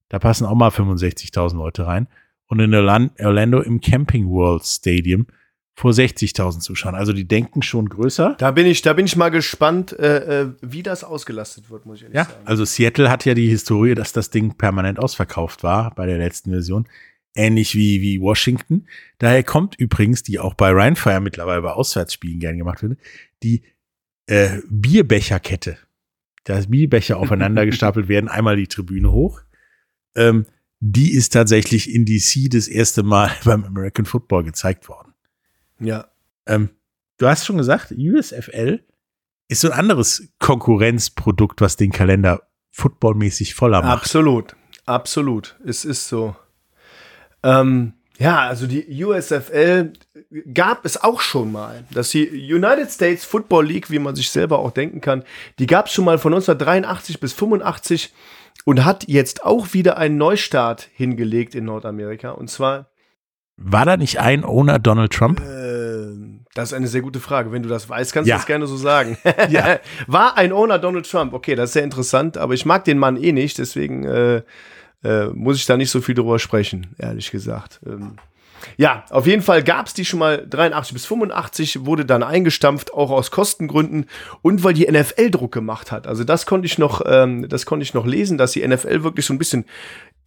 Da 0.09 0.21
passen 0.21 0.47
auch 0.47 0.55
mal 0.55 0.71
65.000 0.71 1.57
Leute 1.57 1.89
rein. 1.89 2.07
Und 2.47 2.61
in 2.61 2.73
Orlan- 2.73 3.11
Orlando 3.19 3.63
im 3.63 3.81
Camping 3.81 4.29
World 4.29 4.65
Stadium 4.65 5.27
vor 5.79 5.93
60.000 5.93 6.59
Zuschauern. 6.59 6.97
Also 6.97 7.13
die 7.13 7.29
denken 7.29 7.63
schon 7.63 7.89
größer. 7.89 8.35
Da 8.39 8.51
bin 8.51 8.67
ich, 8.67 8.83
da 8.83 8.95
bin 8.95 9.07
ich 9.07 9.15
mal 9.15 9.29
gespannt, 9.29 9.93
äh, 9.93 10.41
äh, 10.41 10.53
wie 10.61 10.83
das 10.83 11.05
ausgelastet 11.05 11.71
wird, 11.71 11.87
muss 11.87 11.99
ich 11.99 12.03
ehrlich 12.03 12.17
Ja, 12.17 12.25
sagen. 12.25 12.47
also 12.47 12.65
Seattle 12.65 13.09
hat 13.09 13.25
ja 13.25 13.35
die 13.35 13.49
Historie, 13.49 13.95
dass 13.95 14.13
das 14.13 14.31
Ding 14.31 14.57
permanent 14.59 14.99
ausverkauft 14.99 15.63
war 15.63 15.95
bei 15.95 16.05
der 16.07 16.19
letzten 16.19 16.51
Version. 16.51 16.89
Ähnlich 17.37 17.77
wie, 17.77 18.01
wie 18.01 18.21
Washington. 18.21 18.89
Daher 19.19 19.45
kommt 19.45 19.77
übrigens, 19.77 20.25
die 20.25 20.41
auch 20.41 20.55
bei 20.55 20.73
Rheinfire 20.73 21.21
mittlerweile 21.21 21.63
bei 21.63 21.71
Auswärtsspielen 21.71 22.41
gern 22.41 22.59
gemacht 22.59 22.83
wird, 22.83 22.99
die 23.45 23.63
äh, 24.27 24.59
Bierbecherkette. 24.69 25.79
Da 26.43 26.61
Bierbecher 26.69 27.17
aufeinander 27.19 27.65
gestapelt 27.67 28.09
werden, 28.09 28.29
einmal 28.29 28.57
die 28.57 28.67
Tribüne 28.67 29.13
hoch. 29.13 29.43
Ähm, 30.17 30.45
die 30.81 31.13
ist 31.13 31.35
tatsächlich 31.35 31.95
in 31.95 32.05
DC 32.05 32.51
das 32.51 32.67
erste 32.67 33.05
Mal 33.05 33.31
beim 33.45 33.63
American 33.65 34.07
Football 34.07 34.43
gezeigt 34.43 34.89
worden. 34.89 35.08
Ja. 35.81 36.07
Ähm, 36.47 36.71
du 37.19 37.27
hast 37.27 37.47
schon 37.47 37.59
gesagt, 37.59 37.93
USFL 37.93 38.85
ist 39.49 39.61
so 39.61 39.71
ein 39.71 39.79
anderes 39.79 40.29
Konkurrenzprodukt, 40.39 41.61
was 41.61 41.77
den 41.77 41.93
Kalender 41.93 42.43
footballmäßig 42.71 43.55
voller 43.55 43.83
macht. 43.83 44.03
Absolut, 44.03 44.57
absolut. 44.87 45.59
Es 45.65 45.85
ist 45.85 46.09
so. 46.09 46.37
Ähm, 47.43 47.95
ja, 48.19 48.41
also 48.41 48.67
die 48.67 49.05
USFL 49.05 49.93
gab 50.53 50.85
es 50.85 51.03
auch 51.03 51.21
schon 51.21 51.53
mal. 51.53 51.85
Dass 51.93 52.11
die 52.11 52.53
United 52.53 52.91
States 52.91 53.25
Football 53.25 53.67
League, 53.67 53.91
wie 53.91 54.01
man 54.01 54.17
sich 54.17 54.31
selber 54.31 54.59
auch 54.59 54.73
denken 54.73 55.01
kann, 55.01 55.25
die 55.59 55.67
gab 55.67 55.87
es 55.87 55.93
schon 55.93 56.05
mal 56.05 56.19
von 56.19 56.35
1983 56.35 57.21
bis 57.21 57.33
85 57.33 58.13
und 58.65 58.85
hat 58.85 59.07
jetzt 59.09 59.45
auch 59.45 59.73
wieder 59.73 59.99
einen 59.99 60.19
Neustart 60.19 60.89
hingelegt 60.93 61.55
in 61.55 61.65
Nordamerika. 61.65 62.31
Und 62.33 62.51
zwar, 62.51 62.91
War 63.61 63.85
da 63.85 63.97
nicht 63.97 64.21
ein 64.21 64.45
Owner 64.45 64.79
Donald 64.79 65.13
Trump? 65.13 65.41
äh, 65.41 65.69
das 66.55 66.71
ist 66.71 66.75
eine 66.75 66.89
sehr 66.89 67.03
gute 67.03 67.21
Frage. 67.21 67.53
Wenn 67.53 67.63
du 67.63 67.69
das 67.69 67.89
weißt, 67.89 68.13
kannst 68.13 68.29
Ja. 68.29 68.37
du 68.37 68.39
das 68.41 68.47
gerne 68.47 68.67
so 68.67 68.77
sagen. 68.77 69.17
Ja. 69.51 69.79
War 70.07 70.37
ein 70.37 70.53
Owner 70.53 70.79
Donald 70.79 71.09
Trump? 71.09 71.33
Okay, 71.35 71.55
das 71.55 71.71
ist 71.71 71.75
sehr 71.75 71.85
interessant, 71.85 72.37
aber 72.39 72.55
ich 72.55 72.65
mag 72.67 72.85
den 72.85 72.99
Mann 72.99 73.17
eh 73.17 73.33
nicht, 73.33 73.59
deswegen 73.59 74.05
äh, 74.05 74.43
äh, 75.05 75.27
muss 75.35 75.57
ich 75.57 75.67
da 75.67 75.77
nicht 75.77 75.91
so 75.91 76.01
viel 76.01 76.15
drüber 76.15 76.39
sprechen, 76.39 76.95
ehrlich 76.99 77.31
gesagt. 77.31 77.81
Ähm, 77.87 78.17
ja, 78.77 79.05
auf 79.11 79.27
jeden 79.29 79.43
Fall 79.43 79.63
gab 79.63 79.87
es 79.87 79.95
die 79.95 80.05
schon 80.05 80.19
mal 80.19 80.45
83 80.49 80.93
bis 80.93 81.07
85, 81.07 81.85
wurde 81.87 82.05
dann 82.05 82.25
eingestampft, 82.25 82.93
auch 82.93 83.11
aus 83.11 83.31
Kostengründen 83.31 84.07
und 84.43 84.65
weil 84.65 84.75
die 84.75 84.91
NFL 84.91 85.31
Druck 85.31 85.53
gemacht 85.53 85.93
hat. 85.93 86.09
Also 86.09 86.25
das 86.25 86.45
konnte 86.45 86.67
ich 86.67 86.77
noch, 86.79 87.03
ähm, 87.07 87.49
das 87.49 87.67
konnte 87.67 87.85
ich 87.85 87.95
noch 87.95 88.05
lesen, 88.07 88.37
dass 88.37 88.53
die 88.53 88.67
NFL 88.67 89.05
wirklich 89.05 89.27
so 89.27 89.33
ein 89.35 89.39
bisschen 89.39 89.65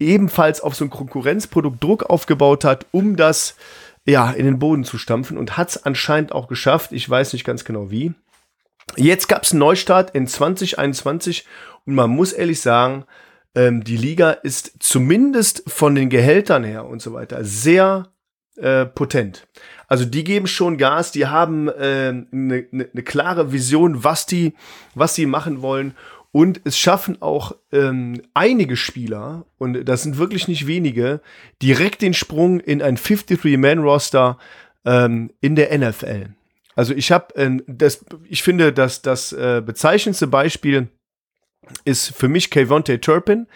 ebenfalls 0.01 0.59
auf 0.59 0.75
so 0.75 0.83
ein 0.83 0.89
Konkurrenzprodukt 0.89 1.81
Druck 1.81 2.03
aufgebaut 2.03 2.65
hat, 2.65 2.85
um 2.91 3.15
das 3.15 3.55
ja 4.05 4.31
in 4.31 4.45
den 4.45 4.59
Boden 4.59 4.83
zu 4.83 4.97
stampfen 4.97 5.37
und 5.37 5.57
hat 5.57 5.69
es 5.69 5.85
anscheinend 5.85 6.33
auch 6.33 6.47
geschafft. 6.47 6.91
Ich 6.91 7.09
weiß 7.09 7.33
nicht 7.33 7.45
ganz 7.45 7.63
genau 7.63 7.91
wie. 7.91 8.13
Jetzt 8.97 9.29
gab 9.29 9.43
es 9.43 9.51
einen 9.51 9.59
Neustart 9.59 10.13
in 10.15 10.27
2021 10.27 11.45
und 11.85 11.95
man 11.95 12.09
muss 12.09 12.33
ehrlich 12.33 12.59
sagen, 12.59 13.05
ähm, 13.55 13.83
die 13.83 13.97
Liga 13.97 14.31
ist 14.31 14.73
zumindest 14.79 15.63
von 15.67 15.95
den 15.95 16.09
Gehältern 16.09 16.63
her 16.63 16.85
und 16.85 17.01
so 17.01 17.13
weiter 17.13 17.45
sehr 17.45 18.09
äh, 18.57 18.85
potent. 18.85 19.47
Also 19.87 20.05
die 20.05 20.23
geben 20.23 20.47
schon 20.47 20.77
Gas, 20.77 21.11
die 21.11 21.27
haben 21.27 21.69
eine 21.69 22.27
ne, 22.31 22.65
ne 22.71 23.03
klare 23.03 23.51
Vision, 23.51 24.03
was 24.03 24.25
die, 24.25 24.53
was 24.95 25.15
die 25.15 25.25
machen 25.25 25.61
wollen. 25.61 25.95
Und 26.31 26.61
es 26.63 26.77
schaffen 26.77 27.21
auch 27.21 27.55
ähm, 27.73 28.21
einige 28.33 28.77
Spieler, 28.77 29.45
und 29.57 29.83
das 29.83 30.03
sind 30.03 30.17
wirklich 30.17 30.47
nicht 30.47 30.65
wenige, 30.65 31.19
direkt 31.61 32.01
den 32.01 32.13
Sprung 32.13 32.61
in 32.61 32.81
ein 32.81 32.97
53-Man-Roster 32.97 34.37
ähm, 34.85 35.31
in 35.41 35.55
der 35.55 35.77
NFL. 35.77 36.29
Also 36.75 36.93
ich 36.93 37.11
habe 37.11 37.33
ähm, 37.35 37.63
das, 37.67 38.05
ich 38.29 38.43
finde, 38.43 38.71
dass 38.71 39.01
das 39.01 39.33
äh, 39.33 39.61
bezeichnendste 39.63 40.27
Beispiel 40.27 40.87
ist 41.83 42.15
für 42.15 42.29
mich 42.29 42.49
Kayvonte 42.49 43.01
Turpin. 43.01 43.47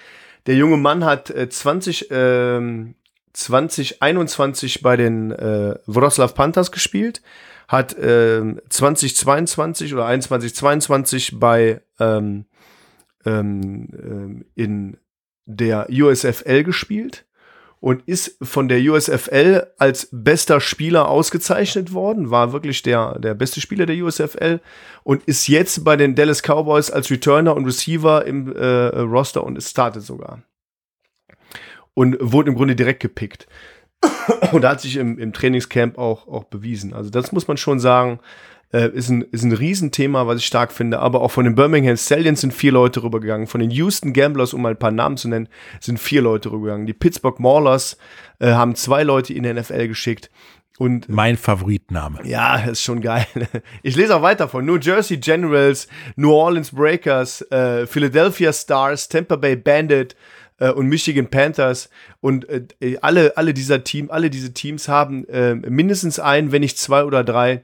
Der 0.46 0.56
junge 0.56 0.78
Mann 0.78 1.06
hat 1.06 1.30
äh, 1.30 1.50
20, 1.50 2.08
ähm, 2.12 2.96
2021 3.34 4.82
bei 4.82 4.98
den 4.98 5.32
äh, 5.32 5.76
Wroclaw 5.88 6.34
Panthers 6.34 6.72
gespielt, 6.72 7.22
hat 7.68 7.96
ähm, 8.00 8.62
2022 8.70 9.94
oder 9.94 10.06
21, 10.06 10.54
22 10.54 11.40
bei 11.40 11.82
ähm, 12.00 12.46
ähm, 13.26 13.90
ähm, 13.94 14.46
in 14.56 14.98
der 15.46 15.88
USFL 15.90 16.64
gespielt 16.64 17.26
und 17.80 18.08
ist 18.08 18.38
von 18.42 18.68
der 18.68 18.80
USFL 18.80 19.68
als 19.78 20.10
bester 20.12 20.60
Spieler 20.60 21.08
ausgezeichnet 21.08 21.94
worden, 21.94 22.32
war 22.32 22.52
wirklich 22.52 22.82
der, 22.82 23.20
der 23.20 23.36
beste 23.36 23.62
Spieler 23.62 23.86
der 23.86 24.04
USFL 24.04 24.60
und 25.04 25.24
ist 25.26 25.48
jetzt 25.48 25.84
bei 25.84 25.96
den 25.96 26.16
Dallas 26.16 26.42
Cowboys 26.42 26.90
als 26.90 27.12
Returner 27.12 27.56
und 27.56 27.66
Receiver 27.66 28.26
im 28.26 28.56
äh, 28.56 28.66
Roster 28.66 29.44
und 29.44 29.58
es 29.58 29.70
startet 29.70 30.04
sogar. 30.04 30.42
Und 31.94 32.18
wurde 32.20 32.50
im 32.50 32.56
Grunde 32.56 32.76
direkt 32.76 33.02
gepickt. 33.02 33.48
und 34.52 34.66
hat 34.66 34.82
sich 34.82 34.98
im, 34.98 35.18
im 35.20 35.34
Trainingscamp 35.34 35.98
auch, 35.98 36.28
auch 36.28 36.46
bewiesen. 36.46 36.94
Also 36.94 37.10
das 37.10 37.32
muss 37.32 37.48
man 37.48 37.58
schon 37.58 37.80
sagen, 37.80 38.20
äh, 38.76 38.90
ist, 38.90 39.10
ein, 39.10 39.22
ist 39.32 39.44
ein 39.44 39.54
Riesenthema, 39.54 40.28
was 40.28 40.40
ich 40.40 40.46
stark 40.46 40.74
finde. 40.74 41.00
Aber 41.00 41.22
auch 41.22 41.32
von 41.32 41.46
den 41.46 41.56
Birmingham 41.56 41.96
Stallions 41.96 42.42
sind 42.42 42.54
vier 42.54 42.74
Leute 42.74 43.04
rübergegangen. 43.04 43.48
Von 43.48 43.62
den 43.62 43.72
Houston 43.72 44.12
Gamblers, 44.12 44.54
um 44.54 44.62
mal 44.62 44.72
ein 44.72 44.80
paar 44.80 44.92
Namen 44.92 45.16
zu 45.16 45.30
nennen, 45.30 45.48
sind 45.80 45.98
vier 45.98 46.22
Leute 46.22 46.52
rübergegangen. 46.52 46.86
Die 46.86 46.94
Pittsburgh 46.94 47.40
Maulers 47.40 47.98
äh, 48.40 48.52
haben 48.52 48.76
zwei 48.76 49.04
Leute 49.04 49.34
in 49.34 49.44
der 49.44 49.54
NFL 49.54 49.88
geschickt. 49.88 50.30
Und 50.78 51.08
Mein 51.08 51.38
Favoritname. 51.38 52.20
ja, 52.26 52.58
ist 52.58 52.82
schon 52.82 53.00
geil. 53.00 53.26
Ich 53.82 53.96
lese 53.96 54.14
auch 54.14 54.22
weiter 54.22 54.50
von 54.50 54.66
New 54.66 54.78
Jersey 54.78 55.16
Generals, 55.16 55.88
New 56.18 56.34
Orleans 56.34 56.72
Breakers, 56.72 57.50
äh, 57.50 57.88
Philadelphia 57.88 58.52
Stars, 58.52 59.08
Tampa 59.08 59.38
Bay 59.38 59.56
Bandit 59.56 60.18
äh, 60.60 60.70
und 60.70 60.88
Michigan 60.88 61.28
Panthers. 61.28 61.90
Und 62.20 62.46
äh, 62.50 62.98
alle, 63.02 63.38
alle 63.38 63.54
dieser 63.54 63.86
Team, 63.86 64.12
alle 64.12 64.30
diese 64.30 64.54
Teams 64.54 64.90
haben 64.90 65.26
äh, 65.30 65.56
mindestens 65.56 66.20
ein, 66.20 66.52
wenn 66.52 66.60
nicht 66.60 66.78
zwei 66.78 67.06
oder 67.06 67.24
drei 67.24 67.64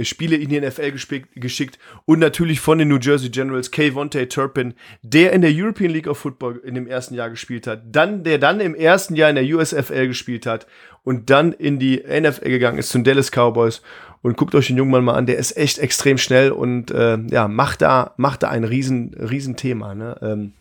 Spiele 0.00 0.36
in 0.36 0.48
die 0.48 0.60
NFL 0.60 0.92
geschickt 1.34 1.78
und 2.06 2.18
natürlich 2.18 2.60
von 2.60 2.78
den 2.78 2.88
New 2.88 2.98
Jersey 2.98 3.28
Generals 3.28 3.70
Kayvonte 3.70 4.26
Turpin, 4.28 4.74
der 5.02 5.32
in 5.32 5.42
der 5.42 5.50
European 5.52 5.90
League 5.90 6.06
of 6.06 6.18
Football 6.18 6.60
in 6.64 6.74
dem 6.74 6.86
ersten 6.86 7.14
Jahr 7.14 7.28
gespielt 7.28 7.66
hat, 7.66 7.82
dann 7.92 8.24
der 8.24 8.38
dann 8.38 8.60
im 8.60 8.74
ersten 8.74 9.16
Jahr 9.16 9.28
in 9.28 9.36
der 9.36 9.44
USFL 9.44 10.08
gespielt 10.08 10.46
hat 10.46 10.66
und 11.04 11.28
dann 11.28 11.52
in 11.52 11.78
die 11.78 11.98
NFL 11.98 12.48
gegangen 12.48 12.78
ist 12.78 12.88
zu 12.88 12.98
den 12.98 13.04
Dallas 13.04 13.30
Cowboys 13.30 13.82
und 14.22 14.36
guckt 14.36 14.54
euch 14.54 14.68
den 14.68 14.78
jungen 14.78 14.92
Mann 14.92 15.04
mal 15.04 15.14
an, 15.14 15.26
der 15.26 15.36
ist 15.36 15.56
echt 15.58 15.78
extrem 15.78 16.16
schnell 16.16 16.52
und 16.52 16.90
äh, 16.90 17.18
ja 17.30 17.48
macht 17.48 17.82
da 17.82 18.14
macht 18.16 18.44
da 18.44 18.48
ein 18.48 18.64
riesen 18.64 19.14
riesen 19.14 19.56
Thema. 19.56 19.94
Ne? 19.94 20.16
Ähm, 20.22 20.52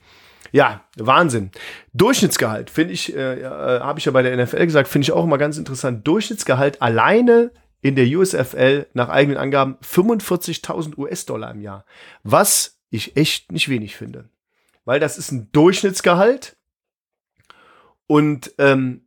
ja, 0.52 0.82
Wahnsinn. 0.98 1.52
Durchschnittsgehalt, 1.94 2.70
finde 2.70 2.94
ich, 2.94 3.16
äh, 3.16 3.40
äh, 3.40 3.80
habe 3.80 4.00
ich 4.00 4.06
ja 4.06 4.12
bei 4.12 4.22
der 4.22 4.36
NFL 4.36 4.66
gesagt, 4.66 4.90
finde 4.90 5.04
ich 5.04 5.14
auch 5.14 5.24
immer 5.24 5.38
ganz 5.38 5.58
interessant. 5.58 6.06
Durchschnittsgehalt 6.06 6.82
alleine 6.82 7.52
in 7.82 7.96
der 7.96 8.06
USFL 8.06 8.88
nach 8.94 9.10
eigenen 9.10 9.38
Angaben 9.38 9.78
45.000 9.84 10.98
US-Dollar 10.98 11.52
im 11.52 11.62
Jahr. 11.62 11.86
Was 12.24 12.80
ich 12.90 13.16
echt 13.18 13.52
nicht 13.52 13.70
wenig 13.70 13.96
finde. 13.96 14.30
Weil 14.86 15.00
das 15.00 15.18
ist 15.18 15.32
ein 15.32 15.50
Durchschnittsgehalt 15.52 16.58
und 18.08 18.54
ähm, 18.58 19.06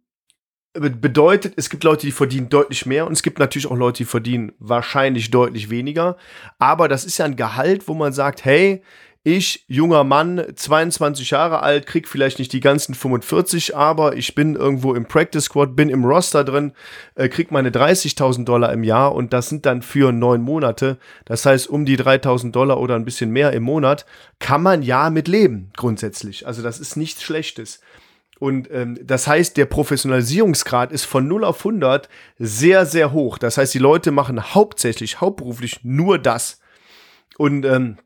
be- 0.72 0.90
bedeutet, 0.90 1.54
es 1.56 1.68
gibt 1.70 1.84
Leute, 1.84 2.06
die 2.06 2.12
verdienen 2.12 2.48
deutlich 2.48 2.86
mehr 2.86 3.06
und 3.06 3.12
es 3.12 3.22
gibt 3.22 3.38
natürlich 3.38 3.66
auch 3.66 3.76
Leute, 3.76 3.98
die 3.98 4.04
verdienen 4.04 4.52
wahrscheinlich 4.58 5.30
deutlich 5.30 5.70
weniger. 5.70 6.16
Aber 6.58 6.88
das 6.88 7.04
ist 7.04 7.18
ja 7.18 7.24
ein 7.26 7.36
Gehalt, 7.36 7.88
wo 7.88 7.94
man 7.94 8.12
sagt, 8.12 8.44
hey, 8.44 8.82
ich, 9.26 9.64
junger 9.68 10.04
Mann, 10.04 10.44
22 10.54 11.30
Jahre 11.30 11.62
alt, 11.62 11.86
krieg 11.86 12.06
vielleicht 12.06 12.38
nicht 12.38 12.52
die 12.52 12.60
ganzen 12.60 12.94
45, 12.94 13.74
aber 13.74 14.16
ich 14.16 14.34
bin 14.34 14.54
irgendwo 14.54 14.94
im 14.94 15.06
Practice 15.06 15.44
Squad, 15.44 15.74
bin 15.74 15.88
im 15.88 16.04
Roster 16.04 16.44
drin, 16.44 16.72
äh, 17.14 17.30
krieg 17.30 17.50
meine 17.50 17.70
30.000 17.70 18.44
Dollar 18.44 18.70
im 18.70 18.84
Jahr 18.84 19.14
und 19.14 19.32
das 19.32 19.48
sind 19.48 19.64
dann 19.64 19.80
für 19.80 20.12
neun 20.12 20.42
Monate. 20.42 20.98
Das 21.24 21.46
heißt, 21.46 21.70
um 21.70 21.86
die 21.86 21.96
3.000 21.96 22.52
Dollar 22.52 22.78
oder 22.78 22.96
ein 22.96 23.06
bisschen 23.06 23.30
mehr 23.30 23.54
im 23.54 23.62
Monat 23.62 24.04
kann 24.40 24.62
man 24.62 24.82
ja 24.82 25.08
mit 25.08 25.26
leben, 25.26 25.70
grundsätzlich. 25.74 26.46
Also 26.46 26.62
das 26.62 26.78
ist 26.78 26.96
nichts 26.96 27.22
Schlechtes. 27.22 27.80
Und 28.38 28.70
ähm, 28.70 28.98
das 29.02 29.26
heißt, 29.26 29.56
der 29.56 29.64
Professionalisierungsgrad 29.64 30.92
ist 30.92 31.04
von 31.04 31.26
0 31.26 31.44
auf 31.44 31.60
100 31.60 32.10
sehr, 32.38 32.84
sehr 32.84 33.12
hoch. 33.12 33.38
Das 33.38 33.56
heißt, 33.56 33.72
die 33.72 33.78
Leute 33.78 34.10
machen 34.10 34.54
hauptsächlich, 34.54 35.22
hauptberuflich 35.22 35.80
nur 35.82 36.18
das. 36.18 36.60
Und 37.38 37.64
ähm, 37.64 37.96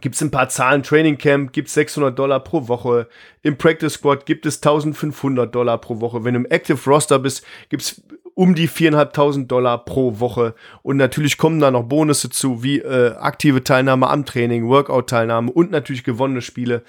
gibt 0.00 0.14
es 0.14 0.20
ein 0.20 0.30
paar 0.30 0.48
Zahlen, 0.48 0.82
Training 0.82 1.18
Camp 1.18 1.52
gibt 1.52 1.68
es 1.68 1.74
600 1.74 2.18
Dollar 2.18 2.40
pro 2.40 2.68
Woche, 2.68 3.08
im 3.42 3.56
Practice 3.56 3.94
Squad 3.94 4.26
gibt 4.26 4.46
es 4.46 4.56
1500 4.56 5.54
Dollar 5.54 5.78
pro 5.78 6.00
Woche, 6.00 6.24
wenn 6.24 6.34
du 6.34 6.40
im 6.40 6.46
Active 6.46 6.78
Roster 6.88 7.18
bist, 7.18 7.44
gibt 7.68 7.82
es 7.82 8.02
um 8.34 8.54
die 8.54 8.68
4.500 8.68 9.46
Dollar 9.46 9.84
pro 9.84 10.18
Woche. 10.20 10.54
Und 10.82 10.96
natürlich 10.96 11.36
kommen 11.36 11.60
da 11.60 11.70
noch 11.70 11.84
Bonusse 11.84 12.30
zu, 12.30 12.62
wie 12.62 12.78
äh, 12.78 13.14
aktive 13.16 13.62
Teilnahme 13.62 14.08
am 14.08 14.24
Training, 14.24 14.68
Workout-Teilnahme 14.68 15.52
und 15.52 15.70
natürlich 15.70 16.04
gewonnene 16.04 16.40
Spiele. 16.40 16.82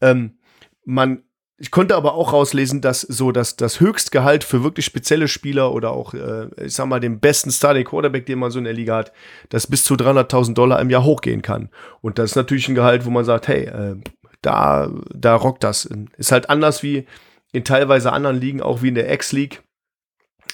Ähm, 0.00 0.38
man 0.84 1.22
ich 1.60 1.72
konnte 1.72 1.96
aber 1.96 2.14
auch 2.14 2.32
rauslesen, 2.32 2.80
dass 2.80 3.00
so 3.00 3.32
dass 3.32 3.56
das 3.56 3.80
Höchstgehalt 3.80 4.44
für 4.44 4.62
wirklich 4.62 4.86
spezielle 4.86 5.26
Spieler 5.26 5.72
oder 5.72 5.90
auch, 5.90 6.14
äh, 6.14 6.46
ich 6.64 6.74
sag 6.74 6.86
mal, 6.86 7.00
den 7.00 7.18
besten 7.18 7.50
Starting 7.50 7.84
Quarterback, 7.84 8.26
den 8.26 8.38
man 8.38 8.52
so 8.52 8.58
in 8.58 8.64
der 8.64 8.74
Liga 8.74 8.96
hat, 8.96 9.12
das 9.48 9.66
bis 9.66 9.82
zu 9.82 9.94
300.000 9.94 10.54
Dollar 10.54 10.80
im 10.80 10.88
Jahr 10.88 11.02
hochgehen 11.02 11.42
kann. 11.42 11.68
Und 12.00 12.18
das 12.18 12.30
ist 12.30 12.36
natürlich 12.36 12.68
ein 12.68 12.76
Gehalt, 12.76 13.04
wo 13.04 13.10
man 13.10 13.24
sagt, 13.24 13.48
hey, 13.48 13.64
äh, 13.64 13.96
da, 14.40 14.88
da 15.12 15.34
rockt 15.34 15.64
das. 15.64 15.88
Ist 16.16 16.30
halt 16.30 16.48
anders 16.48 16.84
wie 16.84 17.06
in 17.50 17.64
teilweise 17.64 18.12
anderen 18.12 18.38
Ligen, 18.38 18.62
auch 18.62 18.82
wie 18.82 18.88
in 18.88 18.94
der 18.94 19.12
X-League 19.12 19.64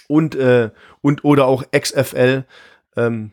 und, 0.09 0.34
äh, 0.34 0.70
und 1.02 1.22
oder 1.22 1.44
auch 1.46 1.64
XFL 1.70 2.46
ähm, 2.96 3.32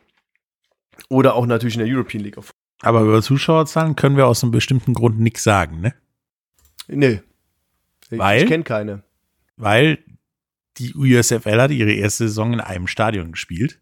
oder 1.09 1.35
auch 1.35 1.45
natürlich 1.45 1.75
in 1.75 1.85
der 1.85 1.95
European 1.95 2.23
League. 2.23 2.37
Aber 2.81 3.01
über 3.01 3.21
Zuschauerzahlen 3.21 3.95
können 3.95 4.17
wir 4.17 4.27
aus 4.27 4.43
einem 4.43 4.51
bestimmten 4.51 4.93
Grund 4.93 5.21
nichts 5.21 5.43
sagen, 5.43 5.79
ne? 5.79 5.93
Nee, 6.87 7.21
weil, 8.19 8.43
ich 8.43 8.49
kenne 8.49 8.63
keine. 8.63 9.03
Weil 9.57 9.99
die 10.77 10.95
USFL 10.95 11.61
hat 11.61 11.71
ihre 11.71 11.91
erste 11.91 12.27
Saison 12.27 12.53
in 12.53 12.59
einem 12.59 12.87
Stadion 12.87 13.31
gespielt. 13.31 13.79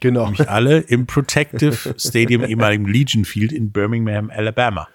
Genau. 0.00 0.24
Nämlich 0.24 0.48
alle 0.48 0.80
im 0.80 1.06
Protective 1.06 1.94
Stadium, 1.98 2.44
ehemaligen 2.44 2.86
Legion 2.86 3.24
Field 3.24 3.52
in 3.52 3.72
Birmingham, 3.72 4.30
Alabama. 4.30 4.88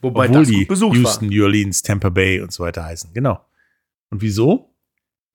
Wobei 0.00 0.26
Obwohl 0.26 0.40
das 0.40 0.48
die 0.48 0.58
gut 0.58 0.68
besucht 0.68 0.96
Houston, 0.96 1.28
war. 1.28 1.34
New 1.34 1.44
Orleans, 1.44 1.82
Tampa 1.82 2.08
Bay 2.08 2.40
und 2.40 2.52
so 2.52 2.64
weiter 2.64 2.84
heißen. 2.84 3.12
Genau. 3.14 3.44
Und 4.10 4.22
wieso? 4.22 4.74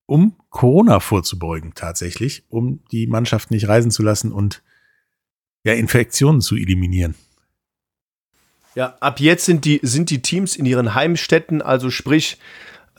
Um 0.06 0.36
Corona 0.50 1.00
vorzubeugen, 1.00 1.74
tatsächlich, 1.76 2.44
um 2.50 2.84
die 2.92 3.08
Mannschaft 3.08 3.52
nicht 3.52 3.68
reisen 3.68 3.90
zu 3.90 4.04
lassen 4.04 4.32
und 4.32 4.62
ja, 5.64 5.74
Infektionen 5.74 6.42
zu 6.42 6.56
eliminieren. 6.56 7.16
Ja, 8.76 8.98
ab 9.00 9.20
jetzt 9.20 9.46
sind 9.46 9.66
die, 9.66 9.80
sind 9.82 10.10
die 10.10 10.22
Teams 10.22 10.56
in 10.56 10.66
ihren 10.66 10.94
Heimstätten, 10.94 11.62
also 11.62 11.90
sprich 11.90 12.38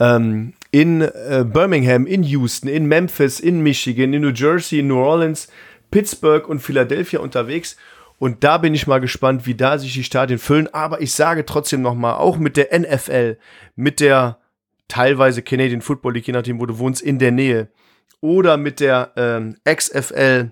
ähm, 0.01 0.55
in 0.71 1.03
äh, 1.03 1.45
Birmingham, 1.47 2.07
in 2.07 2.23
Houston, 2.25 2.69
in 2.69 2.87
Memphis, 2.87 3.41
in 3.41 3.63
Michigan, 3.63 4.13
in 4.13 4.23
New 4.23 4.33
Jersey, 4.33 4.81
in 4.81 4.89
New 4.89 4.99
Orleans, 4.99 5.49
Pittsburgh 5.91 6.49
und 6.49 6.61
Philadelphia 6.61 7.21
unterwegs. 7.21 7.77
Und 8.19 8.43
da 8.43 8.59
bin 8.59 8.75
ich 8.75 8.87
mal 8.87 9.01
gespannt, 9.01 9.47
wie 9.47 9.55
da 9.55 9.79
sich 9.79 9.93
die 9.93 10.05
Stadien 10.05 10.39
füllen. 10.39 10.73
Aber 10.73 11.01
ich 11.01 11.13
sage 11.13 11.47
trotzdem 11.47 11.83
noch 11.83 11.95
mal, 11.95 12.15
auch 12.15 12.37
mit 12.37 12.57
der 12.57 12.77
NFL, 12.79 13.37
mit 13.77 14.01
der 14.01 14.39
teilweise 14.89 15.43
Canadian 15.43 15.83
Football 15.83 16.15
League, 16.15 16.27
je 16.27 16.33
nachdem, 16.33 16.61
wo 16.61 16.67
du 16.67 16.79
wohnst, 16.79 17.03
in 17.03 17.19
der 17.19 17.33
Nähe, 17.33 17.69
oder 18.21 18.57
mit 18.57 18.81
der 18.81 19.13
ähm, 19.17 19.57
XFL, 19.65 20.51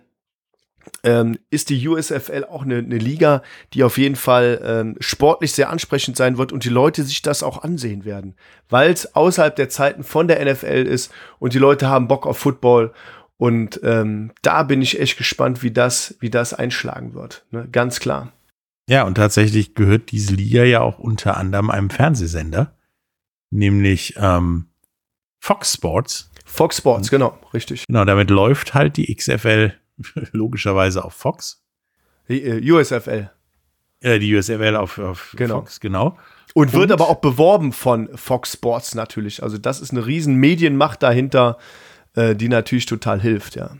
ähm, 1.05 1.39
ist 1.51 1.71
die 1.71 1.89
USFL 1.89 2.45
auch 2.45 2.63
eine, 2.63 2.79
eine 2.79 2.99
Liga, 2.99 3.43
die 3.73 3.85
auf 3.85 3.99
jeden 3.99 4.17
Fall 4.17 4.61
ähm, 4.65 4.97
sportlich 5.01 5.53
sehr 5.53 5.71
ansprechend 5.71 6.17
sein 6.17 6.39
wird 6.39 6.53
und 6.53 6.65
die 6.65 6.69
Leute 6.69 7.03
sich 7.03 7.23
das 7.23 7.43
auch 7.43 7.63
ansehen 7.63 8.05
werden, 8.05 8.35
weil 8.69 8.91
es 8.93 9.15
außerhalb 9.15 9.55
der 9.57 9.69
Zeiten 9.69 10.05
von 10.05 10.29
der 10.29 10.45
NFL 10.45 10.87
ist 10.87 11.13
und 11.39 11.55
die 11.55 11.59
Leute 11.59 11.89
haben 11.89 12.09
Bock 12.09 12.27
auf 12.27 12.39
Football 12.39 12.93
und 13.37 13.81
ähm, 13.83 14.33
da 14.43 14.63
bin 14.63 14.83
ich 14.83 15.01
echt 15.01 15.19
gespannt, 15.19 15.63
wie 15.63 15.73
das, 15.73 16.15
wie 16.21 16.31
das 16.31 16.55
einschlagen 16.55 17.15
wird, 17.15 17.45
ne? 17.51 17.69
ganz 17.71 17.99
klar. 17.99 18.33
Ja, 18.89 19.05
und 19.05 19.15
tatsächlich 19.15 19.75
gehört 19.75 20.11
diese 20.11 20.35
Liga 20.35 20.65
ja 20.65 20.81
auch 20.81 20.99
unter 20.99 21.37
anderem 21.37 21.71
einem 21.71 21.91
Fernsehsender, 21.91 22.77
nämlich 23.51 24.15
ähm, 24.17 24.67
Fox 25.41 25.75
Sports. 25.75 26.31
Fox 26.45 26.79
Sports, 26.79 27.11
genau, 27.11 27.39
richtig. 27.55 27.87
Genau, 27.87 28.05
damit 28.05 28.31
läuft 28.31 28.75
halt 28.75 28.97
die 28.97 29.13
XFL 29.15 29.73
logischerweise 30.33 31.05
auf 31.05 31.15
Fox. 31.15 31.63
Die, 32.29 32.43
äh, 32.43 32.71
USFL. 32.73 33.31
Äh, 34.01 34.19
die 34.19 34.35
USFL 34.35 34.77
auf, 34.77 34.99
auf 34.99 35.35
Genau. 35.37 35.61
Fox, 35.61 35.81
genau. 35.81 36.19
Und 36.55 36.73
wird 36.73 36.85
Und- 36.85 36.93
aber 36.93 37.09
auch 37.09 37.21
beworben 37.21 37.73
von 37.73 38.09
Fox 38.17 38.53
Sports 38.53 38.95
natürlich. 38.95 39.43
Also 39.43 39.59
das 39.59 39.81
ist 39.81 39.91
eine 39.93 40.07
riesen 40.07 40.37
Medienmacht 40.37 41.03
dahinter, 41.03 41.59
äh, 42.15 42.35
die 42.35 42.49
natürlich 42.49 42.87
total 42.87 43.21
hilft, 43.21 43.57
ja. 43.57 43.77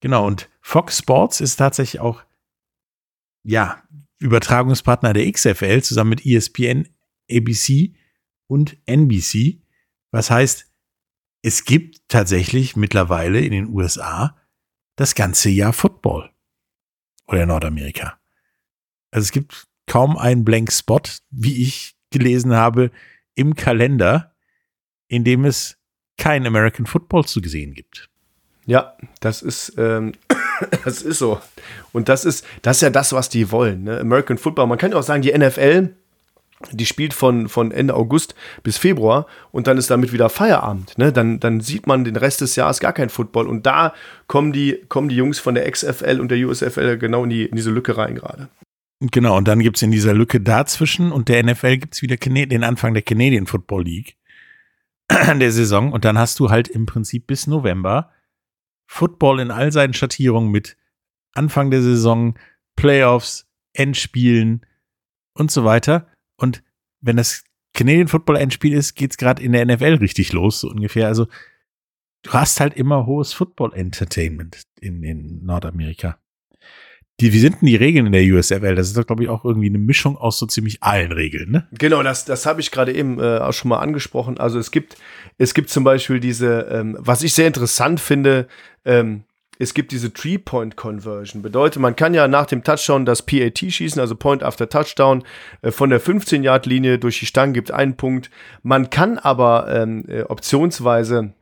Genau, 0.00 0.26
und 0.26 0.48
Fox 0.60 0.98
Sports 0.98 1.40
ist 1.40 1.56
tatsächlich 1.56 2.00
auch, 2.00 2.22
ja, 3.44 3.82
Übertragungspartner 4.20 5.12
der 5.12 5.30
XFL 5.30 5.80
zusammen 5.82 6.10
mit 6.10 6.26
ESPN, 6.26 6.88
ABC 7.30 7.94
und 8.48 8.76
NBC. 8.86 9.60
Was 10.10 10.30
heißt, 10.30 10.66
es 11.42 11.64
gibt 11.64 12.00
tatsächlich 12.08 12.74
mittlerweile 12.76 13.40
in 13.40 13.52
den 13.52 13.68
USA 13.68 14.36
das 14.98 15.14
ganze 15.14 15.48
Jahr 15.48 15.72
Football. 15.72 16.30
Oder 17.28 17.46
Nordamerika. 17.46 18.18
Also 19.10 19.24
es 19.24 19.32
gibt 19.32 19.66
kaum 19.86 20.18
einen 20.18 20.44
Blank 20.44 20.72
Spot, 20.72 21.00
wie 21.30 21.62
ich 21.62 21.96
gelesen 22.10 22.54
habe, 22.54 22.90
im 23.34 23.54
Kalender, 23.54 24.34
in 25.06 25.24
dem 25.24 25.44
es 25.44 25.78
kein 26.16 26.46
American 26.46 26.84
Football 26.84 27.24
zu 27.24 27.40
sehen 27.44 27.74
gibt. 27.74 28.10
Ja, 28.66 28.96
das 29.20 29.40
ist, 29.40 29.74
ähm, 29.78 30.12
das 30.84 31.02
ist 31.02 31.18
so. 31.18 31.40
Und 31.92 32.08
das 32.08 32.24
ist, 32.24 32.44
das 32.62 32.78
ist 32.78 32.82
ja 32.82 32.90
das, 32.90 33.12
was 33.12 33.28
die 33.28 33.52
wollen. 33.52 33.84
Ne? 33.84 34.00
American 34.00 34.36
Football. 34.36 34.66
Man 34.66 34.78
kann 34.78 34.92
auch 34.94 35.02
sagen, 35.02 35.22
die 35.22 35.32
NFL, 35.32 35.94
die 36.72 36.86
spielt 36.86 37.14
von, 37.14 37.48
von 37.48 37.70
Ende 37.70 37.94
August 37.94 38.34
bis 38.62 38.78
Februar 38.78 39.26
und 39.52 39.66
dann 39.66 39.78
ist 39.78 39.90
damit 39.90 40.12
wieder 40.12 40.28
Feierabend. 40.28 40.98
Ne? 40.98 41.12
Dann, 41.12 41.38
dann 41.38 41.60
sieht 41.60 41.86
man 41.86 42.04
den 42.04 42.16
Rest 42.16 42.40
des 42.40 42.56
Jahres 42.56 42.80
gar 42.80 42.92
kein 42.92 43.10
Football. 43.10 43.46
Und 43.46 43.64
da 43.66 43.94
kommen 44.26 44.52
die, 44.52 44.84
kommen 44.88 45.08
die 45.08 45.16
Jungs 45.16 45.38
von 45.38 45.54
der 45.54 45.70
XFL 45.70 46.18
und 46.20 46.30
der 46.30 46.38
USFL 46.38 46.98
genau 46.98 47.24
in, 47.24 47.30
die, 47.30 47.44
in 47.44 47.56
diese 47.56 47.70
Lücke 47.70 47.96
rein 47.96 48.16
gerade. 48.16 48.48
Genau, 49.00 49.36
und 49.36 49.46
dann 49.46 49.60
gibt's 49.60 49.82
in 49.82 49.92
dieser 49.92 50.12
Lücke 50.12 50.40
dazwischen 50.40 51.12
und 51.12 51.28
der 51.28 51.44
NFL 51.44 51.78
gibt's 51.78 52.02
wieder 52.02 52.16
Cana- 52.16 52.46
den 52.46 52.64
Anfang 52.64 52.94
der 52.94 53.04
Canadian 53.04 53.46
Football 53.46 53.84
League 53.84 54.16
der 55.10 55.52
Saison. 55.52 55.92
Und 55.92 56.04
dann 56.04 56.18
hast 56.18 56.40
du 56.40 56.50
halt 56.50 56.66
im 56.66 56.86
Prinzip 56.86 57.28
bis 57.28 57.46
November 57.46 58.10
Football 58.86 59.40
in 59.40 59.50
all 59.52 59.70
seinen 59.70 59.94
Schattierungen 59.94 60.50
mit 60.50 60.76
Anfang 61.34 61.70
der 61.70 61.82
Saison, 61.82 62.36
Playoffs, 62.74 63.46
Endspielen 63.74 64.66
und 65.34 65.52
so 65.52 65.64
weiter. 65.64 66.08
Und 66.38 66.62
wenn 67.00 67.16
das 67.16 67.44
Canadian 67.74 68.08
Football 68.08 68.36
Endspiel 68.36 68.72
ist, 68.72 68.94
geht's 68.94 69.18
gerade 69.18 69.42
in 69.42 69.52
der 69.52 69.66
NFL 69.66 69.96
richtig 70.00 70.32
los, 70.32 70.60
so 70.60 70.68
ungefähr. 70.68 71.06
Also 71.06 71.26
du 72.22 72.32
hast 72.32 72.60
halt 72.60 72.74
immer 72.74 73.06
hohes 73.06 73.32
Football 73.32 73.74
Entertainment 73.74 74.62
in, 74.80 75.02
in 75.02 75.44
Nordamerika. 75.44 76.18
Die, 77.20 77.32
wie 77.32 77.40
sind 77.40 77.60
denn 77.60 77.66
die 77.66 77.76
Regeln 77.76 78.06
in 78.06 78.12
der 78.12 78.22
USFL? 78.22 78.76
Das 78.76 78.86
ist 78.86 78.96
doch, 78.96 79.06
glaube 79.06 79.24
ich, 79.24 79.28
auch 79.28 79.44
irgendwie 79.44 79.68
eine 79.68 79.78
Mischung 79.78 80.16
aus 80.16 80.38
so 80.38 80.46
ziemlich 80.46 80.84
allen 80.84 81.10
Regeln, 81.10 81.50
ne? 81.50 81.66
Genau, 81.72 82.00
das, 82.04 82.24
das 82.24 82.46
habe 82.46 82.60
ich 82.60 82.70
gerade 82.70 82.94
eben 82.94 83.18
äh, 83.18 83.38
auch 83.38 83.52
schon 83.52 83.70
mal 83.70 83.80
angesprochen. 83.80 84.38
Also 84.38 84.60
es 84.60 84.70
gibt, 84.70 84.96
es 85.36 85.52
gibt 85.52 85.68
zum 85.68 85.82
Beispiel 85.82 86.20
diese, 86.20 86.68
ähm, 86.70 86.96
was 87.00 87.24
ich 87.24 87.34
sehr 87.34 87.48
interessant 87.48 87.98
finde, 87.98 88.46
ähm, 88.84 89.24
es 89.58 89.74
gibt 89.74 89.92
diese 89.92 90.12
Three-Point-Conversion. 90.12 91.42
Bedeutet, 91.42 91.82
man 91.82 91.96
kann 91.96 92.14
ja 92.14 92.28
nach 92.28 92.46
dem 92.46 92.62
Touchdown 92.62 93.04
das 93.04 93.22
PAT 93.22 93.58
schießen, 93.58 94.00
also 94.00 94.14
Point 94.14 94.42
after 94.42 94.68
Touchdown, 94.68 95.24
äh, 95.62 95.70
von 95.70 95.90
der 95.90 96.00
15-Yard-Linie 96.00 96.98
durch 96.98 97.18
die 97.18 97.26
Stange 97.26 97.52
gibt 97.52 97.70
einen 97.70 97.96
Punkt. 97.96 98.30
Man 98.62 98.90
kann 98.90 99.18
aber 99.18 99.66
ähm, 99.68 100.04
äh, 100.08 100.22
optionsweise 100.22 101.34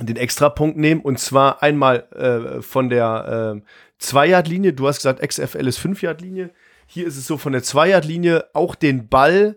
den 0.00 0.16
Extrapunkt 0.16 0.76
nehmen 0.76 1.00
und 1.00 1.18
zwar 1.18 1.62
einmal 1.62 2.06
äh, 2.12 2.62
von 2.62 2.88
der 2.88 3.62
äh, 4.00 4.04
2-Yard-Linie. 4.04 4.74
Du 4.74 4.86
hast 4.86 4.98
gesagt, 4.98 5.26
XFL 5.26 5.66
ist 5.66 5.80
5-Yard-Linie. 5.80 6.50
Hier 6.86 7.06
ist 7.06 7.16
es 7.16 7.26
so 7.26 7.38
von 7.38 7.52
der 7.52 7.62
2-Yard-Linie 7.62 8.46
auch 8.52 8.74
den 8.74 9.08
Ball 9.08 9.56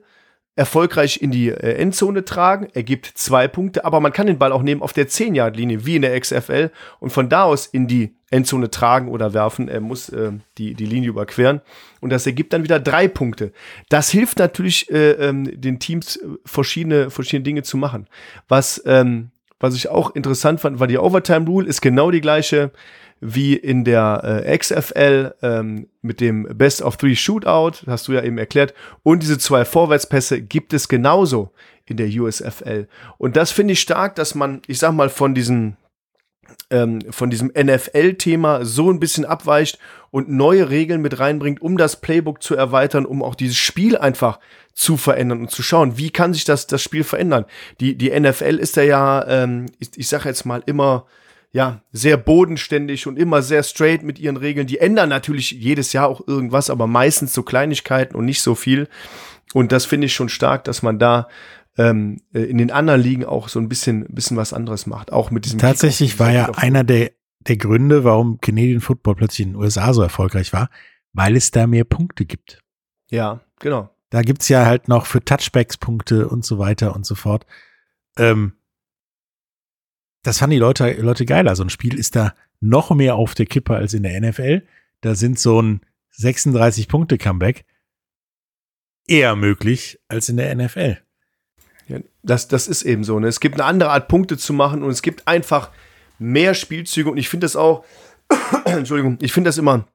erfolgreich 0.62 1.24
in 1.24 1.32
die 1.32 1.49
äh, 1.49 1.74
Endzone 1.74 2.24
tragen. 2.24 2.68
Er 2.76 2.84
gibt 2.84 3.07
zwei 3.07 3.47
Punkte, 3.47 3.84
aber 3.84 3.99
man 3.99 4.14
kann 4.14 4.28
den 4.28 4.38
Ball 4.38 4.51
auch 4.51 4.62
nehmen 4.62 4.84
auf 4.84 4.93
der 4.93 5.07
10-Yard-Linie, 5.07 5.88
wie 5.88 5.95
in 5.95 6.03
der 6.03 6.20
XFL, 6.20 6.70
und 6.99 7.09
von 7.09 7.30
da 7.30 7.45
aus 7.45 7.66
in 7.66 7.88
die 7.88 8.14
Endzone 8.30 8.70
tragen 8.70 9.09
oder 9.09 9.34
werfen. 9.34 9.68
Er 9.68 9.82
muss 9.82 10.09
äh, 10.09 10.34
die, 10.59 10.76
die 10.76 10.86
Linie 10.86 11.09
überqueren. 11.09 11.62
Und 11.99 12.12
das 12.12 12.28
ergibt 12.28 12.53
dann 12.53 12.64
wieder 12.64 12.80
drei 12.80 13.07
Punkte. 13.07 13.53
Das 13.89 14.12
hilft 14.12 14.38
natürlich 14.38 14.91
äh, 14.91 15.14
ähm, 15.14 15.59
den 15.59 15.80
Teams, 15.80 16.18
äh, 16.18 16.28
verschiedene, 16.45 17.09
verschiedene 17.09 17.43
Dinge 17.43 17.64
zu 17.64 17.78
machen. 17.78 18.05
Was, 18.47 18.84
ähm, 18.86 19.32
was 19.59 19.74
ich 19.74 19.89
auch 19.89 20.14
interessant 20.16 20.59
fand, 20.59 20.80
war 20.80 20.86
die 20.86 20.99
Overtime 20.99 21.47
Rule, 21.47 21.68
ist 21.68 21.82
genau 21.82 22.12
die 22.12 22.22
gleiche 22.22 22.70
wie 23.22 23.55
in 23.55 23.86
der 23.86 24.43
äh, 24.45 24.57
XFL 24.57 25.36
ähm, 25.41 25.88
mit 26.01 26.19
dem 26.19 26.43
Best 26.57 26.82
of 26.82 26.97
Three 26.97 27.15
Shootout, 27.15 27.86
hast 27.88 28.07
du 28.07 28.13
ja 28.13 28.24
eben 28.24 28.39
erklärt. 28.39 28.74
Und 29.03 29.22
diese 29.22 29.38
zwei 29.38 29.63
Vorwärtspässe 29.63 30.41
gibt 30.41 30.74
es 30.74 30.88
genauso 30.88 31.51
in 31.86 31.97
der 31.97 32.07
USFL. 32.07 32.88
Und 33.17 33.36
das 33.36 33.51
finde 33.51 33.74
ich 33.74 33.82
stark, 33.82 34.15
dass 34.15 34.34
man, 34.36 34.61
ich 34.67 34.80
sag 34.80 34.93
mal, 34.93 35.09
von 35.09 35.36
diesen 35.36 35.78
ähm, 36.69 36.99
von 37.11 37.30
diesem 37.30 37.51
NFL-Thema 37.57 38.65
so 38.65 38.89
ein 38.89 38.99
bisschen 38.99 39.26
abweicht 39.26 39.78
und 40.09 40.30
neue 40.30 40.69
Regeln 40.69 41.01
mit 41.01 41.19
reinbringt, 41.19 41.61
um 41.61 41.78
das 41.78 42.01
Playbook 42.01 42.41
zu 42.41 42.55
erweitern, 42.55 43.05
um 43.05 43.24
auch 43.24 43.36
dieses 43.36 43.57
Spiel 43.57 43.97
einfach 43.97 44.39
zu 44.74 44.97
verändern 44.97 45.41
und 45.41 45.51
zu 45.51 45.63
schauen, 45.63 45.97
wie 45.97 46.09
kann 46.09 46.34
sich 46.34 46.43
das, 46.43 46.67
das 46.67 46.82
Spiel 46.82 47.03
verändern. 47.03 47.45
Die, 47.80 47.97
die 47.97 48.17
NFL 48.17 48.57
ist 48.59 48.76
ja, 48.76 49.26
ähm, 49.28 49.67
ich, 49.80 49.91
ich 49.95 50.07
sage 50.07 50.30
jetzt 50.30 50.45
mal, 50.45 50.63
immer 50.65 51.05
ja, 51.52 51.82
sehr 51.91 52.18
bodenständig 52.18 53.08
und 53.08 53.20
immer 53.20 53.41
sehr 53.41 53.64
straight 53.64 54.04
mit 54.04 54.20
ihren 54.20 54.38
Regeln. 54.38 54.68
Die 54.68 54.80
ändern 54.80 55.10
natürlich 55.10 55.52
jedes 55.52 55.91
Jahr 55.91 56.08
auch 56.08 56.26
irgendwas, 56.26 56.70
aber 56.70 56.88
meistens 56.88 57.34
so 57.34 57.43
Kleinigkeiten 57.43 58.16
und 58.16 58.26
nicht 58.26 58.41
so 58.41 58.56
viel. 58.56 58.88
Und 59.54 59.72
das 59.74 59.86
finde 59.86 60.06
ich 60.06 60.14
schon 60.14 60.30
stark, 60.30 60.64
dass 60.64 60.82
man 60.82 60.97
da 60.97 61.28
ähm, 61.78 62.22
äh, 62.34 62.43
in 62.43 62.58
den 62.58 62.72
anderen 62.72 63.02
Ligen 63.02 63.26
auch 63.26 63.49
so 63.49 63.60
ein 63.60 63.68
bisschen, 63.68 64.06
bisschen 64.10 64.38
was 64.38 64.54
anderes 64.54 64.88
macht. 64.88 65.12
Auch 65.12 65.30
mit 65.30 65.45
diesem. 65.45 65.60
Tatsächlich 65.60 66.20
war 66.20 66.32
ja 66.32 66.52
einer 66.56 66.86
der, 66.86 67.12
der 67.41 67.58
Gründe, 67.58 68.06
warum 68.06 68.39
Canadian 68.39 68.82
Football 68.82 69.16
plötzlich 69.16 69.47
in 69.47 69.54
den 69.54 69.62
USA 69.62 69.93
so 69.93 70.02
erfolgreich 70.02 70.54
war, 70.54 70.70
weil 71.12 71.36
es 71.36 71.52
da 71.52 71.68
mehr 71.68 71.84
Punkte 71.84 72.26
gibt. 72.26 72.62
Ja, 73.10 73.41
genau. 73.60 73.89
Da 74.10 74.22
gibt's 74.22 74.47
ja 74.47 74.66
halt 74.66 74.88
noch 74.88 75.06
für 75.06 75.24
Touchbacks 75.24 75.78
Punkte 75.78 76.30
und 76.30 76.45
so 76.45 76.60
weiter 76.60 76.95
und 76.95 77.06
so 77.06 77.16
fort. 77.16 77.45
Ähm, 78.18 78.54
das 80.24 80.38
fanden 80.38 80.51
die 80.51 80.59
Leute, 80.59 80.91
Leute 80.93 81.26
geil. 81.26 81.47
Also 81.47 81.63
ein 81.63 81.69
Spiel 81.69 81.97
ist 81.97 82.15
da 82.15 82.34
noch 82.59 82.91
mehr 82.91 83.15
auf 83.15 83.34
der 83.34 83.45
Kippe 83.45 83.76
als 83.76 83.93
in 83.93 84.03
der 84.03 84.19
NFL. 84.22 84.63
Da 85.01 85.15
sind 85.15 85.39
so 85.39 85.61
ein 85.61 85.82
36-Punkte-Comeback 86.19 87.65
eher 89.07 89.36
möglich 89.36 89.99
als 90.07 90.30
in 90.30 90.38
der 90.38 90.55
NFL. 90.55 90.97
Ja, 91.88 91.99
das, 92.24 92.47
das 92.47 92.67
ist 92.67 92.84
eben 92.84 93.03
so. 93.03 93.19
Ne? 93.19 93.28
Es 93.28 93.39
gibt 93.39 93.55
eine 93.55 93.65
andere 93.65 93.89
Art, 93.89 94.07
Punkte 94.07 94.38
zu 94.38 94.53
machen 94.53 94.84
und 94.84 94.91
es 94.91 95.01
gibt 95.01 95.28
einfach 95.28 95.72
mehr 96.19 96.53
Spielzüge 96.53 97.09
und 97.09 97.17
ich 97.17 97.30
finde 97.30 97.45
das 97.45 97.55
auch, 97.55 97.84
Entschuldigung, 98.65 99.17
ich 99.22 99.34
finde 99.34 99.49
das 99.49 99.57
immer 99.57 99.88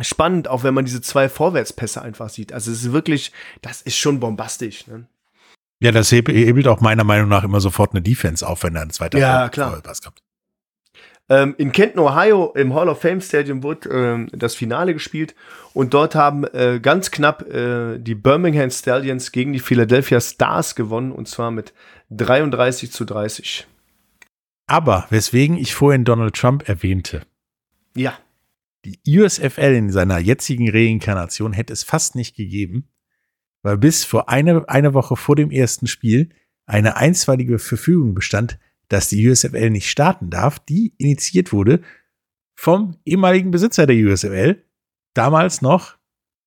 spannend, 0.00 0.48
auch 0.48 0.64
wenn 0.64 0.74
man 0.74 0.84
diese 0.84 1.00
zwei 1.00 1.28
Vorwärtspässe 1.28 2.02
einfach 2.02 2.28
sieht. 2.28 2.52
Also 2.52 2.70
es 2.72 2.84
ist 2.84 2.92
wirklich, 2.92 3.32
das 3.62 3.80
ist 3.80 3.96
schon 3.96 4.20
bombastisch. 4.20 4.86
Ne? 4.86 5.06
Ja, 5.80 5.92
das 5.92 6.10
hebelt 6.10 6.66
auch 6.66 6.80
meiner 6.80 7.04
Meinung 7.04 7.28
nach 7.28 7.44
immer 7.44 7.60
sofort 7.60 7.92
eine 7.92 8.02
Defense 8.02 8.46
auf, 8.46 8.64
wenn 8.64 8.74
er 8.74 8.82
ein 8.82 8.90
zweiter 8.90 9.18
ja. 9.18 9.48
Pass 9.48 10.02
kommt. 10.02 10.22
Ähm, 11.30 11.54
in 11.58 11.72
Kenton, 11.72 12.00
Ohio, 12.00 12.52
im 12.56 12.74
Hall 12.74 12.88
of 12.88 13.00
Fame 13.00 13.20
Stadium 13.20 13.62
wurde 13.62 13.90
ähm, 13.90 14.28
das 14.32 14.54
Finale 14.54 14.94
gespielt 14.94 15.34
und 15.74 15.92
dort 15.92 16.14
haben 16.14 16.44
äh, 16.44 16.80
ganz 16.80 17.10
knapp 17.10 17.42
äh, 17.42 17.98
die 17.98 18.14
Birmingham 18.14 18.70
Stallions 18.70 19.30
gegen 19.30 19.52
die 19.52 19.58
Philadelphia 19.58 20.20
Stars 20.20 20.74
gewonnen 20.74 21.12
und 21.12 21.28
zwar 21.28 21.50
mit 21.50 21.74
33 22.10 22.90
zu 22.90 23.04
30. 23.04 23.66
Aber 24.66 25.06
weswegen 25.10 25.58
ich 25.58 25.74
vorhin 25.74 26.04
Donald 26.04 26.34
Trump 26.34 26.66
erwähnte. 26.66 27.22
Ja. 27.94 28.18
Die 28.84 28.98
USFL 29.18 29.74
in 29.74 29.90
seiner 29.90 30.18
jetzigen 30.18 30.70
Reinkarnation 30.70 31.52
hätte 31.52 31.74
es 31.74 31.82
fast 31.82 32.14
nicht 32.14 32.36
gegeben, 32.36 32.88
weil 33.62 33.78
bis 33.78 34.04
vor 34.04 34.28
eine, 34.28 34.68
eine 34.68 34.94
Woche 34.94 35.16
vor 35.16 35.36
dem 35.36 35.50
ersten 35.50 35.86
Spiel 35.86 36.30
eine 36.66 36.96
einstweilige 36.96 37.58
Verfügung 37.58 38.14
bestand, 38.14 38.58
dass 38.88 39.08
die 39.08 39.28
USFL 39.28 39.70
nicht 39.70 39.90
starten 39.90 40.30
darf, 40.30 40.58
die 40.58 40.94
initiiert 40.98 41.52
wurde 41.52 41.80
vom 42.58 42.96
ehemaligen 43.04 43.50
Besitzer 43.50 43.86
der 43.86 43.96
USFL, 43.96 44.64
damals 45.14 45.62
noch 45.62 45.96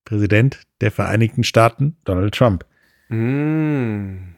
Präsident 0.05 0.62
der 0.82 0.91
Vereinigten 0.91 1.43
Staaten, 1.43 1.97
Donald 2.03 2.34
Trump. 2.36 2.66
Mm. 3.09 4.36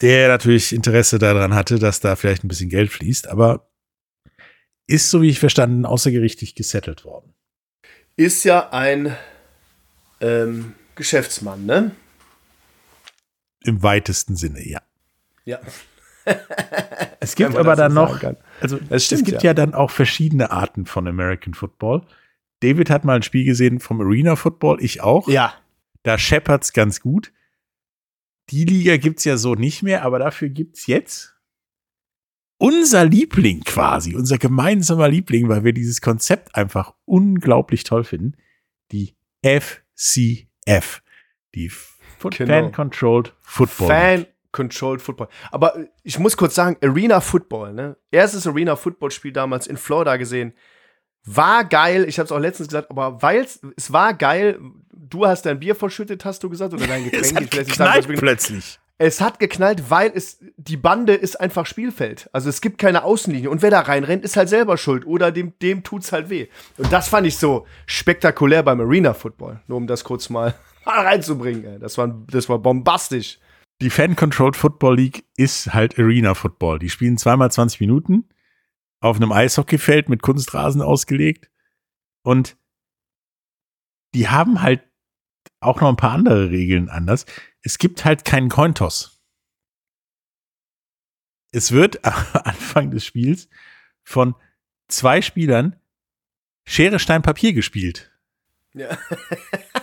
Der 0.00 0.28
natürlich 0.28 0.72
Interesse 0.72 1.18
daran 1.18 1.54
hatte, 1.54 1.78
dass 1.78 2.00
da 2.00 2.16
vielleicht 2.16 2.42
ein 2.42 2.48
bisschen 2.48 2.70
Geld 2.70 2.90
fließt, 2.90 3.28
aber 3.28 3.70
ist, 4.88 5.10
so 5.10 5.22
wie 5.22 5.28
ich 5.28 5.38
verstanden, 5.38 5.86
außergerichtlich 5.86 6.54
gesettelt 6.54 7.04
worden. 7.04 7.34
Ist 8.16 8.44
ja 8.44 8.70
ein 8.70 9.16
ähm, 10.20 10.74
Geschäftsmann, 10.96 11.66
ne? 11.66 11.92
Im 13.64 13.82
weitesten 13.82 14.36
Sinne, 14.36 14.66
ja. 14.66 14.80
Ja. 15.44 15.60
es 17.20 17.34
gibt 17.34 17.56
aber 17.56 17.74
dann 17.74 17.94
noch, 17.94 18.22
also 18.60 18.78
es 18.90 19.08
gibt 19.08 19.42
ja. 19.42 19.50
ja 19.50 19.54
dann 19.54 19.74
auch 19.74 19.90
verschiedene 19.90 20.50
Arten 20.50 20.86
von 20.86 21.08
American 21.08 21.54
Football. 21.54 22.02
David 22.60 22.90
hat 22.90 23.04
mal 23.04 23.16
ein 23.16 23.22
Spiel 23.22 23.44
gesehen 23.44 23.80
vom 23.80 24.00
Arena 24.00 24.36
Football, 24.36 24.82
ich 24.82 25.00
auch. 25.00 25.26
Ja. 25.26 25.54
Da 26.04 26.18
scheppert's 26.18 26.72
ganz 26.72 27.00
gut. 27.00 27.32
Die 28.50 28.64
Liga 28.64 28.96
gibt's 28.96 29.24
ja 29.24 29.36
so 29.36 29.54
nicht 29.54 29.82
mehr, 29.82 30.04
aber 30.04 30.18
dafür 30.18 30.48
gibt's 30.48 30.86
jetzt 30.86 31.32
unser 32.62 33.04
Liebling 33.04 33.62
quasi, 33.64 34.14
unser 34.14 34.38
gemeinsamer 34.38 35.08
Liebling, 35.08 35.48
weil 35.48 35.64
wir 35.64 35.72
dieses 35.72 36.00
Konzept 36.00 36.54
einfach 36.54 36.94
unglaublich 37.04 37.82
toll 37.82 38.04
finden. 38.04 38.36
Die 38.92 39.16
FCF. 39.44 41.02
Die 41.56 41.72
genau. 42.30 42.52
Fan-Controlled 42.52 43.34
Football. 43.40 43.88
Fan-Controlled 43.88 45.02
Football. 45.02 45.28
Aber 45.50 45.76
ich 46.02 46.18
muss 46.18 46.36
kurz 46.36 46.54
sagen, 46.54 46.76
Arena 46.82 47.20
Football, 47.20 47.72
ne? 47.74 47.96
Erstes 48.10 48.46
Arena 48.46 48.76
Football-Spiel 48.76 49.32
damals 49.32 49.66
in 49.66 49.76
Florida 49.76 50.16
gesehen. 50.16 50.54
War 51.24 51.64
geil, 51.64 52.04
ich 52.08 52.18
habe 52.18 52.24
es 52.24 52.32
auch 52.32 52.38
letztens 52.38 52.68
gesagt, 52.68 52.90
aber 52.90 53.22
weil 53.22 53.46
es 53.76 53.92
war 53.92 54.12
geil, 54.14 54.58
du 54.92 55.26
hast 55.26 55.46
dein 55.46 55.60
Bier 55.60 55.76
verschüttet, 55.76 56.24
hast 56.24 56.42
du 56.42 56.50
gesagt, 56.50 56.74
oder 56.74 56.86
dein 56.86 57.04
Getränk. 57.10 57.24
es 57.24 57.34
hat 57.34 57.42
ich 57.42 57.50
geknallt 57.50 58.04
sagen, 58.04 58.18
plötzlich. 58.18 58.78
Es 58.98 59.20
hat 59.20 59.40
geknallt, 59.40 59.90
weil 59.90 60.12
es 60.14 60.38
die 60.56 60.76
Bande 60.76 61.14
ist 61.14 61.40
einfach 61.40 61.66
Spielfeld. 61.66 62.30
Also 62.32 62.48
es 62.48 62.60
gibt 62.60 62.78
keine 62.78 63.02
Außenlinie. 63.02 63.50
Und 63.50 63.60
wer 63.60 63.70
da 63.70 63.80
reinrennt, 63.80 64.24
ist 64.24 64.36
halt 64.36 64.48
selber 64.48 64.76
schuld. 64.76 65.06
Oder 65.06 65.32
dem, 65.32 65.58
dem 65.60 65.82
tut's 65.82 66.12
halt 66.12 66.30
weh. 66.30 66.46
Und 66.76 66.92
das 66.92 67.08
fand 67.08 67.26
ich 67.26 67.36
so 67.36 67.66
spektakulär 67.86 68.62
beim 68.62 68.80
Arena 68.80 69.12
Football. 69.12 69.60
Nur 69.66 69.78
um 69.78 69.88
das 69.88 70.04
kurz 70.04 70.30
mal 70.30 70.54
reinzubringen. 70.86 71.64
Ey. 71.64 71.78
Das, 71.78 71.98
war, 71.98 72.08
das 72.08 72.48
war 72.48 72.58
bombastisch. 72.58 73.38
Die 73.80 73.90
Fan-Controlled 73.90 74.56
Football 74.56 74.96
League 74.96 75.24
ist 75.36 75.74
halt 75.74 75.98
Arena 75.98 76.34
Football. 76.34 76.78
Die 76.78 76.90
spielen 76.90 77.18
zweimal 77.18 77.50
20 77.50 77.80
Minuten 77.80 78.28
auf 79.00 79.16
einem 79.16 79.32
Eishockeyfeld 79.32 80.08
mit 80.08 80.22
Kunstrasen 80.22 80.80
ausgelegt. 80.82 81.50
Und 82.22 82.56
die 84.14 84.28
haben 84.28 84.62
halt 84.62 84.82
auch 85.60 85.80
noch 85.80 85.88
ein 85.88 85.96
paar 85.96 86.12
andere 86.12 86.50
Regeln 86.50 86.88
anders. 86.88 87.26
Es 87.62 87.78
gibt 87.78 88.04
halt 88.04 88.24
keinen 88.24 88.48
Cointoss. 88.48 89.20
Es 91.50 91.72
wird 91.72 92.04
am 92.04 92.14
Anfang 92.44 92.90
des 92.90 93.04
Spiels 93.04 93.48
von 94.04 94.34
zwei 94.88 95.22
Spielern 95.22 95.76
Schere, 96.64 97.00
Stein, 97.00 97.22
Papier 97.22 97.52
gespielt. 97.52 98.12
Ja. 98.72 98.96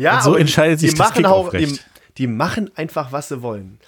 Ja, 0.00 0.16
und 0.16 0.22
so 0.22 0.34
entscheidet 0.34 0.80
sich 0.80 0.92
die 0.92 0.96
das 0.96 1.08
machen 1.08 1.26
auch, 1.26 1.50
die, 1.50 1.78
die, 2.16 2.26
machen 2.26 2.70
einfach, 2.74 3.12
was 3.12 3.28
sie 3.28 3.42
wollen. 3.42 3.78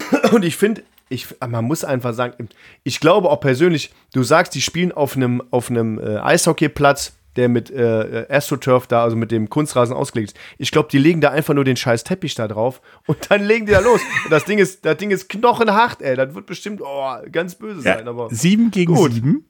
Und 0.32 0.44
ich 0.44 0.56
finde, 0.56 0.84
ich, 1.08 1.26
man 1.40 1.64
muss 1.64 1.82
einfach 1.84 2.14
sagen, 2.14 2.48
ich 2.84 3.00
glaube 3.00 3.28
auch 3.28 3.40
persönlich, 3.40 3.92
du 4.12 4.22
sagst, 4.22 4.54
die 4.54 4.60
spielen 4.60 4.92
auf 4.92 5.16
einem 5.16 5.42
auf 5.50 5.68
einem 5.68 5.98
äh, 5.98 6.18
Eishockeyplatz, 6.18 7.16
der 7.34 7.48
mit 7.48 7.72
äh, 7.72 8.26
AstroTurf 8.28 8.86
da, 8.86 9.02
also 9.02 9.16
mit 9.16 9.32
dem 9.32 9.50
Kunstrasen 9.50 9.96
ausgelegt 9.96 10.32
ist. 10.32 10.38
Ich 10.58 10.70
glaube, 10.70 10.88
die 10.92 10.98
legen 10.98 11.20
da 11.20 11.30
einfach 11.30 11.54
nur 11.54 11.64
den 11.64 11.76
scheiß 11.76 12.04
Teppich 12.04 12.36
da 12.36 12.46
drauf 12.46 12.80
und 13.06 13.18
dann 13.28 13.42
legen 13.42 13.66
die 13.66 13.72
da 13.72 13.80
los. 13.80 14.00
Und 14.24 14.30
das 14.30 14.44
Ding 14.44 14.58
ist, 14.58 14.84
das 14.84 14.96
Ding 14.98 15.10
ist 15.10 15.28
knochenhart, 15.28 16.02
ey. 16.02 16.14
Das 16.14 16.36
wird 16.36 16.46
bestimmt 16.46 16.80
oh, 16.82 17.16
ganz 17.32 17.56
böse 17.56 17.82
ja, 17.82 17.96
sein. 17.96 18.06
Aber 18.06 18.28
sieben 18.30 18.70
gegen 18.70 18.94
gut. 18.94 19.12
sieben. 19.12 19.48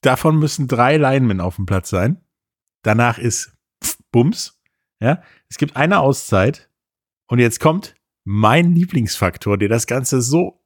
Davon 0.00 0.38
müssen 0.38 0.68
drei 0.68 0.96
Linemen 0.96 1.42
auf 1.42 1.56
dem 1.56 1.66
Platz 1.66 1.90
sein. 1.90 2.22
Danach 2.82 3.18
ist 3.18 3.52
Bums. 4.10 4.57
Ja, 5.00 5.22
es 5.48 5.58
gibt 5.58 5.76
eine 5.76 6.00
Auszeit 6.00 6.68
und 7.26 7.38
jetzt 7.38 7.60
kommt 7.60 7.94
mein 8.24 8.74
Lieblingsfaktor, 8.74 9.56
der 9.56 9.68
das 9.68 9.86
Ganze 9.86 10.20
so 10.20 10.62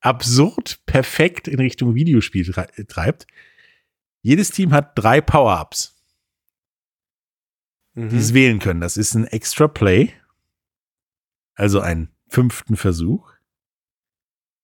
absurd 0.00 0.80
perfekt 0.86 1.48
in 1.48 1.60
Richtung 1.60 1.94
Videospiel 1.94 2.50
treibt. 2.52 3.26
Jedes 4.22 4.50
Team 4.50 4.72
hat 4.72 4.98
drei 4.98 5.20
Power-Ups, 5.20 5.96
mhm. 7.94 8.08
die 8.08 8.16
es 8.16 8.34
wählen 8.34 8.58
können. 8.58 8.80
Das 8.80 8.96
ist 8.96 9.14
ein 9.14 9.26
Extra 9.26 9.68
Play. 9.68 10.12
also 11.54 11.80
einen 11.80 12.08
fünften 12.28 12.76
Versuch. 12.76 13.32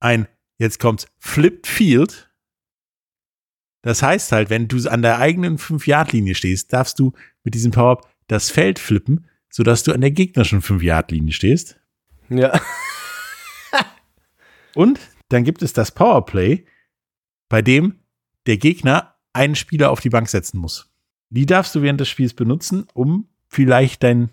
Ein, 0.01 0.27
jetzt 0.59 0.81
kommt's, 0.81 1.07
Flipped 1.19 1.67
Field. 1.67 2.33
Das 3.83 4.03
heißt 4.03 4.33
halt, 4.33 4.51
wenn 4.51 4.67
du 4.67 4.89
an 4.89 5.03
der 5.03 5.19
eigenen 5.19 5.59
5-Yard-Linie 5.59 6.35
stehst, 6.35 6.73
darfst 6.73 6.99
du 6.99 7.13
mit 7.45 7.55
diesem 7.55 7.71
Power-Up 7.71 8.09
das 8.29 8.51
Feld 8.51 8.79
flippen, 8.79 9.27
sodass 9.51 9.83
du 9.83 9.93
an 9.93 10.01
der 10.01 10.11
gegnerischen 10.13 10.63
5-Yard-Linie 10.63 11.33
stehst. 11.33 11.81
Ja. 12.29 12.61
Und 14.75 15.01
dann 15.29 15.45
gibt 15.45 15.63
es 15.63 15.73
das 15.73 15.91
Powerplay, 15.91 16.65
bei 17.49 17.63
dem 17.63 17.99
der 18.47 18.57
Gegner 18.57 19.17
einen 19.33 19.57
Spieler 19.57 19.91
auf 19.91 20.01
die 20.01 20.11
Bank 20.11 20.29
setzen 20.29 20.59
muss. 20.59 20.91
Die 21.31 21.47
darfst 21.47 21.75
du 21.75 21.83
während 21.83 22.01
des 22.01 22.09
Spiels 22.09 22.35
benutzen, 22.35 22.87
um 22.95 23.29
vielleicht 23.49 24.03
dein, 24.03 24.31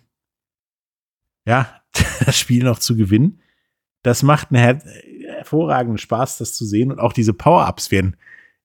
ja, 1.45 1.81
das 2.25 2.37
Spiel 2.37 2.63
noch 2.63 2.79
zu 2.79 2.95
gewinnen. 2.95 3.41
Das 4.03 4.23
macht 4.23 4.51
einen 4.51 4.61
her 4.61 4.81
hervorragenden 5.25 5.97
Spaß, 5.97 6.37
das 6.37 6.53
zu 6.53 6.65
sehen. 6.65 6.91
Und 6.91 6.99
auch 6.99 7.13
diese 7.13 7.33
Power-Ups 7.33 7.91
werden 7.91 8.17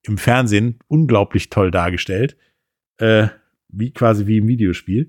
im 0.03 0.19
Fernsehen 0.19 0.79
unglaublich 0.89 1.51
toll 1.51 1.71
dargestellt. 1.71 2.37
Äh, 2.99 3.29
wie 3.73 3.93
quasi 3.93 4.27
wie 4.27 4.39
im 4.39 4.49
Videospiel. 4.49 5.09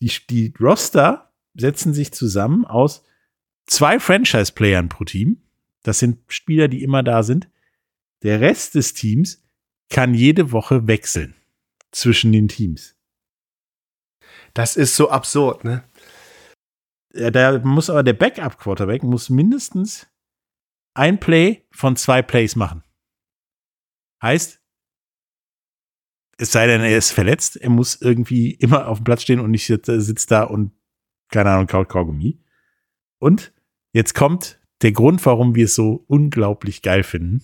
Die, 0.00 0.10
die 0.28 0.54
Roster 0.60 1.32
setzen 1.54 1.94
sich 1.94 2.12
zusammen 2.12 2.64
aus 2.64 3.04
zwei 3.66 3.98
Franchise-Playern 4.00 4.88
pro 4.88 5.04
Team. 5.04 5.42
Das 5.82 5.98
sind 5.98 6.20
Spieler, 6.28 6.68
die 6.68 6.82
immer 6.82 7.02
da 7.02 7.22
sind. 7.22 7.48
Der 8.22 8.40
Rest 8.40 8.74
des 8.74 8.94
Teams 8.94 9.44
kann 9.90 10.14
jede 10.14 10.50
Woche 10.52 10.86
wechseln 10.86 11.34
zwischen 11.92 12.32
den 12.32 12.48
Teams. 12.48 12.96
Das 14.54 14.76
ist 14.76 14.96
so 14.96 15.10
absurd, 15.10 15.64
ne? 15.64 15.84
Da 17.10 17.58
muss 17.60 17.90
aber 17.90 18.02
der 18.02 18.14
Backup-Quarterback 18.14 19.04
muss 19.04 19.30
mindestens 19.30 20.08
ein 20.94 21.20
Play 21.20 21.64
von 21.70 21.96
zwei 21.96 22.22
Plays 22.22 22.56
machen. 22.56 22.82
Heißt, 24.20 24.63
es 26.38 26.52
sei 26.52 26.66
denn, 26.66 26.80
er 26.80 26.96
ist 26.96 27.10
verletzt, 27.10 27.56
er 27.56 27.70
muss 27.70 28.00
irgendwie 28.00 28.52
immer 28.52 28.88
auf 28.88 28.98
dem 28.98 29.04
Platz 29.04 29.22
stehen 29.22 29.40
und 29.40 29.50
nicht 29.50 29.66
sitzt 29.66 30.30
da 30.30 30.44
und, 30.44 30.72
keine 31.30 31.50
Ahnung, 31.50 31.66
kaut 31.66 31.88
Kaugummi. 31.88 32.40
Und 33.18 33.52
jetzt 33.92 34.14
kommt 34.14 34.60
der 34.82 34.92
Grund, 34.92 35.24
warum 35.24 35.54
wir 35.54 35.66
es 35.66 35.74
so 35.74 36.04
unglaublich 36.08 36.82
geil 36.82 37.02
finden. 37.02 37.42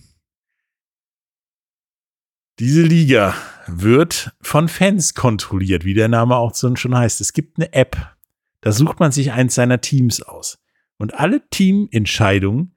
Diese 2.59 2.83
Liga 2.83 3.33
wird 3.65 4.35
von 4.41 4.67
Fans 4.67 5.15
kontrolliert, 5.15 5.85
wie 5.85 5.93
der 5.93 6.09
Name 6.09 6.35
auch 6.35 6.53
schon 6.53 6.95
heißt. 6.95 7.21
Es 7.21 7.33
gibt 7.33 7.57
eine 7.57 7.73
App, 7.73 8.15
da 8.59 8.71
sucht 8.71 8.99
man 8.99 9.11
sich 9.11 9.31
eins 9.31 9.55
seiner 9.55 9.81
Teams 9.81 10.21
aus. 10.21 10.59
Und 10.97 11.15
alle 11.15 11.41
Teamentscheidungen 11.49 12.75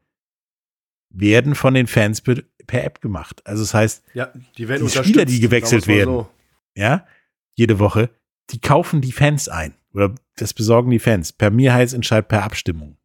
werden 1.10 1.54
von 1.54 1.74
den 1.74 1.86
Fans 1.86 2.22
per, 2.66 2.84
App 2.84 3.00
gemacht. 3.00 3.42
Also 3.46 3.62
das 3.62 3.74
heißt, 3.74 4.04
ja, 4.14 4.32
die, 4.56 4.66
die 4.66 4.88
Spieler, 4.88 5.24
die 5.24 5.40
gewechselt 5.40 5.86
werden, 5.86 6.14
so. 6.14 6.30
ja, 6.74 7.06
jede 7.54 7.78
Woche, 7.78 8.10
die 8.50 8.60
kaufen 8.60 9.00
die 9.00 9.12
Fans 9.12 9.48
ein. 9.48 9.74
Oder 9.92 10.14
das 10.36 10.52
besorgen 10.54 10.90
die 10.90 10.98
Fans 10.98 11.32
per 11.32 11.50
Mehrheitsentscheid, 11.50 12.26
per 12.26 12.42
Abstimmung. 12.42 12.96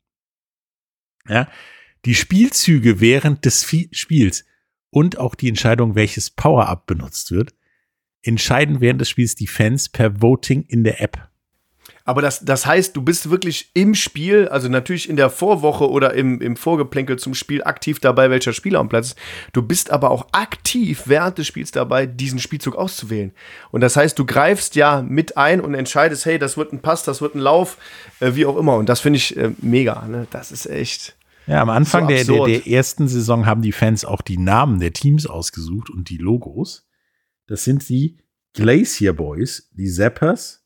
Ja, 1.28 1.50
die 2.06 2.16
Spielzüge 2.16 3.00
während 3.00 3.46
des 3.46 3.68
Spiels 3.92 4.46
und 4.90 5.18
auch 5.18 5.36
die 5.36 5.50
Entscheidung, 5.50 5.96
welches 5.96 6.32
Power-Up 6.32 6.88
benutzt 6.88 7.32
wird, 7.32 7.54
entscheiden 8.24 8.82
während 8.82 9.02
des 9.02 9.10
Spiels 9.10 9.36
die 9.36 9.48
Fans 9.48 9.90
per 9.90 10.22
Voting 10.22 10.64
in 10.68 10.84
der 10.84 11.02
App. 11.02 11.30
Aber 12.10 12.24
das, 12.24 12.44
das 12.44 12.66
heißt, 12.66 12.96
du 12.96 13.04
bist 13.04 13.30
wirklich 13.30 13.70
im 13.76 13.94
Spiel, 13.94 14.48
also 14.48 14.68
natürlich 14.68 15.08
in 15.08 15.16
der 15.16 15.30
Vorwoche 15.30 15.88
oder 15.88 16.16
im, 16.16 16.42
im 16.42 16.56
Vorgeplänkel 16.56 17.20
zum 17.20 17.36
Spiel 17.36 17.64
aktiv 17.64 18.00
dabei, 18.00 18.32
welcher 18.32 18.52
Spieler 18.52 18.80
am 18.80 18.90
Platz 18.90 19.10
ist. 19.10 19.18
Du 19.54 19.62
bist 19.62 19.92
aber 19.92 20.10
auch 20.10 20.28
aktiv 20.32 21.04
während 21.06 21.38
des 21.38 21.46
Spiels 21.46 21.70
dabei, 21.70 22.08
diesen 22.08 22.40
Spielzug 22.40 22.76
auszuwählen. 22.76 23.32
Und 23.70 23.82
das 23.82 23.96
heißt, 23.96 24.18
du 24.18 24.26
greifst 24.26 24.76
ja 24.76 25.04
mit 25.04 25.38
ein 25.38 25.62
und 25.62 25.76
entscheidest, 25.76 26.26
hey, 26.26 26.40
das 26.40 26.58
wird 26.58 26.74
ein 26.74 26.80
Pass, 26.82 27.04
das 27.04 27.22
wird 27.22 27.36
ein 27.36 27.42
Lauf, 27.42 27.78
äh, 28.22 28.34
wie 28.34 28.48
auch 28.48 28.58
immer. 28.58 28.78
Und 28.78 28.90
das 28.90 29.02
finde 29.02 29.18
ich 29.18 29.38
äh, 29.38 29.52
mega. 29.62 30.08
Ne? 30.08 30.26
Das 30.32 30.52
ist 30.52 30.66
echt. 30.66 31.16
Ja, 31.46 31.62
am 31.62 31.70
Anfang 31.70 32.06
so 32.06 32.08
der, 32.08 32.24
der, 32.24 32.46
der 32.46 32.68
ersten 32.68 33.08
Saison 33.08 33.46
haben 33.46 33.62
die 33.62 33.72
Fans 33.72 34.04
auch 34.04 34.22
die 34.22 34.40
Namen 34.40 34.80
der 34.80 34.94
Teams 34.94 35.28
ausgesucht 35.28 35.92
und 35.92 36.10
die 36.10 36.18
Logos. 36.18 36.88
Das 37.46 37.64
sind 37.64 37.88
die 37.88 38.18
Glacier 38.56 39.14
Boys, 39.14 39.70
die 39.74 39.92
Zappers, 39.92 40.59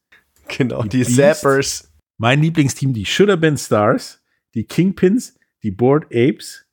Genau, 0.48 0.84
die, 0.84 1.04
die 1.04 1.16
Zappers. 1.16 1.92
Mein 2.18 2.42
Lieblingsteam, 2.42 2.94
die 2.94 3.06
Should 3.06 3.30
Have 3.30 3.40
Been 3.40 3.58
Stars, 3.58 4.22
die 4.54 4.64
Kingpins, 4.64 5.38
die 5.64 5.72
Board 5.72 6.06
Apes, 6.06 6.66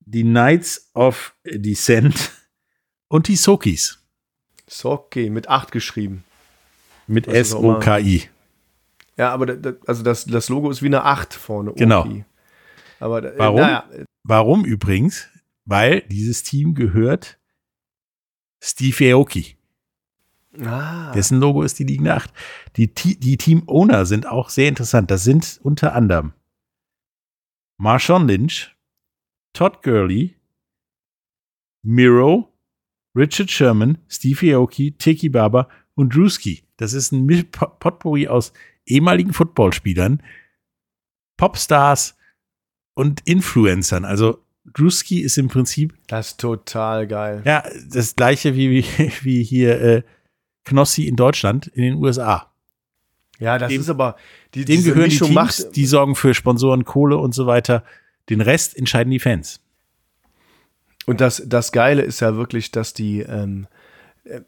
die 0.00 0.22
Knights 0.22 0.90
of 0.94 1.34
Descent 1.44 2.32
und 3.08 3.28
die 3.28 3.36
Sokis. 3.36 3.98
Soki, 4.66 5.30
mit 5.30 5.48
8 5.48 5.70
geschrieben. 5.70 6.24
Mit 7.06 7.28
S-O-K-I. 7.28 8.28
Ja, 9.16 9.30
aber 9.30 9.46
das, 9.46 9.76
also 9.86 10.02
das, 10.02 10.24
das 10.24 10.48
Logo 10.48 10.70
ist 10.70 10.82
wie 10.82 10.86
eine 10.86 11.04
8 11.04 11.34
vorne. 11.34 11.72
Genau. 11.74 12.08
Aber, 12.98 13.22
äh, 13.22 13.38
Warum? 13.38 13.60
Naja. 13.60 13.88
Warum 14.22 14.64
übrigens? 14.64 15.28
Weil 15.64 16.02
dieses 16.02 16.42
Team 16.42 16.74
gehört 16.74 17.38
Steve 18.62 19.12
Aoki. 19.12 19.56
Ah. 20.60 21.12
Dessen 21.12 21.40
Logo 21.40 21.62
ist 21.62 21.78
die 21.78 21.84
liegende 21.84 22.14
8. 22.14 22.30
Die, 22.76 22.92
die 22.92 23.36
Team-Owner 23.36 24.04
sind 24.06 24.26
auch 24.26 24.50
sehr 24.50 24.68
interessant. 24.68 25.10
Das 25.10 25.24
sind 25.24 25.60
unter 25.62 25.94
anderem 25.94 26.32
Marshawn 27.78 28.28
Lynch, 28.28 28.76
Todd 29.54 29.82
Gurley, 29.82 30.36
Miro, 31.82 32.52
Richard 33.16 33.50
Sherman, 33.50 33.98
Steve 34.08 34.54
Aoki, 34.54 34.92
Tiki 34.92 35.28
Barber 35.28 35.68
und 35.94 36.14
Drewski. 36.14 36.64
Das 36.76 36.92
ist 36.92 37.12
ein 37.12 37.26
Potpourri 37.50 38.28
aus 38.28 38.52
ehemaligen 38.86 39.32
Footballspielern, 39.32 40.22
Popstars 41.36 42.16
und 42.94 43.20
Influencern. 43.26 44.04
Also 44.04 44.44
Drewski 44.64 45.20
ist 45.20 45.38
im 45.38 45.48
Prinzip. 45.48 45.94
Das 46.06 46.28
ist 46.28 46.40
total 46.40 47.06
geil. 47.06 47.42
Ja, 47.44 47.64
das 47.90 48.14
gleiche 48.14 48.54
wie, 48.54 48.70
wie, 48.70 49.12
wie 49.22 49.42
hier 49.42 49.80
äh, 49.80 50.02
Knossi 50.64 51.06
in 51.06 51.16
Deutschland, 51.16 51.66
in 51.68 51.82
den 51.82 51.94
USA. 51.94 52.52
Ja, 53.38 53.58
das 53.58 53.70
dem, 53.70 53.80
ist 53.80 53.90
aber. 53.90 54.16
Die, 54.54 54.64
dem 54.64 54.84
gehören 54.84 55.04
Mischung 55.04 55.28
die 55.28 55.34
Teams, 55.34 55.64
macht, 55.64 55.76
die 55.76 55.86
sorgen 55.86 56.14
für 56.14 56.34
Sponsoren, 56.34 56.84
Kohle 56.84 57.18
und 57.18 57.34
so 57.34 57.46
weiter. 57.46 57.82
Den 58.28 58.40
Rest 58.40 58.76
entscheiden 58.76 59.10
die 59.10 59.18
Fans. 59.18 59.60
Und 61.06 61.20
das, 61.20 61.42
das 61.46 61.72
Geile 61.72 62.02
ist 62.02 62.20
ja 62.20 62.36
wirklich, 62.36 62.70
dass 62.70 62.94
die, 62.94 63.20
ähm, 63.20 63.66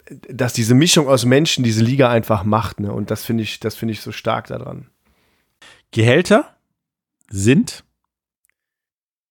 dass 0.09 0.53
diese 0.53 0.75
Mischung 0.75 1.09
aus 1.09 1.25
Menschen 1.25 1.65
diese 1.65 1.83
Liga 1.83 2.09
einfach 2.11 2.45
macht, 2.45 2.79
ne? 2.79 2.93
Und 2.93 3.11
das 3.11 3.25
finde 3.25 3.43
ich, 3.43 3.59
das 3.59 3.75
finde 3.75 3.93
ich 3.93 4.01
so 4.01 4.13
stark 4.13 4.47
daran. 4.47 4.89
Gehälter 5.91 6.55
sind 7.29 7.85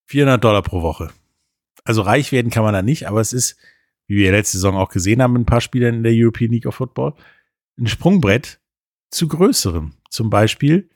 400 0.07 0.43
Dollar 0.43 0.61
pro 0.61 0.81
Woche. 0.81 1.11
Also 1.85 2.01
reich 2.01 2.31
werden 2.31 2.51
kann 2.51 2.63
man 2.63 2.73
da 2.73 2.81
nicht, 2.81 3.07
aber 3.07 3.21
es 3.21 3.33
ist 3.33 3.57
wie 4.07 4.17
wir 4.17 4.31
letzte 4.31 4.57
Saison 4.57 4.75
auch 4.75 4.89
gesehen 4.89 5.21
haben, 5.21 5.35
ein 5.35 5.45
paar 5.45 5.61
Spielern 5.61 5.95
in 5.95 6.03
der 6.03 6.13
European 6.15 6.51
League 6.51 6.65
of 6.65 6.75
Football, 6.75 7.13
ein 7.77 7.87
Sprungbrett 7.87 8.59
zu 9.09 9.27
größerem. 9.27 9.93
Zum 10.09 10.29
Beispiel. 10.29 10.89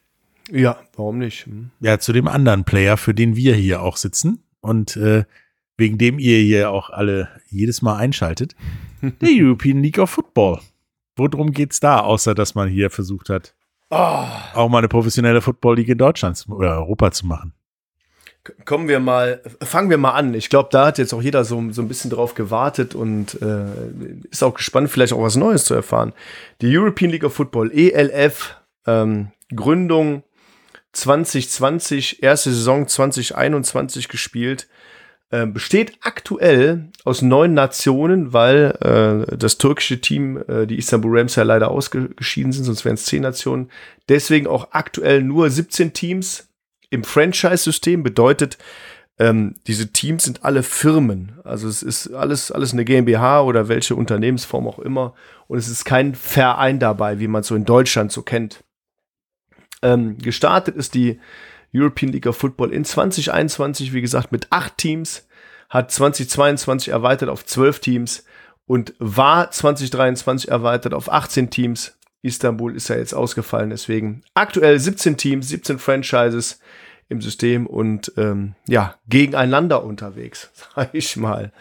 Ja, 0.51 0.79
warum 0.95 1.17
nicht? 1.17 1.45
Hm. 1.45 1.71
Ja, 1.79 1.99
zu 1.99 2.13
dem 2.13 2.27
anderen 2.27 2.63
Player, 2.63 2.97
für 2.97 3.13
den 3.13 3.35
wir 3.35 3.55
hier 3.55 3.81
auch 3.81 3.97
sitzen 3.97 4.43
und 4.61 4.95
äh, 4.95 5.25
wegen 5.77 5.97
dem 5.97 6.19
ihr 6.19 6.39
hier 6.39 6.71
auch 6.71 6.89
alle 6.89 7.29
jedes 7.49 7.81
Mal 7.81 7.97
einschaltet. 7.97 8.55
der 9.01 9.29
European 9.31 9.81
League 9.81 9.99
of 9.99 10.09
Football. 10.09 10.59
Worum 11.15 11.51
geht's 11.51 11.79
da, 11.79 12.01
außer 12.01 12.35
dass 12.35 12.55
man 12.55 12.69
hier 12.69 12.89
versucht 12.89 13.29
hat, 13.29 13.55
oh. 13.89 14.25
auch 14.53 14.69
mal 14.69 14.79
eine 14.79 14.87
professionelle 14.87 15.41
Football 15.41 15.77
League 15.77 15.89
in 15.89 15.97
Deutschland 15.97 16.45
oder 16.49 16.77
Europa 16.77 17.11
zu 17.11 17.25
machen? 17.25 17.53
Kommen 18.65 18.87
wir 18.87 18.99
mal, 18.99 19.41
fangen 19.61 19.89
wir 19.89 19.97
mal 19.97 20.11
an. 20.11 20.33
Ich 20.33 20.49
glaube, 20.49 20.69
da 20.71 20.87
hat 20.87 20.97
jetzt 20.97 21.13
auch 21.13 21.21
jeder 21.21 21.43
so, 21.45 21.71
so 21.71 21.81
ein 21.81 21.87
bisschen 21.87 22.11
drauf 22.11 22.35
gewartet 22.35 22.95
und 22.95 23.41
äh, 23.41 24.27
ist 24.29 24.43
auch 24.43 24.53
gespannt, 24.53 24.89
vielleicht 24.89 25.13
auch 25.13 25.21
was 25.21 25.35
Neues 25.35 25.65
zu 25.65 25.73
erfahren. 25.73 26.13
Die 26.61 26.75
European 26.75 27.11
League 27.11 27.23
of 27.23 27.33
Football, 27.33 27.71
ELF, 27.71 28.55
ähm, 28.85 29.31
Gründung 29.55 30.23
2020, 30.93 32.23
erste 32.23 32.51
Saison 32.51 32.87
2021 32.87 34.07
gespielt, 34.07 34.67
äh, 35.29 35.45
besteht 35.45 35.97
aktuell 36.01 36.89
aus 37.03 37.21
neun 37.21 37.53
Nationen, 37.53 38.31
weil 38.31 39.25
äh, 39.29 39.37
das 39.37 39.57
türkische 39.57 39.99
Team, 39.99 40.41
äh, 40.47 40.65
die 40.65 40.77
Istanbul 40.77 41.19
Rams 41.19 41.35
ja 41.35 41.43
leider 41.43 41.69
ausgeschieden 41.69 42.53
sind, 42.53 42.63
sonst 42.63 42.85
wären 42.85 42.95
es 42.95 43.05
zehn 43.05 43.23
Nationen. 43.23 43.69
Deswegen 44.09 44.47
auch 44.47 44.69
aktuell 44.71 45.21
nur 45.21 45.49
17 45.49 45.93
Teams 45.93 46.46
im 46.89 47.03
Franchise-System 47.03 48.03
bedeutet, 48.03 48.57
ähm, 49.19 49.55
diese 49.65 49.91
Teams 49.91 50.23
sind 50.23 50.43
alle 50.45 50.63
Firmen. 50.63 51.39
Also 51.43 51.67
es 51.67 51.81
ist 51.81 52.13
alles, 52.13 52.51
alles 52.51 52.73
eine 52.73 52.85
GmbH 52.85 53.41
oder 53.41 53.67
welche 53.67 53.95
Unternehmensform 53.95 54.67
auch 54.67 54.79
immer. 54.79 55.13
Und 55.47 55.57
es 55.57 55.67
ist 55.67 55.85
kein 55.85 56.13
Verein 56.13 56.79
dabei, 56.79 57.19
wie 57.19 57.27
man 57.27 57.41
es 57.41 57.47
so 57.47 57.55
in 57.55 57.65
Deutschland 57.65 58.11
so 58.11 58.21
kennt. 58.21 58.63
Ähm, 59.81 60.17
gestartet 60.17 60.75
ist 60.75 60.93
die 60.93 61.19
European 61.73 62.11
League 62.11 62.27
of 62.27 62.37
Football 62.37 62.71
in 62.73 62.85
2021, 62.85 63.93
wie 63.93 64.01
gesagt, 64.01 64.31
mit 64.31 64.47
acht 64.51 64.77
Teams, 64.77 65.27
hat 65.69 65.91
2022 65.91 66.89
erweitert 66.89 67.29
auf 67.29 67.45
zwölf 67.45 67.79
Teams 67.79 68.23
und 68.65 68.93
war 68.99 69.51
2023 69.51 70.49
erweitert 70.49 70.93
auf 70.93 71.11
18 71.11 71.49
Teams. 71.49 71.96
Istanbul 72.21 72.75
ist 72.75 72.89
ja 72.89 72.97
jetzt 72.97 73.13
ausgefallen, 73.13 73.69
deswegen 73.69 74.23
aktuell 74.33 74.79
17 74.79 75.17
Teams, 75.17 75.49
17 75.49 75.79
Franchises 75.79 76.59
im 77.09 77.21
System 77.21 77.67
und 77.67 78.11
ähm, 78.17 78.55
ja, 78.67 78.95
gegeneinander 79.07 79.83
unterwegs, 79.83 80.51
sag 80.75 80.93
ich 80.93 81.15
mal. 81.15 81.51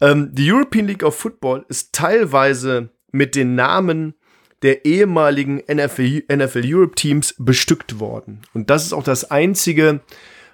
Ähm, 0.00 0.30
die 0.32 0.50
European 0.50 0.86
League 0.86 1.02
of 1.02 1.16
Football 1.16 1.64
ist 1.68 1.92
teilweise 1.92 2.90
mit 3.12 3.34
den 3.34 3.54
Namen 3.54 4.14
der 4.62 4.84
ehemaligen 4.84 5.62
NFL, 5.70 6.24
NFL 6.32 6.62
Europe 6.64 6.94
Teams 6.94 7.34
bestückt 7.38 8.00
worden. 8.00 8.42
Und 8.54 8.70
das 8.70 8.86
ist 8.86 8.94
auch 8.94 9.02
das 9.02 9.30
Einzige, 9.30 10.00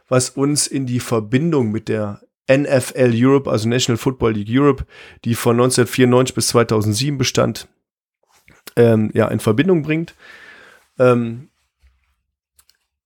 was 0.09 0.31
uns 0.31 0.67
in 0.67 0.87
die 0.87 1.01
Verbindung 1.01 1.71
mit 1.71 1.89
der 1.89 2.21
NFL 2.51 3.13
Europe, 3.15 3.51
also 3.51 3.69
National 3.69 3.97
Football 3.97 4.33
League 4.33 4.49
Europe, 4.51 4.85
die 5.25 5.35
von 5.35 5.55
1994 5.55 6.35
bis 6.35 6.49
2007 6.49 7.17
bestand, 7.17 7.69
ähm, 8.77 9.11
ja, 9.15 9.29
in 9.29 9.41
Verbindung 9.41 9.83
bringt. 9.83 10.15
Ähm, 10.99 11.49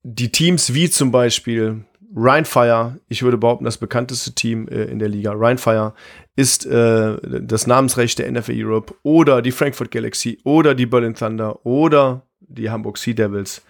die 0.03 0.31
Teams 0.31 0.73
wie 0.75 0.89
zum 0.89 1.11
Beispiel 1.11 1.85
Rheinfire, 2.15 2.99
ich 3.09 3.23
würde 3.23 3.37
behaupten, 3.37 3.65
das 3.65 3.79
bekannteste 3.79 4.33
Team 4.33 4.69
äh, 4.69 4.85
in 4.85 4.99
der 4.99 5.09
Liga, 5.09 5.33
Rheinfire, 5.35 5.95
ist 6.37 6.67
äh, 6.67 7.17
das 7.41 7.67
Namensrecht 7.67 8.19
der 8.19 8.31
NFL 8.31 8.53
Europe 8.55 8.95
oder 9.03 9.43
die 9.43 9.53
Frankfurt 9.53 9.91
Galaxy 9.91 10.39
oder 10.45 10.75
die 10.75 10.87
Berlin 10.87 11.15
Thunder 11.15 11.65
oder 11.67 12.23
die 12.41 12.71
Hamburg 12.71 12.99
Sea 12.99 13.15
Devils. 13.15 13.63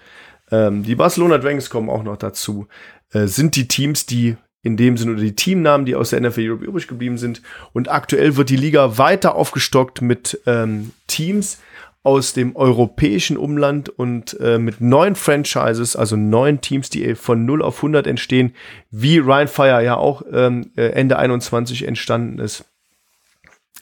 Ähm, 0.51 0.83
die 0.83 0.95
Barcelona 0.95 1.39
Dragons 1.39 1.71
kommen 1.71 1.89
auch 1.89 2.03
noch 2.03 2.17
dazu. 2.17 2.67
Äh, 3.13 3.27
sind 3.27 3.57
die 3.57 3.69
Teams, 3.69 4.07
die 4.07 4.37
in 4.63 4.77
dem 4.77 4.97
Sinne 4.97 5.13
oder 5.13 5.23
die 5.23 5.37
Teamnamen, 5.37 5.87
die 5.87 5.95
aus 5.95 6.11
der 6.11 6.21
NFL 6.21 6.49
Europe 6.49 6.65
übrig 6.65 6.89
geblieben 6.89 7.19
sind. 7.19 7.41
Und 7.73 7.89
aktuell 7.89 8.37
wird 8.37 8.51
die 8.51 8.57
Liga 8.57 8.99
weiter 8.99 9.37
aufgestockt 9.37 10.03
mit 10.03 10.41
ähm, 10.47 10.91
Teams, 11.07 11.61
aus 12.07 12.35
dem 12.35 12.55
europäischen 12.55 13.37
Umland 13.37 13.89
und 13.89 14.39
äh, 14.39 14.59
mit 14.59 14.81
neun 14.81 15.17
Franchises, 15.17 15.97
also 15.97 16.15
neun 16.15 16.61
Teams, 16.61 16.89
die 16.89 17.17
von 17.17 17.45
0 17.45 17.63
auf 17.63 17.79
100 17.79 18.07
entstehen, 18.07 18.55
wie 18.93 19.19
Ryan 19.19 19.49
Fire 19.49 19.83
ja 19.83 19.97
auch 19.97 20.23
ähm, 20.33 20.71
äh, 20.77 20.91
Ende 20.91 21.19
21 21.19 21.85
entstanden 21.85 22.39
ist. 22.39 22.65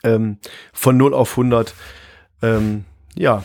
Ähm, 0.04 0.38
von 0.72 0.96
0 0.96 1.12
auf 1.12 1.32
100. 1.32 1.74
Ähm, 2.40 2.86
ja, 3.14 3.44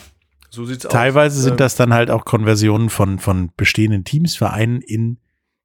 so 0.50 0.64
sieht's 0.64 0.86
aus. 0.86 0.94
Teilweise 0.94 1.42
sind 1.42 1.52
ähm, 1.52 1.58
das 1.58 1.76
dann 1.76 1.94
halt 1.94 2.10
auch 2.10 2.24
Konversionen 2.24 2.90
von, 2.90 3.20
von 3.20 3.52
bestehenden 3.58 4.06
Teams, 4.06 4.38
Vereinen 4.38 4.80
in 4.80 5.18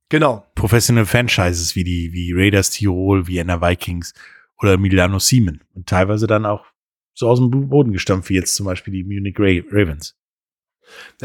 genau. 0.09 0.45
Professional 0.57 1.07
Franchises 1.07 1.77
wie 1.77 1.85
die 1.85 2.13
wie 2.13 2.33
Raiders 2.33 2.71
Tirol, 2.71 3.29
Vienna 3.29 3.61
Vikings 3.61 4.13
oder 4.61 4.77
Milano 4.77 5.21
Siemen. 5.21 5.63
Und 5.73 5.87
teilweise 5.87 6.27
dann 6.27 6.47
auch 6.47 6.67
so 7.15 7.29
aus 7.29 7.39
dem 7.39 7.69
Boden 7.69 7.93
gestampft, 7.93 8.29
wie 8.29 8.35
jetzt 8.35 8.55
zum 8.55 8.67
Beispiel 8.67 8.93
die 8.93 9.05
Munich 9.05 9.37
Ravens. 9.39 10.17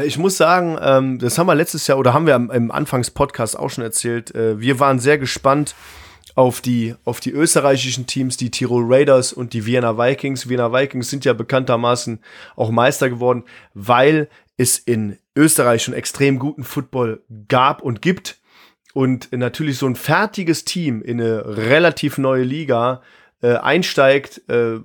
Ich 0.02 0.16
muss 0.16 0.36
sagen, 0.36 0.78
ähm, 0.80 1.18
das 1.18 1.38
haben 1.38 1.46
wir 1.46 1.54
letztes 1.54 1.86
Jahr 1.86 1.98
oder 1.98 2.14
haben 2.14 2.26
wir 2.26 2.34
im, 2.34 2.70
Anfangspodcast 2.70 3.58
auch 3.58 3.68
schon 3.68 3.84
erzählt. 3.84 4.34
Äh, 4.34 4.60
wir 4.60 4.80
waren 4.80 4.98
sehr 4.98 5.18
gespannt 5.18 5.74
auf 6.34 6.60
die, 6.60 6.94
auf 7.04 7.20
die 7.20 7.32
österreichischen 7.32 8.06
Teams, 8.06 8.36
die 8.36 8.50
Tirol 8.50 8.84
Raiders 8.86 9.32
und 9.32 9.52
die 9.52 9.66
Vienna 9.66 9.98
Vikings. 9.98 10.48
Vienna 10.48 10.72
Vikings 10.72 11.10
sind 11.10 11.24
ja 11.24 11.32
bekanntermaßen 11.32 12.20
auch 12.56 12.70
Meister 12.70 13.10
geworden, 13.10 13.44
weil 13.74 14.28
es 14.56 14.78
in 14.78 15.18
Österreich 15.36 15.82
schon 15.82 15.94
extrem 15.94 16.38
guten 16.38 16.64
Football 16.64 17.22
gab 17.48 17.82
und 17.82 18.00
gibt. 18.00 18.38
Und 18.92 19.30
natürlich 19.32 19.78
so 19.78 19.86
ein 19.86 19.96
fertiges 19.96 20.64
Team 20.64 21.02
in 21.02 21.20
eine 21.20 21.56
relativ 21.56 22.18
neue 22.18 22.42
Liga 22.42 23.02
äh, 23.42 23.56
einsteigt, 23.56 24.42
äh, 24.48 24.78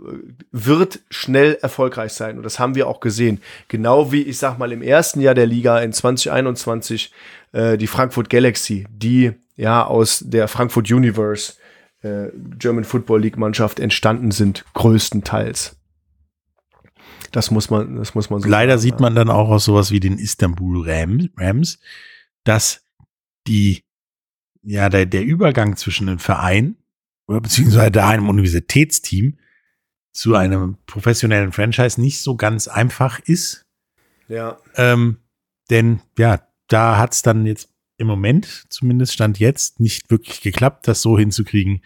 wird 0.51 0.99
schnell 1.09 1.57
erfolgreich 1.61 2.13
sein. 2.13 2.37
Und 2.37 2.43
das 2.43 2.59
haben 2.59 2.75
wir 2.75 2.87
auch 2.87 2.99
gesehen. 2.99 3.41
Genau 3.67 4.11
wie, 4.11 4.21
ich 4.21 4.37
sag 4.37 4.57
mal, 4.57 4.71
im 4.71 4.81
ersten 4.81 5.19
Jahr 5.19 5.33
der 5.33 5.45
Liga 5.45 5.79
in 5.79 5.91
2021 5.91 7.11
äh, 7.51 7.77
die 7.77 7.87
Frankfurt 7.87 8.29
Galaxy, 8.29 8.85
die 8.89 9.33
ja 9.55 9.85
aus 9.85 10.23
der 10.25 10.47
Frankfurt 10.47 10.91
Universe 10.91 11.53
äh, 12.01 12.27
German 12.57 12.83
Football 12.83 13.21
League 13.21 13.37
Mannschaft 13.37 13.79
entstanden 13.79 14.31
sind, 14.31 14.65
größtenteils. 14.73 15.77
Das 17.31 17.51
muss 17.51 17.69
man, 17.69 17.97
das 17.97 18.15
muss 18.15 18.29
man 18.29 18.41
so 18.41 18.47
Leider 18.47 18.77
sagen, 18.77 18.81
sieht 18.81 18.99
man 19.01 19.15
dann 19.15 19.29
auch 19.29 19.49
aus 19.49 19.65
sowas 19.65 19.91
wie 19.91 19.99
den 19.99 20.17
Istanbul 20.17 20.89
Rams, 21.37 21.79
dass 22.45 22.85
die, 23.47 23.83
ja, 24.63 24.87
der, 24.87 25.05
der 25.05 25.23
Übergang 25.23 25.75
zwischen 25.75 26.07
den 26.07 26.19
Verein 26.19 26.77
oder 27.27 27.41
beziehungsweise 27.41 28.03
einem 28.03 28.29
Universitätsteam 28.29 29.37
zu 30.11 30.35
einem 30.35 30.77
professionellen 30.85 31.51
Franchise 31.51 31.99
nicht 31.99 32.21
so 32.21 32.35
ganz 32.35 32.67
einfach 32.67 33.19
ist. 33.19 33.65
Ja. 34.27 34.57
Ähm, 34.75 35.17
denn 35.69 36.01
ja, 36.17 36.47
da 36.67 36.97
hat 36.97 37.13
es 37.13 37.21
dann 37.21 37.45
jetzt 37.45 37.69
im 37.97 38.07
Moment, 38.07 38.65
zumindest 38.69 39.13
stand 39.13 39.39
jetzt, 39.39 39.79
nicht 39.79 40.09
wirklich 40.09 40.41
geklappt, 40.41 40.87
das 40.87 41.01
so 41.01 41.17
hinzukriegen 41.17 41.81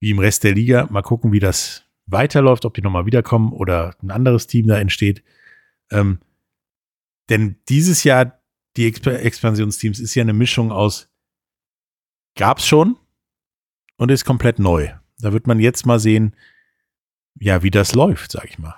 wie 0.00 0.10
im 0.10 0.18
Rest 0.18 0.44
der 0.44 0.54
Liga. 0.54 0.86
Mal 0.90 1.02
gucken, 1.02 1.32
wie 1.32 1.40
das 1.40 1.84
weiterläuft, 2.06 2.64
ob 2.64 2.74
die 2.74 2.82
nochmal 2.82 3.06
wiederkommen 3.06 3.52
oder 3.52 3.96
ein 4.02 4.10
anderes 4.10 4.46
Team 4.46 4.66
da 4.66 4.78
entsteht. 4.78 5.22
Ähm, 5.90 6.18
denn 7.30 7.56
dieses 7.68 8.04
Jahr, 8.04 8.42
die 8.76 8.86
Exp 8.86 9.06
Expansionsteams, 9.06 10.00
ist 10.00 10.14
ja 10.14 10.22
eine 10.22 10.34
Mischung 10.34 10.72
aus, 10.72 11.08
gab's 12.36 12.66
schon, 12.66 12.98
und 13.96 14.10
ist 14.10 14.24
komplett 14.24 14.58
neu. 14.58 14.88
Da 15.20 15.32
wird 15.32 15.46
man 15.46 15.60
jetzt 15.60 15.86
mal 15.86 15.98
sehen, 15.98 16.34
ja, 17.38 17.62
wie 17.62 17.70
das 17.70 17.94
läuft, 17.94 18.32
sag 18.32 18.46
ich 18.46 18.58
mal. 18.58 18.74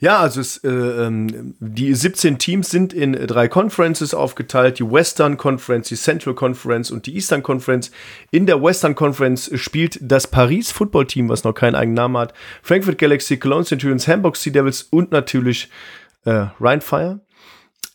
Ja, 0.00 0.20
also 0.20 0.40
es, 0.40 0.58
äh, 0.58 0.68
ähm, 0.68 1.56
die 1.58 1.92
17 1.92 2.38
Teams 2.38 2.70
sind 2.70 2.92
in 2.92 3.14
drei 3.14 3.48
Conferences 3.48 4.14
aufgeteilt. 4.14 4.78
Die 4.78 4.88
Western 4.88 5.36
Conference, 5.36 5.88
die 5.88 5.96
Central 5.96 6.34
Conference 6.34 6.92
und 6.92 7.06
die 7.06 7.16
Eastern 7.16 7.42
Conference. 7.42 7.90
In 8.30 8.46
der 8.46 8.62
Western 8.62 8.94
Conference 8.94 9.50
spielt 9.58 9.98
das 10.00 10.28
Paris 10.28 10.70
Football 10.70 11.08
Team, 11.08 11.28
was 11.28 11.42
noch 11.42 11.52
keinen 11.52 11.74
eigenen 11.74 11.96
Namen 11.96 12.16
hat, 12.16 12.32
Frankfurt 12.62 12.98
Galaxy, 12.98 13.38
Cologne 13.38 13.64
Centurions, 13.64 14.06
Hamburg 14.06 14.36
Sea 14.36 14.52
Devils 14.52 14.82
und 14.82 15.10
natürlich 15.10 15.68
äh, 16.24 16.46
Rheinfire 16.60 17.20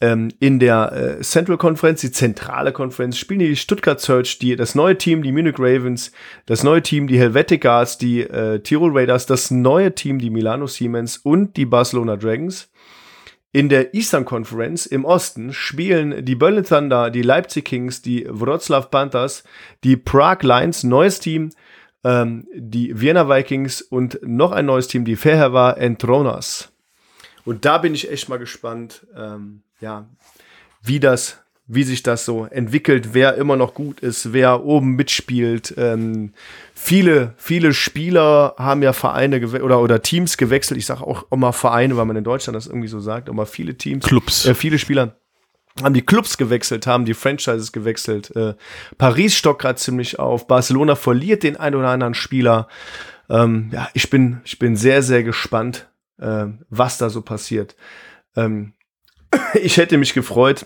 ähm, 0.03 0.31
in 0.39 0.59
der 0.59 0.91
äh, 0.91 1.21
Central 1.21 1.57
Conference, 1.57 2.01
die 2.01 2.11
zentrale 2.11 2.73
Konferenz, 2.73 3.17
spielen 3.17 3.39
die 3.39 3.55
Stuttgart 3.55 4.01
Search, 4.01 4.37
die, 4.37 4.57
das 4.57 4.75
neue 4.75 4.97
Team, 4.97 5.23
die 5.23 5.31
Munich 5.31 5.55
Ravens, 5.57 6.11
das 6.45 6.61
neue 6.61 6.83
Team, 6.83 7.07
die 7.07 7.17
Helvetic 7.17 7.61
Guards, 7.61 7.97
die 7.97 8.19
äh, 8.19 8.59
Tirol 8.59 8.91
Raiders, 8.91 9.27
das 9.27 9.49
neue 9.49 9.95
Team, 9.95 10.19
die 10.19 10.29
Milano 10.29 10.67
Siemens 10.67 11.15
und 11.15 11.55
die 11.55 11.65
Barcelona 11.65 12.17
Dragons. 12.17 12.69
In 13.53 13.69
der 13.69 13.93
Eastern 13.93 14.25
Conference 14.25 14.85
im 14.85 15.05
Osten 15.05 15.53
spielen 15.53 16.25
die 16.25 16.35
Berlin 16.35 16.65
Thunder, 16.65 17.09
die 17.09 17.21
Leipzig 17.21 17.63
Kings, 17.63 18.01
die 18.01 18.27
Wroclaw 18.29 18.87
Panthers, 18.91 19.45
die 19.85 19.95
Prague 19.95 20.45
Lions, 20.45 20.83
neues 20.83 21.21
Team, 21.21 21.51
ähm, 22.03 22.45
die 22.53 22.99
Vienna 22.99 23.29
Vikings 23.29 23.81
und 23.81 24.19
noch 24.21 24.51
ein 24.51 24.65
neues 24.65 24.89
Team, 24.89 25.05
die 25.05 25.15
Fairhava 25.15 25.71
Entronas. 25.71 26.73
Und 27.45 27.63
da 27.63 27.77
bin 27.77 27.95
ich 27.95 28.11
echt 28.11 28.27
mal 28.27 28.39
gespannt, 28.39 29.07
ähm, 29.15 29.62
ja, 29.83 30.07
wie 30.81 30.99
das, 30.99 31.43
wie 31.67 31.83
sich 31.83 32.03
das 32.03 32.25
so 32.25 32.45
entwickelt, 32.45 33.13
wer 33.13 33.35
immer 33.35 33.57
noch 33.57 33.73
gut 33.73 33.99
ist, 33.99 34.33
wer 34.33 34.63
oben 34.63 34.95
mitspielt. 34.95 35.73
Ähm, 35.77 36.33
viele, 36.73 37.33
viele 37.37 37.73
Spieler 37.73 38.55
haben 38.57 38.81
ja 38.81 38.93
Vereine 38.93 39.45
oder, 39.61 39.81
oder 39.81 40.01
Teams 40.01 40.37
gewechselt. 40.37 40.77
Ich 40.77 40.85
sage 40.85 41.05
auch 41.05 41.25
immer 41.31 41.53
Vereine, 41.53 41.97
weil 41.97 42.05
man 42.05 42.15
in 42.15 42.23
Deutschland 42.23 42.55
das 42.55 42.67
irgendwie 42.67 42.87
so 42.87 42.99
sagt, 42.99 43.29
aber 43.29 43.45
viele 43.45 43.75
Teams. 43.77 44.05
Clubs. 44.05 44.45
Äh, 44.45 44.55
viele 44.55 44.79
Spieler 44.79 45.17
haben 45.81 45.93
die 45.93 46.05
Clubs 46.05 46.37
gewechselt, 46.37 46.87
haben 46.87 47.05
die 47.05 47.13
Franchises 47.13 47.71
gewechselt. 47.71 48.33
Äh, 48.35 48.55
Paris 48.97 49.35
stockt 49.35 49.61
gerade 49.61 49.79
ziemlich 49.79 50.19
auf. 50.19 50.47
Barcelona 50.47 50.95
verliert 50.95 51.43
den 51.43 51.57
ein 51.57 51.75
oder 51.75 51.89
anderen 51.89 52.13
Spieler. 52.13 52.67
Ähm, 53.29 53.69
ja, 53.73 53.89
ich 53.93 54.09
bin, 54.09 54.41
ich 54.45 54.59
bin 54.59 54.75
sehr, 54.75 55.01
sehr 55.01 55.23
gespannt, 55.23 55.89
äh, 56.19 56.45
was 56.69 56.97
da 56.97 57.09
so 57.09 57.21
passiert. 57.21 57.75
Ähm, 58.35 58.73
ich 59.53 59.77
hätte 59.77 59.97
mich 59.97 60.13
gefreut, 60.13 60.65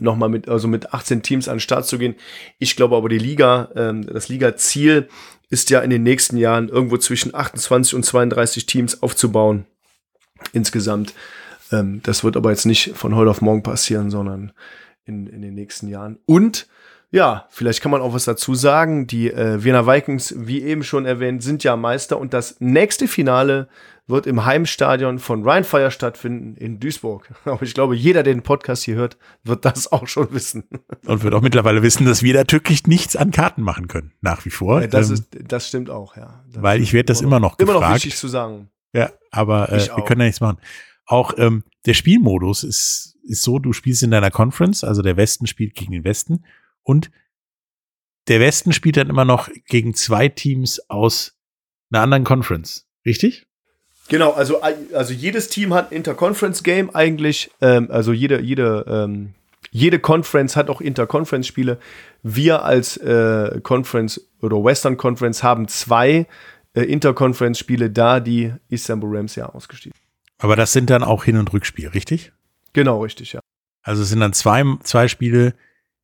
nochmal 0.00 0.28
mit, 0.28 0.48
also 0.48 0.68
mit 0.68 0.92
18 0.92 1.22
Teams 1.22 1.48
an 1.48 1.56
den 1.56 1.60
Start 1.60 1.86
zu 1.86 1.98
gehen. 1.98 2.16
Ich 2.58 2.76
glaube 2.76 2.96
aber, 2.96 3.08
die 3.08 3.18
Liga, 3.18 3.70
ähm, 3.74 4.06
das 4.06 4.28
Liga-Ziel 4.28 5.08
ist 5.48 5.70
ja 5.70 5.80
in 5.80 5.90
den 5.90 6.02
nächsten 6.02 6.36
Jahren 6.36 6.68
irgendwo 6.68 6.96
zwischen 6.96 7.34
28 7.34 7.94
und 7.94 8.04
32 8.04 8.66
Teams 8.66 9.02
aufzubauen. 9.02 9.66
Insgesamt. 10.52 11.14
Ähm, 11.72 12.00
das 12.02 12.24
wird 12.24 12.36
aber 12.36 12.50
jetzt 12.50 12.66
nicht 12.66 12.92
von 12.94 13.14
heute 13.14 13.30
auf 13.30 13.42
morgen 13.42 13.62
passieren, 13.62 14.10
sondern 14.10 14.52
in, 15.04 15.26
in 15.28 15.42
den 15.42 15.54
nächsten 15.54 15.88
Jahren. 15.88 16.18
Und 16.26 16.66
Ja, 17.10 17.46
vielleicht 17.50 17.80
kann 17.80 17.90
man 17.90 18.00
auch 18.00 18.12
was 18.12 18.24
dazu 18.24 18.54
sagen. 18.54 19.06
Die 19.06 19.30
äh, 19.30 19.62
Wiener 19.62 19.86
Vikings, 19.86 20.34
wie 20.36 20.62
eben 20.62 20.82
schon 20.82 21.06
erwähnt, 21.06 21.42
sind 21.42 21.62
ja 21.64 21.76
Meister 21.76 22.18
und 22.18 22.34
das 22.34 22.56
nächste 22.60 23.06
Finale 23.06 23.68
wird 24.08 24.26
im 24.26 24.44
Heimstadion 24.44 25.18
von 25.18 25.42
Rheinfire 25.42 25.90
stattfinden 25.90 26.56
in 26.56 26.78
Duisburg. 26.78 27.32
Aber 27.44 27.62
ich 27.62 27.74
glaube, 27.74 27.96
jeder, 27.96 28.22
der 28.22 28.34
den 28.34 28.42
Podcast 28.42 28.84
hier 28.84 28.96
hört, 28.96 29.16
wird 29.44 29.64
das 29.64 29.90
auch 29.92 30.06
schon 30.08 30.32
wissen. 30.32 30.64
Und 31.04 31.22
wird 31.22 31.34
auch 31.34 31.42
mittlerweile 31.42 31.82
wissen, 31.82 32.06
dass 32.06 32.22
wir 32.22 32.34
da 32.34 32.44
türkisch 32.44 32.86
nichts 32.86 33.16
an 33.16 33.30
Karten 33.30 33.62
machen 33.62 33.88
können, 33.88 34.12
nach 34.20 34.44
wie 34.44 34.50
vor. 34.50 34.80
Ja, 34.80 34.86
das, 34.86 35.08
ähm, 35.08 35.14
ist, 35.14 35.24
das 35.46 35.68
stimmt 35.68 35.90
auch, 35.90 36.16
ja. 36.16 36.44
Das 36.52 36.62
weil 36.62 36.82
ich 36.82 36.92
werde 36.92 37.06
das 37.06 37.20
immer 37.20 37.40
noch 37.40 37.56
gefragt. 37.56 37.78
Immer 37.78 37.88
noch 37.88 37.94
wichtig 37.94 38.16
zu 38.16 38.28
sagen. 38.28 38.68
Ja, 38.92 39.10
aber 39.30 39.70
äh, 39.70 39.86
wir 39.86 40.04
können 40.04 40.20
da 40.20 40.26
nichts 40.26 40.40
machen. 40.40 40.58
Auch 41.06 41.34
ähm, 41.38 41.64
der 41.86 41.94
Spielmodus 41.94 42.64
ist, 42.64 43.16
ist 43.24 43.42
so, 43.42 43.58
du 43.58 43.72
spielst 43.72 44.02
in 44.02 44.10
deiner 44.10 44.30
Conference, 44.30 44.82
also 44.84 45.02
der 45.02 45.16
Westen 45.16 45.46
spielt 45.46 45.74
gegen 45.74 45.92
den 45.92 46.04
Westen 46.04 46.44
und 46.86 47.10
der 48.28 48.40
Westen 48.40 48.72
spielt 48.72 48.96
dann 48.96 49.10
immer 49.10 49.24
noch 49.24 49.48
gegen 49.66 49.94
zwei 49.94 50.28
Teams 50.28 50.80
aus 50.88 51.36
einer 51.90 52.02
anderen 52.02 52.24
Conference, 52.24 52.86
richtig? 53.04 53.46
Genau, 54.08 54.32
also, 54.32 54.60
also 54.60 55.12
jedes 55.12 55.48
Team 55.48 55.74
hat 55.74 55.90
ein 55.90 55.96
Interconference-Game 55.96 56.94
eigentlich. 56.94 57.50
Ähm, 57.60 57.90
also 57.90 58.12
jede, 58.12 58.40
jede, 58.40 58.84
ähm, 58.88 59.34
jede 59.70 59.98
Conference 59.98 60.54
hat 60.54 60.70
auch 60.70 60.80
Interconference-Spiele. 60.80 61.78
Wir 62.22 62.62
als 62.62 62.96
äh, 62.98 63.60
Conference 63.62 64.20
oder 64.40 64.62
Western 64.62 64.96
Conference 64.96 65.42
haben 65.42 65.66
zwei 65.66 66.26
äh, 66.74 66.82
Interconference-Spiele, 66.82 67.90
da 67.90 68.20
die 68.20 68.52
Istanbul 68.68 69.16
Rams 69.16 69.34
ja 69.34 69.46
ausgestiegen. 69.46 69.98
Aber 70.38 70.54
das 70.54 70.72
sind 70.72 70.88
dann 70.90 71.02
auch 71.02 71.24
Hin- 71.24 71.38
und 71.38 71.52
Rückspiel, 71.52 71.88
richtig? 71.88 72.32
Genau, 72.74 73.02
richtig, 73.02 73.32
ja. 73.32 73.40
Also 73.82 74.02
es 74.02 74.08
sind 74.08 74.20
dann 74.20 74.32
zwei, 74.32 74.62
zwei 74.82 75.08
Spiele 75.08 75.54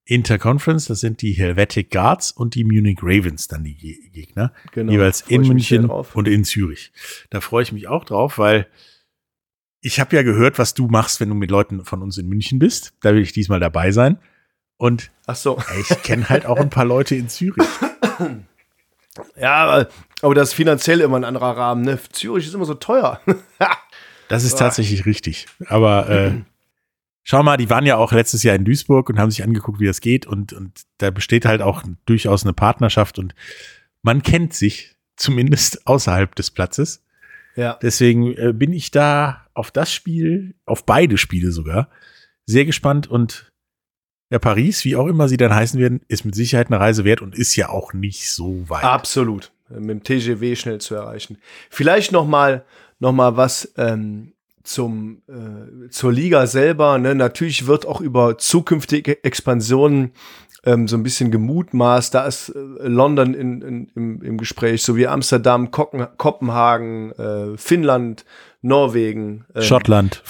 Interconference, 0.04 0.86
das 0.86 1.00
sind 1.00 1.22
die 1.22 1.32
Helvetic 1.32 1.90
Guards 1.90 2.32
und 2.32 2.54
die 2.54 2.64
Munich 2.64 2.98
Ravens, 3.02 3.46
dann 3.46 3.64
die 3.64 3.76
Gegner. 4.12 4.52
Genau, 4.72 4.90
jeweils 4.90 5.20
in 5.22 5.42
München 5.42 5.88
und 5.88 6.28
in 6.28 6.44
Zürich. 6.44 6.92
Da 7.30 7.40
freue 7.40 7.62
ich 7.62 7.72
mich 7.72 7.88
auch 7.88 8.04
drauf, 8.04 8.38
weil 8.38 8.66
ich 9.80 10.00
habe 10.00 10.14
ja 10.16 10.22
gehört, 10.22 10.58
was 10.58 10.74
du 10.74 10.86
machst, 10.86 11.20
wenn 11.20 11.28
du 11.28 11.34
mit 11.34 11.50
Leuten 11.50 11.84
von 11.84 12.02
uns 12.02 12.18
in 12.18 12.28
München 12.28 12.58
bist. 12.58 12.94
Da 13.00 13.14
will 13.14 13.22
ich 13.22 13.32
diesmal 13.32 13.60
dabei 13.60 13.92
sein. 13.92 14.18
Und 14.76 15.10
Ach 15.26 15.36
so. 15.36 15.62
ich 15.80 16.02
kenne 16.02 16.28
halt 16.28 16.46
auch 16.46 16.58
ein 16.58 16.70
paar 16.70 16.84
Leute 16.84 17.14
in 17.14 17.28
Zürich. 17.28 17.66
Ja, 19.36 19.86
aber 20.22 20.34
das 20.34 20.48
ist 20.48 20.54
finanziell 20.54 21.00
immer 21.00 21.16
ein 21.16 21.24
anderer 21.24 21.56
Rahmen. 21.56 21.82
Ne? 21.82 21.98
Zürich 22.12 22.46
ist 22.46 22.54
immer 22.54 22.64
so 22.64 22.74
teuer. 22.74 23.20
das 24.28 24.44
ist 24.44 24.58
tatsächlich 24.58 25.04
richtig. 25.04 25.46
Aber 25.66 26.08
äh, 26.08 26.32
schau 27.22 27.42
mal, 27.42 27.56
die 27.56 27.70
waren 27.70 27.86
ja 27.86 27.96
auch 27.96 28.12
letztes 28.12 28.42
Jahr 28.42 28.56
in 28.56 28.64
Duisburg 28.64 29.08
und 29.08 29.18
haben 29.18 29.30
sich 29.30 29.42
angeguckt, 29.42 29.80
wie 29.80 29.86
das 29.86 30.00
geht. 30.00 30.26
Und, 30.26 30.52
und 30.52 30.82
da 30.98 31.10
besteht 31.10 31.44
halt 31.44 31.62
auch 31.62 31.82
durchaus 32.06 32.44
eine 32.44 32.52
Partnerschaft 32.52 33.18
und 33.18 33.34
man 34.02 34.22
kennt 34.22 34.54
sich, 34.54 34.96
zumindest 35.16 35.86
außerhalb 35.86 36.34
des 36.34 36.50
Platzes. 36.50 37.04
Ja. 37.54 37.78
Deswegen 37.82 38.34
äh, 38.36 38.52
bin 38.54 38.72
ich 38.72 38.90
da 38.90 39.46
auf 39.54 39.70
das 39.70 39.92
Spiel, 39.92 40.54
auf 40.64 40.86
beide 40.86 41.18
Spiele 41.18 41.52
sogar, 41.52 41.90
sehr 42.46 42.64
gespannt 42.64 43.06
und 43.06 43.52
ja, 44.30 44.38
Paris, 44.38 44.86
wie 44.86 44.96
auch 44.96 45.08
immer 45.08 45.28
sie 45.28 45.36
dann 45.36 45.54
heißen 45.54 45.78
werden, 45.78 46.00
ist 46.08 46.24
mit 46.24 46.34
Sicherheit 46.34 46.68
eine 46.68 46.80
Reise 46.80 47.04
wert 47.04 47.20
und 47.20 47.36
ist 47.36 47.54
ja 47.54 47.68
auch 47.68 47.92
nicht 47.92 48.32
so 48.32 48.66
weit. 48.70 48.82
Absolut. 48.82 49.52
Mit 49.68 49.90
dem 49.90 50.02
TGW 50.02 50.56
schnell 50.56 50.80
zu 50.80 50.94
erreichen. 50.94 51.36
Vielleicht 51.68 52.12
noch 52.12 52.26
mal, 52.26 52.64
noch 52.98 53.12
mal 53.12 53.36
was 53.36 53.74
ähm, 53.76 54.32
zum, 54.64 55.22
äh, 55.28 55.88
zur 55.90 56.12
Liga 56.12 56.46
selber. 56.46 56.98
Ne? 56.98 57.14
Natürlich 57.14 57.66
wird 57.66 57.86
auch 57.86 58.00
über 58.00 58.38
zukünftige 58.38 59.22
Expansionen 59.24 60.12
ähm, 60.64 60.88
so 60.88 60.96
ein 60.96 61.02
bisschen 61.02 61.30
gemutmaßt. 61.30 62.14
Da 62.14 62.24
ist 62.24 62.50
äh, 62.50 62.58
London 62.86 63.34
in, 63.34 63.62
in, 63.62 63.90
im, 63.94 64.22
im 64.22 64.38
Gespräch, 64.38 64.82
sowie 64.82 65.06
Amsterdam, 65.06 65.70
Kocken, 65.70 66.06
Kopenhagen, 66.16 67.12
äh, 67.12 67.56
Finnland, 67.56 68.24
Norwegen. 68.60 69.44
Äh, 69.54 69.62
Schottland. 69.62 70.22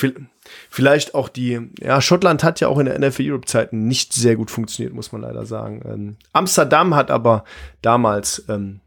Vielleicht 0.68 1.14
auch 1.14 1.28
die, 1.28 1.70
ja, 1.80 2.00
Schottland 2.00 2.42
hat 2.42 2.60
ja 2.60 2.68
auch 2.68 2.78
in 2.78 2.86
der 2.86 2.98
NFL 2.98 3.30
Europe 3.30 3.46
Zeiten 3.46 3.86
nicht 3.86 4.12
sehr 4.12 4.36
gut 4.36 4.50
funktioniert, 4.50 4.94
muss 4.94 5.12
man 5.12 5.22
leider 5.22 5.46
sagen. 5.46 5.82
Ähm, 5.86 6.16
Amsterdam 6.32 6.94
hat 6.94 7.10
aber 7.10 7.44
damals 7.80 8.44
ähm, 8.48 8.80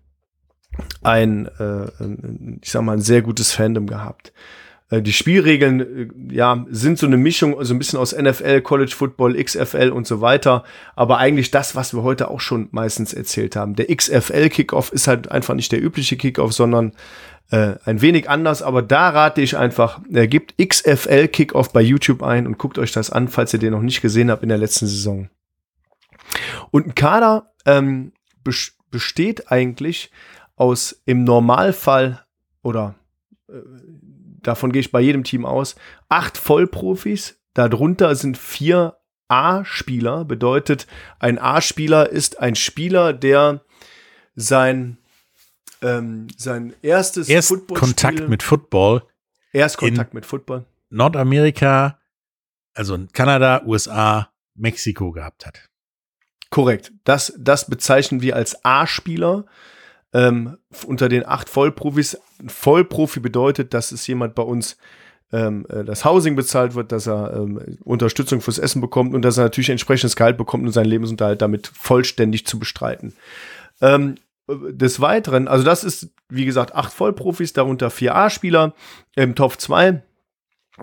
ein, 1.02 1.48
äh, 1.60 1.86
ich 2.62 2.72
sag 2.72 2.82
mal, 2.84 2.94
ein 2.94 3.02
sehr 3.02 3.22
gutes 3.22 3.54
Fandom 3.54 3.88
gehabt. 3.88 4.34
Äh, 4.90 5.02
die 5.02 5.14
Spielregeln, 5.14 5.80
äh, 6.30 6.34
ja, 6.34 6.66
sind 6.70 7.00
so 7.00 7.06
eine 7.06 7.18
Mischung, 7.18 7.56
so 7.64 7.74
ein 7.74 7.80
bisschen 7.80 8.00
aus 8.00 8.16
NFL, 8.16 8.62
College 8.62 8.94
Football, 8.96 9.42
XFL 9.42 9.90
und 9.90 10.08
so 10.08 10.22
weiter. 10.22 10.64
Aber 10.96 11.18
eigentlich 11.18 11.52
das, 11.52 11.76
was 11.76 11.94
wir 11.94 12.04
heute 12.04 12.30
auch 12.30 12.40
schon 12.40 12.68
meistens 12.72 13.14
erzählt 13.14 13.56
haben. 13.56 13.76
Der 13.76 13.94
XFL 13.94 14.50
Kickoff 14.50 14.92
ist 14.92 15.08
halt 15.08 15.32
einfach 15.32 15.56
nicht 15.56 15.72
der 15.72 15.82
übliche 15.82 16.18
Kickoff, 16.18 16.54
sondern 16.54 16.94
äh, 17.52 17.76
ein 17.86 18.02
wenig 18.02 18.30
anders. 18.30 18.62
Aber 18.62 18.82
da 18.82 19.10
rate 19.10 19.42
ich 19.42 19.58
einfach, 19.58 20.02
äh, 20.12 20.28
gebt 20.28 20.56
XFL 20.58 21.28
Kickoff 21.28 21.72
bei 21.74 21.82
YouTube 21.82 22.22
ein 22.22 22.46
und 22.46 22.58
guckt 22.58 22.78
euch 22.78 22.92
das 22.92 23.10
an, 23.10 23.28
falls 23.28 23.54
ihr 23.54 23.60
den 23.60 23.72
noch 23.72 23.82
nicht 23.82 24.02
gesehen 24.02 24.30
habt 24.30 24.44
in 24.44 24.50
der 24.50 24.58
letzten 24.58 24.88
Saison. 24.88 25.30
Und 26.72 26.88
ein 26.88 26.96
Kader 26.96 27.52
ähm, 27.66 28.12
besteht 28.92 29.52
eigentlich 29.52 30.12
aus 30.56 31.02
im 31.06 31.24
Normalfall 31.24 32.26
oder 32.62 32.96
äh, 33.50 33.54
davon 34.48 34.72
gehe 34.72 34.80
ich 34.80 34.92
bei 34.92 35.02
jedem 35.02 35.24
Team 35.24 35.46
aus, 35.46 35.76
acht 36.10 36.38
Vollprofis, 36.38 37.40
darunter 37.54 38.16
sind 38.16 38.38
vier 38.38 38.98
A-Spieler, 39.28 40.26
bedeutet, 40.26 40.88
ein 41.20 41.40
A-Spieler 41.40 42.10
ist 42.10 42.40
ein 42.40 42.56
Spieler, 42.56 43.14
der 43.14 43.62
sein, 44.36 44.98
ähm, 45.82 46.28
sein 46.38 46.74
erstes 46.82 47.30
Erst 47.30 47.54
Kontakt 47.68 48.28
mit 48.30 48.44
Football. 48.44 49.04
Erstkontakt 49.52 50.14
mit 50.14 50.26
Football. 50.26 50.66
Nordamerika, 50.90 52.00
also 52.74 52.98
Kanada, 53.14 53.64
USA, 53.66 54.30
Mexiko 54.54 55.12
gehabt 55.12 55.46
hat. 55.46 55.70
Korrekt. 56.50 56.92
Das, 57.04 57.34
das 57.38 57.68
bezeichnen 57.68 58.22
wir 58.22 58.36
als 58.36 58.64
A-Spieler 58.64 59.46
ähm, 60.14 60.58
unter 60.86 61.10
den 61.10 61.26
acht 61.26 61.50
Vollprofis. 61.50 62.18
Vollprofi 62.48 63.20
bedeutet, 63.20 63.74
dass 63.74 63.92
es 63.92 64.06
jemand 64.08 64.36
bei 64.36 64.44
uns 64.44 64.78
ähm, 65.32 65.66
äh, 65.70 65.84
das 65.84 66.06
Housing 66.06 66.36
bezahlt 66.36 66.76
wird, 66.76 66.92
dass 66.92 67.08
er 67.08 67.34
ähm, 67.36 67.78
Unterstützung 67.84 68.42
fürs 68.42 68.60
Essen 68.60 68.82
bekommt 68.82 69.14
und 69.14 69.24
dass 69.24 69.38
er 69.38 69.46
natürlich 69.46 69.70
entsprechendes 69.70 70.16
Gehalt 70.16 70.38
bekommt, 70.38 70.64
um 70.64 70.72
seinen 70.72 70.86
Lebensunterhalt 70.86 71.42
damit 71.42 71.68
vollständig 71.68 72.46
zu 72.46 72.60
bestreiten. 72.60 73.14
Ähm, 73.82 74.16
des 74.48 75.02
Weiteren, 75.02 75.48
also 75.48 75.64
das 75.64 75.84
ist, 75.84 76.10
wie 76.30 76.46
gesagt, 76.46 76.76
acht 76.76 76.94
Vollprofis, 76.94 77.54
darunter 77.54 77.90
vier 77.90 78.16
A-Spieler 78.16 78.74
im 79.16 79.34
Top 79.34 79.60
2. 79.60 80.04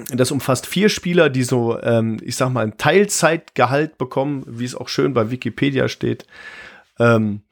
Das 0.08 0.30
umfasst 0.30 0.66
vier 0.66 0.88
Spieler, 0.88 1.30
die 1.30 1.44
so, 1.44 1.80
ähm, 1.80 2.18
ich 2.22 2.36
sag 2.36 2.50
mal, 2.50 2.64
ein 2.64 2.78
Teilzeitgehalt 2.78 3.98
bekommen, 3.98 4.42
wie 4.48 4.64
es 4.64 4.74
auch 4.74 4.88
schön 4.88 5.14
bei 5.14 5.30
Wikipedia 5.30 5.88
steht. 5.88 6.26
Ähm, 6.98 7.42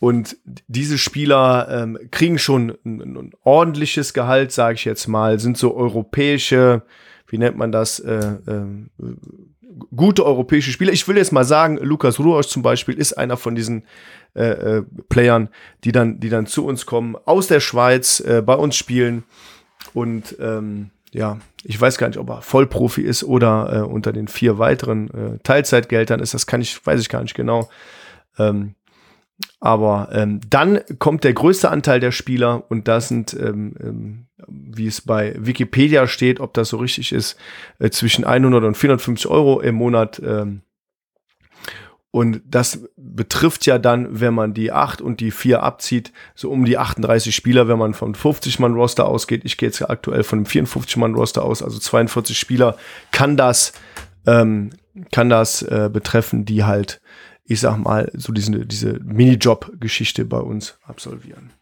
und 0.00 0.36
diese 0.66 0.98
Spieler 0.98 1.68
ähm, 1.70 1.98
kriegen 2.10 2.38
schon 2.38 2.76
ein, 2.84 3.00
ein 3.00 3.30
ordentliches 3.42 4.12
Gehalt, 4.12 4.52
sage 4.52 4.74
ich 4.74 4.84
jetzt 4.84 5.06
mal, 5.06 5.38
sind 5.38 5.56
so 5.56 5.74
europäische, 5.74 6.82
wie 7.28 7.38
nennt 7.38 7.56
man 7.56 7.72
das, 7.72 8.00
äh, 8.00 8.36
äh, 8.46 8.66
gute 9.94 10.24
europäische 10.24 10.72
Spieler. 10.72 10.92
Ich 10.92 11.06
will 11.08 11.16
jetzt 11.16 11.32
mal 11.32 11.44
sagen, 11.44 11.78
Lukas 11.78 12.18
Ruosch 12.18 12.48
zum 12.48 12.62
Beispiel 12.62 12.96
ist 12.96 13.14
einer 13.14 13.36
von 13.36 13.54
diesen 13.54 13.84
äh, 14.34 14.78
äh, 14.78 14.82
Playern, 15.08 15.48
die 15.84 15.92
dann, 15.92 16.20
die 16.20 16.28
dann 16.28 16.46
zu 16.46 16.66
uns 16.66 16.86
kommen, 16.86 17.16
aus 17.24 17.46
der 17.46 17.60
Schweiz, 17.60 18.20
äh, 18.20 18.42
bei 18.42 18.54
uns 18.54 18.76
spielen. 18.76 19.24
Und 19.92 20.36
ähm, 20.40 20.90
ja, 21.12 21.38
ich 21.62 21.80
weiß 21.80 21.98
gar 21.98 22.08
nicht, 22.08 22.18
ob 22.18 22.28
er 22.30 22.42
Vollprofi 22.42 23.02
ist 23.02 23.22
oder 23.22 23.72
äh, 23.72 23.80
unter 23.80 24.12
den 24.12 24.26
vier 24.26 24.58
weiteren 24.58 25.38
Teilzeitgeldern 25.44 26.20
ist. 26.20 26.34
Das 26.34 26.46
kann 26.46 26.60
ich, 26.60 26.84
weiß 26.84 27.00
ich 27.00 27.08
gar 27.08 27.22
nicht 27.22 27.34
genau. 27.34 27.68
Ähm, 28.38 28.74
aber 29.64 30.10
ähm, 30.12 30.40
dann 30.50 30.80
kommt 30.98 31.24
der 31.24 31.32
größte 31.32 31.70
Anteil 31.70 31.98
der 31.98 32.12
Spieler 32.12 32.64
und 32.68 32.86
das 32.86 33.08
sind, 33.08 33.32
ähm, 33.32 33.74
ähm, 33.80 34.26
wie 34.46 34.86
es 34.86 35.00
bei 35.00 35.34
Wikipedia 35.38 36.06
steht, 36.06 36.38
ob 36.38 36.52
das 36.52 36.68
so 36.68 36.76
richtig 36.76 37.12
ist, 37.12 37.38
äh, 37.78 37.88
zwischen 37.88 38.26
100 38.26 38.62
und 38.62 38.76
450 38.76 39.26
Euro 39.26 39.60
im 39.60 39.76
Monat. 39.76 40.20
Ähm, 40.22 40.60
und 42.10 42.42
das 42.46 42.86
betrifft 42.98 43.64
ja 43.64 43.78
dann, 43.78 44.20
wenn 44.20 44.34
man 44.34 44.52
die 44.52 44.70
8 44.70 45.00
und 45.00 45.20
die 45.20 45.30
4 45.30 45.62
abzieht, 45.62 46.12
so 46.34 46.50
um 46.50 46.66
die 46.66 46.76
38 46.76 47.34
Spieler, 47.34 47.66
wenn 47.66 47.78
man 47.78 47.94
von 47.94 48.14
50-Mann-Roster 48.14 49.06
ausgeht. 49.06 49.46
Ich 49.46 49.56
gehe 49.56 49.70
jetzt 49.70 49.80
aktuell 49.80 50.24
von 50.24 50.40
einem 50.40 50.46
54-Mann-Roster 50.46 51.42
aus, 51.42 51.62
also 51.62 51.78
42 51.78 52.38
Spieler, 52.38 52.76
kann 53.12 53.38
das, 53.38 53.72
ähm, 54.26 54.72
kann 55.10 55.30
das 55.30 55.62
äh, 55.62 55.88
betreffen, 55.90 56.44
die 56.44 56.64
halt 56.64 57.00
ich 57.44 57.60
sag 57.60 57.76
mal, 57.76 58.10
so 58.14 58.32
diese, 58.32 58.66
diese 58.66 59.00
Minijob-Geschichte 59.00 60.24
bei 60.24 60.40
uns 60.40 60.78
absolvieren. 60.82 61.52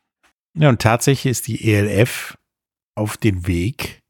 Ja, 0.54 0.68
und 0.68 0.80
tatsächlich 0.80 1.30
ist 1.30 1.48
die 1.48 1.72
ELF 1.72 2.38
auf 2.94 3.16
dem 3.16 3.46
Weg, 3.46 4.00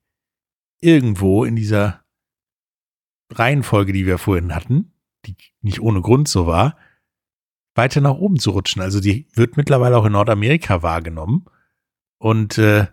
irgendwo 0.80 1.44
in 1.44 1.56
dieser 1.56 2.04
Reihenfolge, 3.30 3.92
die 3.92 4.06
wir 4.06 4.18
vorhin 4.18 4.54
hatten, 4.54 4.92
die 5.24 5.36
nicht 5.60 5.80
ohne 5.80 6.02
Grund 6.02 6.28
so 6.28 6.46
war, 6.46 6.76
weiter 7.74 8.00
nach 8.00 8.14
oben 8.14 8.38
zu 8.38 8.50
rutschen. 8.50 8.82
Also 8.82 9.00
die 9.00 9.28
wird 9.34 9.56
mittlerweile 9.56 9.96
auch 9.96 10.04
in 10.04 10.12
Nordamerika 10.12 10.82
wahrgenommen 10.82 11.46
und 12.18 12.58
äh, 12.58 12.88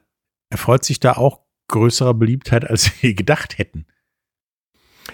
erfreut 0.49 0.85
sich 0.85 0.99
da 0.99 1.13
auch 1.13 1.41
größerer 1.67 2.13
Beliebtheit, 2.13 2.65
als 2.69 2.91
wir 3.01 3.13
gedacht 3.13 3.57
hätten. 3.57 3.85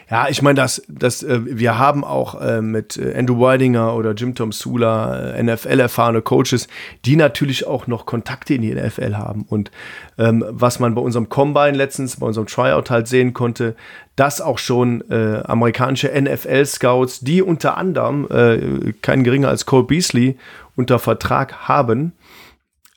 Ja, 0.09 0.27
ich 0.30 0.41
meine, 0.41 0.55
das, 0.55 0.84
das, 0.88 1.23
äh, 1.23 1.39
wir 1.45 1.77
haben 1.77 2.03
auch 2.03 2.39
äh, 2.41 2.61
mit 2.61 2.97
äh, 2.97 3.15
Andrew 3.17 3.39
Weidinger 3.39 3.95
oder 3.95 4.13
Jim 4.13 4.35
Tom 4.35 4.51
Sula 4.51 5.41
NFL-erfahrene 5.41 6.22
Coaches, 6.22 6.67
die 7.05 7.15
natürlich 7.15 7.65
auch 7.67 7.88
noch 7.88 8.05
Kontakte 8.05 8.53
in 8.53 8.61
die 8.61 8.73
NFL 8.73 9.15
haben. 9.15 9.45
Und 9.47 9.72
ähm, 10.17 10.43
was 10.47 10.80
man 10.80 10.95
bei 10.95 11.01
unserem 11.01 11.30
Combine 11.30 11.77
letztens, 11.77 12.17
bei 12.17 12.27
unserem 12.27 12.47
Tryout 12.47 12.89
halt 12.89 13.07
sehen 13.07 13.34
konnte, 13.34 13.76
dass 14.15 14.39
auch 14.39 14.59
schon 14.59 15.03
amerikanische 15.09 16.09
NFL-Scouts, 16.09 17.19
die 17.19 17.41
unter 17.41 17.77
anderem 17.77 18.26
äh, 18.31 18.93
kein 19.01 19.26
geringer 19.26 19.49
als 19.49 19.65
Cole 19.65 19.84
Beasley 19.84 20.38
unter 20.77 20.99
Vertrag 20.99 21.67
haben, 21.67 22.13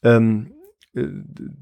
ähm, 0.05 0.47
äh, 0.51 0.58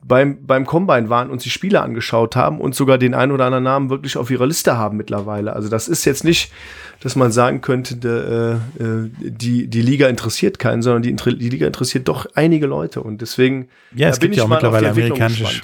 beim, 0.05 0.47
beim 0.47 0.67
Combine 0.67 1.09
waren 1.09 1.31
und 1.31 1.41
sich 1.41 1.53
Spiele 1.53 1.81
angeschaut 1.83 2.37
haben 2.37 2.61
und 2.61 2.75
sogar 2.75 2.99
den 2.99 3.15
einen 3.15 3.33
oder 3.33 3.47
anderen 3.47 3.65
Namen 3.65 3.91
wirklich 3.91 4.17
auf 4.17 4.31
ihrer 4.31 4.47
Liste 4.47 4.77
haben 4.77 4.97
mittlerweile. 4.97 5.53
Also 5.53 5.69
das 5.69 5.89
ist 5.89 6.05
jetzt 6.05 6.25
nicht, 6.25 6.53
dass 7.01 7.17
man 7.17 7.33
sagen 7.33 7.61
könnte, 7.61 7.97
de, 7.97 8.11
äh, 8.11 8.55
äh 8.83 9.11
die, 9.19 9.69
die 9.69 9.83
Liga 9.83 10.09
interessiert 10.09 10.59
keinen, 10.59 10.83
sondern 10.83 11.03
die, 11.03 11.15
die 11.15 11.49
Liga 11.49 11.67
interessiert 11.67 12.09
doch 12.09 12.27
einige 12.35 12.67
Leute 12.67 13.03
und 13.03 13.21
deswegen 13.21 13.69
ja, 13.95 14.09
es 14.09 14.21
gibt 14.21 14.37
ja 14.37 14.45
auch 14.45 14.49
mittlerweile 14.49 14.91
amerikanische, 14.91 15.63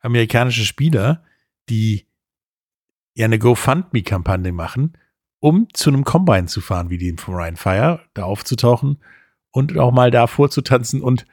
amerikanische 0.00 0.64
Spieler, 0.64 1.22
die 1.68 2.06
ja 3.14 3.24
eine 3.24 3.38
GoFundMe-Kampagne 3.38 4.52
machen, 4.52 4.96
um 5.40 5.68
zu 5.72 5.90
einem 5.90 6.04
Combine 6.04 6.46
zu 6.46 6.60
fahren, 6.60 6.90
wie 6.90 6.98
die 6.98 7.14
vom 7.16 7.34
Ryan 7.34 7.56
Fire, 7.56 8.00
da 8.14 8.24
aufzutauchen 8.24 8.98
und 9.50 9.76
auch 9.76 9.92
mal 9.92 10.10
da 10.10 10.26
vorzutanzen 10.26 11.02
und 11.02 11.26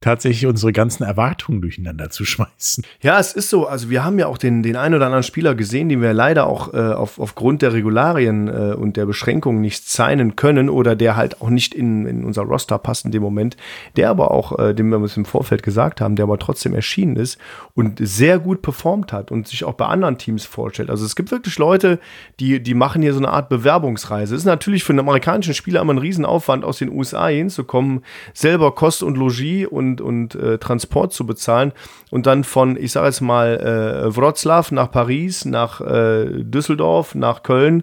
tatsächlich 0.00 0.46
unsere 0.46 0.72
ganzen 0.72 1.02
Erwartungen 1.02 1.60
durcheinander 1.60 2.08
zu 2.08 2.24
schmeißen. 2.24 2.84
Ja, 3.02 3.20
es 3.20 3.34
ist 3.34 3.50
so. 3.50 3.66
Also 3.66 3.90
wir 3.90 4.02
haben 4.02 4.18
ja 4.18 4.28
auch 4.28 4.38
den, 4.38 4.62
den 4.62 4.76
einen 4.76 4.94
oder 4.94 5.04
anderen 5.04 5.22
Spieler 5.22 5.54
gesehen, 5.54 5.90
den 5.90 6.00
wir 6.00 6.14
leider 6.14 6.46
auch 6.46 6.72
äh, 6.72 6.78
auf, 6.78 7.18
aufgrund 7.18 7.60
der 7.60 7.74
Regularien 7.74 8.48
äh, 8.48 8.74
und 8.74 8.96
der 8.96 9.04
Beschränkungen 9.04 9.60
nicht 9.60 9.86
signen 9.86 10.36
können 10.36 10.70
oder 10.70 10.96
der 10.96 11.16
halt 11.16 11.42
auch 11.42 11.50
nicht 11.50 11.74
in, 11.74 12.06
in 12.06 12.24
unser 12.24 12.42
Roster 12.42 12.78
passt 12.78 13.04
in 13.04 13.10
dem 13.10 13.22
Moment, 13.22 13.58
der 13.96 14.08
aber 14.08 14.30
auch, 14.30 14.58
äh, 14.58 14.74
dem 14.74 14.88
wir 14.88 14.96
uns 14.96 15.18
im 15.18 15.26
Vorfeld 15.26 15.62
gesagt 15.62 16.00
haben, 16.00 16.16
der 16.16 16.22
aber 16.22 16.38
trotzdem 16.38 16.74
erschienen 16.74 17.16
ist 17.16 17.38
und 17.74 17.98
sehr 18.00 18.38
gut 18.38 18.62
performt 18.62 19.12
hat 19.12 19.30
und 19.30 19.48
sich 19.48 19.64
auch 19.64 19.74
bei 19.74 19.84
anderen 19.84 20.16
Teams 20.16 20.46
vorstellt. 20.46 20.88
Also 20.88 21.04
es 21.04 21.14
gibt 21.14 21.30
wirklich 21.30 21.58
Leute, 21.58 21.98
die, 22.40 22.62
die 22.62 22.74
machen 22.74 23.02
hier 23.02 23.12
so 23.12 23.18
eine 23.18 23.28
Art 23.28 23.50
Bewerbungsreise. 23.50 24.34
Es 24.34 24.40
ist 24.40 24.46
natürlich 24.46 24.82
für 24.82 24.94
einen 24.94 25.00
amerikanischen 25.00 25.52
Spieler 25.52 25.82
immer 25.82 25.92
ein 25.92 25.98
Riesenaufwand, 25.98 26.64
aus 26.64 26.78
den 26.78 26.90
USA 26.90 27.28
hinzukommen, 27.28 28.02
selber 28.32 28.74
Kost 28.74 29.02
und 29.02 29.18
Logis 29.18 29.66
und 29.66 29.89
und, 29.90 30.00
und 30.00 30.34
äh, 30.34 30.58
Transport 30.58 31.12
zu 31.12 31.26
bezahlen 31.26 31.72
und 32.10 32.26
dann 32.26 32.44
von, 32.44 32.76
ich 32.76 32.92
sage 32.92 33.06
jetzt 33.06 33.20
mal, 33.20 33.58
äh, 33.58 34.16
Wroclaw 34.16 34.74
nach 34.74 34.90
Paris, 34.90 35.44
nach 35.44 35.80
äh, 35.80 36.44
Düsseldorf, 36.44 37.14
nach 37.14 37.42
Köln, 37.42 37.82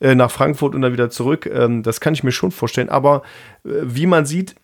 äh, 0.00 0.14
nach 0.14 0.30
Frankfurt 0.30 0.74
und 0.74 0.82
dann 0.82 0.92
wieder 0.92 1.10
zurück. 1.10 1.46
Ähm, 1.46 1.82
das 1.82 2.00
kann 2.00 2.14
ich 2.14 2.22
mir 2.22 2.32
schon 2.32 2.50
vorstellen. 2.50 2.88
Aber 2.88 3.22
äh, 3.64 3.70
wie 3.82 4.06
man 4.06 4.26
sieht, 4.26 4.54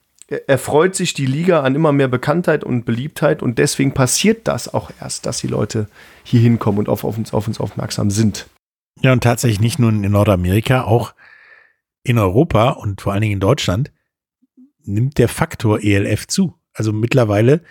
erfreut 0.47 0.94
sich 0.94 1.14
die 1.14 1.27
Liga 1.27 1.62
an 1.62 1.74
immer 1.74 1.93
mehr 1.93 2.09
Bekanntheit 2.09 2.64
und 2.64 2.85
Beliebtheit 2.85 3.43
und 3.43 3.59
deswegen 3.59 3.93
passiert 3.93 4.48
das 4.48 4.73
auch 4.73 4.90
erst, 5.01 5.27
dass 5.27 5.39
die 5.39 5.47
Leute 5.48 5.89
hier 6.23 6.40
hinkommen 6.40 6.78
und 6.78 6.89
auf, 6.89 7.05
auf, 7.05 7.19
uns, 7.19 7.35
auf 7.35 7.47
uns 7.48 7.60
aufmerksam 7.60 8.10
sind. 8.10 8.47
Ja, 9.01 9.12
und 9.12 9.23
tatsächlich 9.23 9.60
nicht 9.60 9.78
nur 9.78 9.90
in 9.90 10.01
Nordamerika, 10.01 10.85
auch 10.85 11.14
in 12.02 12.19
Europa 12.19 12.70
und 12.70 13.01
vor 13.01 13.12
allen 13.12 13.23
Dingen 13.23 13.35
in 13.35 13.40
Deutschland 13.40 13.93
nimmt 14.85 15.19
der 15.19 15.28
Faktor 15.28 15.81
ELF 15.82 16.27
zu. 16.27 16.55
Also 16.72 16.92
mittlerweile 16.92 17.62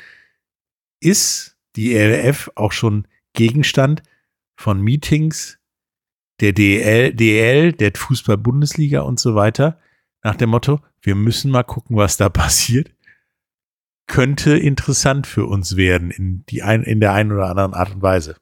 ist 0.99 1.57
die 1.75 1.95
ELF 1.95 2.51
auch 2.55 2.71
schon 2.71 3.07
Gegenstand 3.33 4.03
von 4.55 4.81
Meetings 4.81 5.59
der 6.39 6.53
DL, 6.53 7.13
DL, 7.13 7.71
der 7.71 7.91
Fußball-Bundesliga 7.95 9.01
und 9.01 9.19
so 9.19 9.35
weiter, 9.35 9.79
nach 10.23 10.35
dem 10.35 10.49
Motto, 10.49 10.79
wir 11.01 11.15
müssen 11.15 11.51
mal 11.51 11.63
gucken, 11.63 11.95
was 11.97 12.17
da 12.17 12.29
passiert. 12.29 12.91
Könnte 14.07 14.57
interessant 14.57 15.27
für 15.27 15.45
uns 15.45 15.77
werden 15.77 16.11
in, 16.11 16.45
die 16.47 16.63
ein, 16.63 16.83
in 16.83 16.99
der 16.99 17.13
einen 17.13 17.31
oder 17.31 17.47
anderen 17.49 17.73
Art 17.73 17.93
und 17.95 18.01
Weise. 18.01 18.35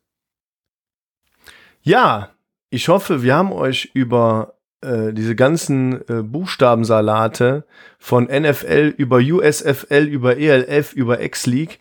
Ja, 1.82 2.34
ich 2.70 2.88
hoffe, 2.88 3.22
wir 3.22 3.36
haben 3.36 3.52
euch 3.52 3.92
über 3.94 4.59
äh, 4.82 5.14
diese 5.14 5.36
ganzen 5.36 6.02
äh, 6.08 6.24
Buchstabensalate 6.24 7.66
von 7.98 8.26
NFL 8.26 8.94
über 8.98 9.18
USFL, 9.18 10.06
über 10.06 10.38
ELF, 10.38 10.94
über 10.94 11.22
X-League 11.22 11.80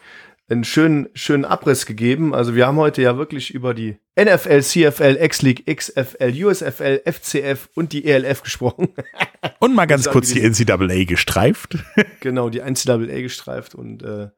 einen 0.51 0.65
schönen, 0.65 1.09
schönen 1.15 1.45
Abriss 1.45 1.85
gegeben. 1.85 2.35
Also 2.35 2.55
wir 2.55 2.66
haben 2.66 2.79
heute 2.79 3.03
ja 3.03 3.19
wirklich 3.19 3.53
über 3.53 3.75
die 3.75 3.99
NFL, 4.19 4.62
CFL, 4.62 5.19
X-League, 5.20 5.66
XFL, 5.66 6.45
USFL, 6.45 7.03
FCF 7.05 7.69
und 7.75 7.93
die 7.93 8.07
ELF 8.07 8.43
gesprochen. 8.43 8.89
und 9.59 9.75
mal 9.75 9.87
ganz 9.87 10.09
kurz 10.09 10.33
die 10.33 10.41
NCAA 10.41 11.05
gestreift. 11.05 11.77
genau, 12.20 12.49
die 12.49 12.61
NCAA 12.61 13.20
gestreift. 13.20 13.75
Und 13.75 14.03
äh, 14.03 14.29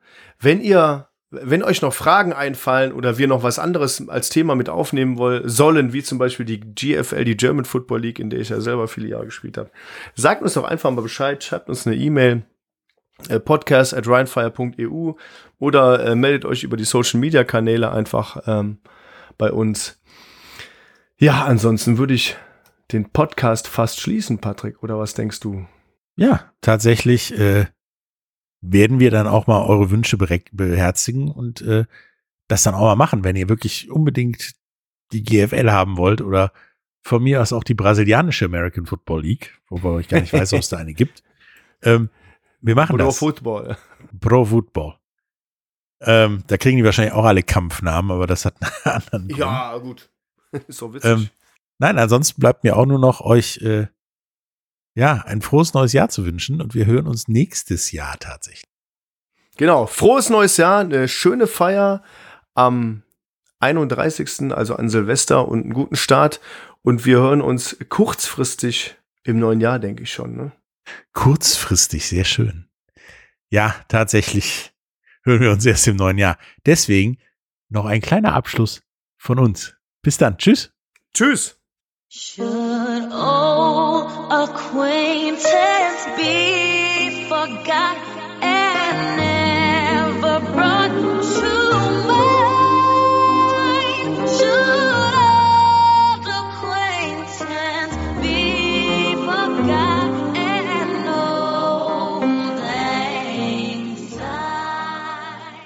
wenn 0.41 0.61
ihr 0.61 1.10
wenn 1.31 1.62
euch 1.62 1.81
noch 1.81 1.94
Fragen 1.94 2.32
einfallen 2.32 2.93
oder 2.93 3.16
wir 3.16 3.28
noch 3.28 3.43
was 3.43 3.59
anderes 3.59 4.09
als 4.09 4.31
Thema 4.31 4.57
mit 4.57 4.69
aufnehmen 4.69 5.16
wollen, 5.16 5.48
sollen, 5.48 5.93
wie 5.93 6.02
zum 6.02 6.19
Beispiel 6.19 6.44
die 6.44 6.61
GFL, 6.61 7.24
die 7.24 7.36
German 7.36 7.65
Football 7.65 8.01
League, 8.01 8.19
in 8.19 8.31
der 8.31 8.40
ich 8.40 8.48
ja 8.48 8.61
selber 8.61 8.89
viele 8.89 9.09
Jahre 9.09 9.27
gespielt 9.27 9.57
habe, 9.57 9.70
sagt 10.15 10.43
uns 10.43 10.55
doch 10.55 10.65
einfach 10.65 10.90
mal 10.90 11.02
Bescheid, 11.02 11.43
schreibt 11.43 11.69
uns 11.69 11.86
eine 11.86 11.97
E-Mail, 11.97 12.43
äh, 13.28 13.39
podcast 13.39 13.94
at 13.94 14.09
rheinfire.eu 14.09 15.12
oder 15.59 16.05
äh, 16.05 16.15
meldet 16.16 16.44
euch 16.44 16.65
über 16.65 16.77
die 16.77 16.85
Social 16.85 17.20
Media 17.20 17.44
Kanäle 17.44 17.93
einfach 17.93 18.43
ähm, 18.47 18.78
bei 19.39 19.52
uns. 19.52 20.01
Ja, 21.16 21.44
ansonsten 21.44 21.98
würde 21.98 22.15
ich 22.15 22.36
den 22.90 23.11
Podcast 23.11 23.69
fast 23.69 24.01
schließen, 24.01 24.39
Patrick, 24.39 24.82
oder 24.82 24.98
was 24.98 25.15
denkst 25.15 25.39
du? 25.40 25.66
Ja, 26.16 26.51
tatsächlich 26.61 27.39
äh, 27.39 27.66
werden 28.61 29.01
wir 29.01 29.11
dann 29.11 29.27
auch 29.27 29.47
mal 29.47 29.62
eure 29.62 29.91
Wünsche 29.91 30.16
beherzigen 30.16 31.31
und 31.31 31.62
äh, 31.62 31.85
das 32.49 32.62
dann 32.62 32.74
auch 32.74 32.82
mal 32.82 32.97
machen, 32.97 33.24
wenn 33.24 33.37
ihr 33.37 33.49
wirklich 33.49 33.91
unbedingt 33.91 34.55
die 35.12 35.23
GFL 35.23 35.70
haben 35.70 35.97
wollt 35.97 36.20
oder 36.20 36.53
von 37.03 37.23
mir 37.23 37.41
aus 37.41 37.53
auch 37.53 37.65
die 37.65 37.74
brasilianische 37.74 38.45
American 38.45 38.87
Football 38.87 39.23
League, 39.23 39.59
wobei 39.69 40.01
ich 40.01 40.09
gar 40.09 40.20
nicht 40.20 40.32
weiß, 40.32 40.53
ob 40.53 40.61
es 40.61 40.69
da 40.69 40.78
eine 40.78 40.95
gibt. 40.95 41.23
Ähm, 41.82 42.11
wir 42.61 42.74
machen 42.74 42.99
Pro 42.99 43.07
das. 43.07 43.19
Pro 43.19 43.27
Football. 43.27 43.77
Pro 44.20 44.45
Football. 44.45 44.97
Ähm, 46.03 46.45
da 46.47 46.59
kriegen 46.59 46.77
die 46.77 46.85
wahrscheinlich 46.85 47.15
auch 47.15 47.24
alle 47.24 47.43
Kampfnamen, 47.43 48.11
aber 48.11 48.27
das 48.27 48.45
hat 48.45 48.57
einen 48.61 48.73
anderen 48.85 49.28
Grund. 49.28 49.39
Ja, 49.39 49.78
gut. 49.78 50.11
so 50.69 50.93
witzig. 50.93 51.11
Ähm, 51.11 51.28
nein, 51.78 51.99
ansonsten 51.99 52.39
bleibt 52.39 52.65
mir 52.65 52.77
auch 52.77 52.85
nur 52.85 52.99
noch 52.99 53.23
euch 53.23 53.62
äh, 53.62 53.87
ja, 54.94 55.22
ein 55.26 55.42
frohes 55.42 55.74
neues 55.74 55.92
Jahr 55.92 56.08
zu 56.08 56.26
wünschen 56.26 56.60
und 56.60 56.74
wir 56.74 56.86
hören 56.86 57.06
uns 57.06 57.28
nächstes 57.28 57.92
Jahr 57.92 58.18
tatsächlich. 58.18 58.64
Genau, 59.56 59.86
frohes 59.86 60.30
neues 60.30 60.56
Jahr, 60.56 60.80
eine 60.80 61.08
schöne 61.08 61.46
Feier 61.46 62.02
am 62.54 63.02
31., 63.60 64.52
also 64.52 64.74
an 64.76 64.88
Silvester 64.88 65.46
und 65.48 65.62
einen 65.62 65.74
guten 65.74 65.96
Start 65.96 66.40
und 66.82 67.04
wir 67.04 67.18
hören 67.18 67.42
uns 67.42 67.76
kurzfristig 67.88 68.96
im 69.22 69.38
neuen 69.38 69.60
Jahr, 69.60 69.78
denke 69.78 70.02
ich 70.02 70.12
schon. 70.12 70.36
Ne? 70.36 70.52
Kurzfristig, 71.12 72.08
sehr 72.08 72.24
schön. 72.24 72.68
Ja, 73.50 73.74
tatsächlich 73.88 74.72
hören 75.24 75.40
wir 75.40 75.50
uns 75.50 75.66
erst 75.66 75.86
im 75.88 75.96
neuen 75.96 76.18
Jahr. 76.18 76.38
Deswegen 76.64 77.18
noch 77.68 77.84
ein 77.84 78.00
kleiner 78.00 78.34
Abschluss 78.34 78.82
von 79.18 79.38
uns. 79.38 79.74
Bis 80.02 80.16
dann. 80.16 80.38
Tschüss. 80.38 80.72
Tschüss. 81.12 81.58
Be 86.22 87.24
forgot 87.24 87.97
and 88.42 89.16
never 89.16 90.40
brought 90.52 90.90
to 90.90 91.52
mind? 92.06 92.78
Should 94.28 94.68
old 96.12 96.26
acquaintance 96.42 97.94
be 98.20 99.14
forgot 99.14 100.10
and 100.36 101.09
old 101.09 102.22
lang 102.60 103.97
syne? 103.97 105.60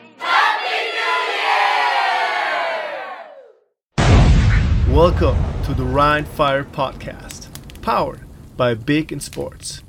Welcome 4.95 5.39
to 5.65 5.75
the 5.75 5.85
Rhine 5.85 6.25
Fire 6.25 6.63
Podcast, 6.63 7.49
powered 7.83 8.21
by 8.57 8.75
Big 8.75 9.11
in 9.11 9.19
Sports. 9.19 9.84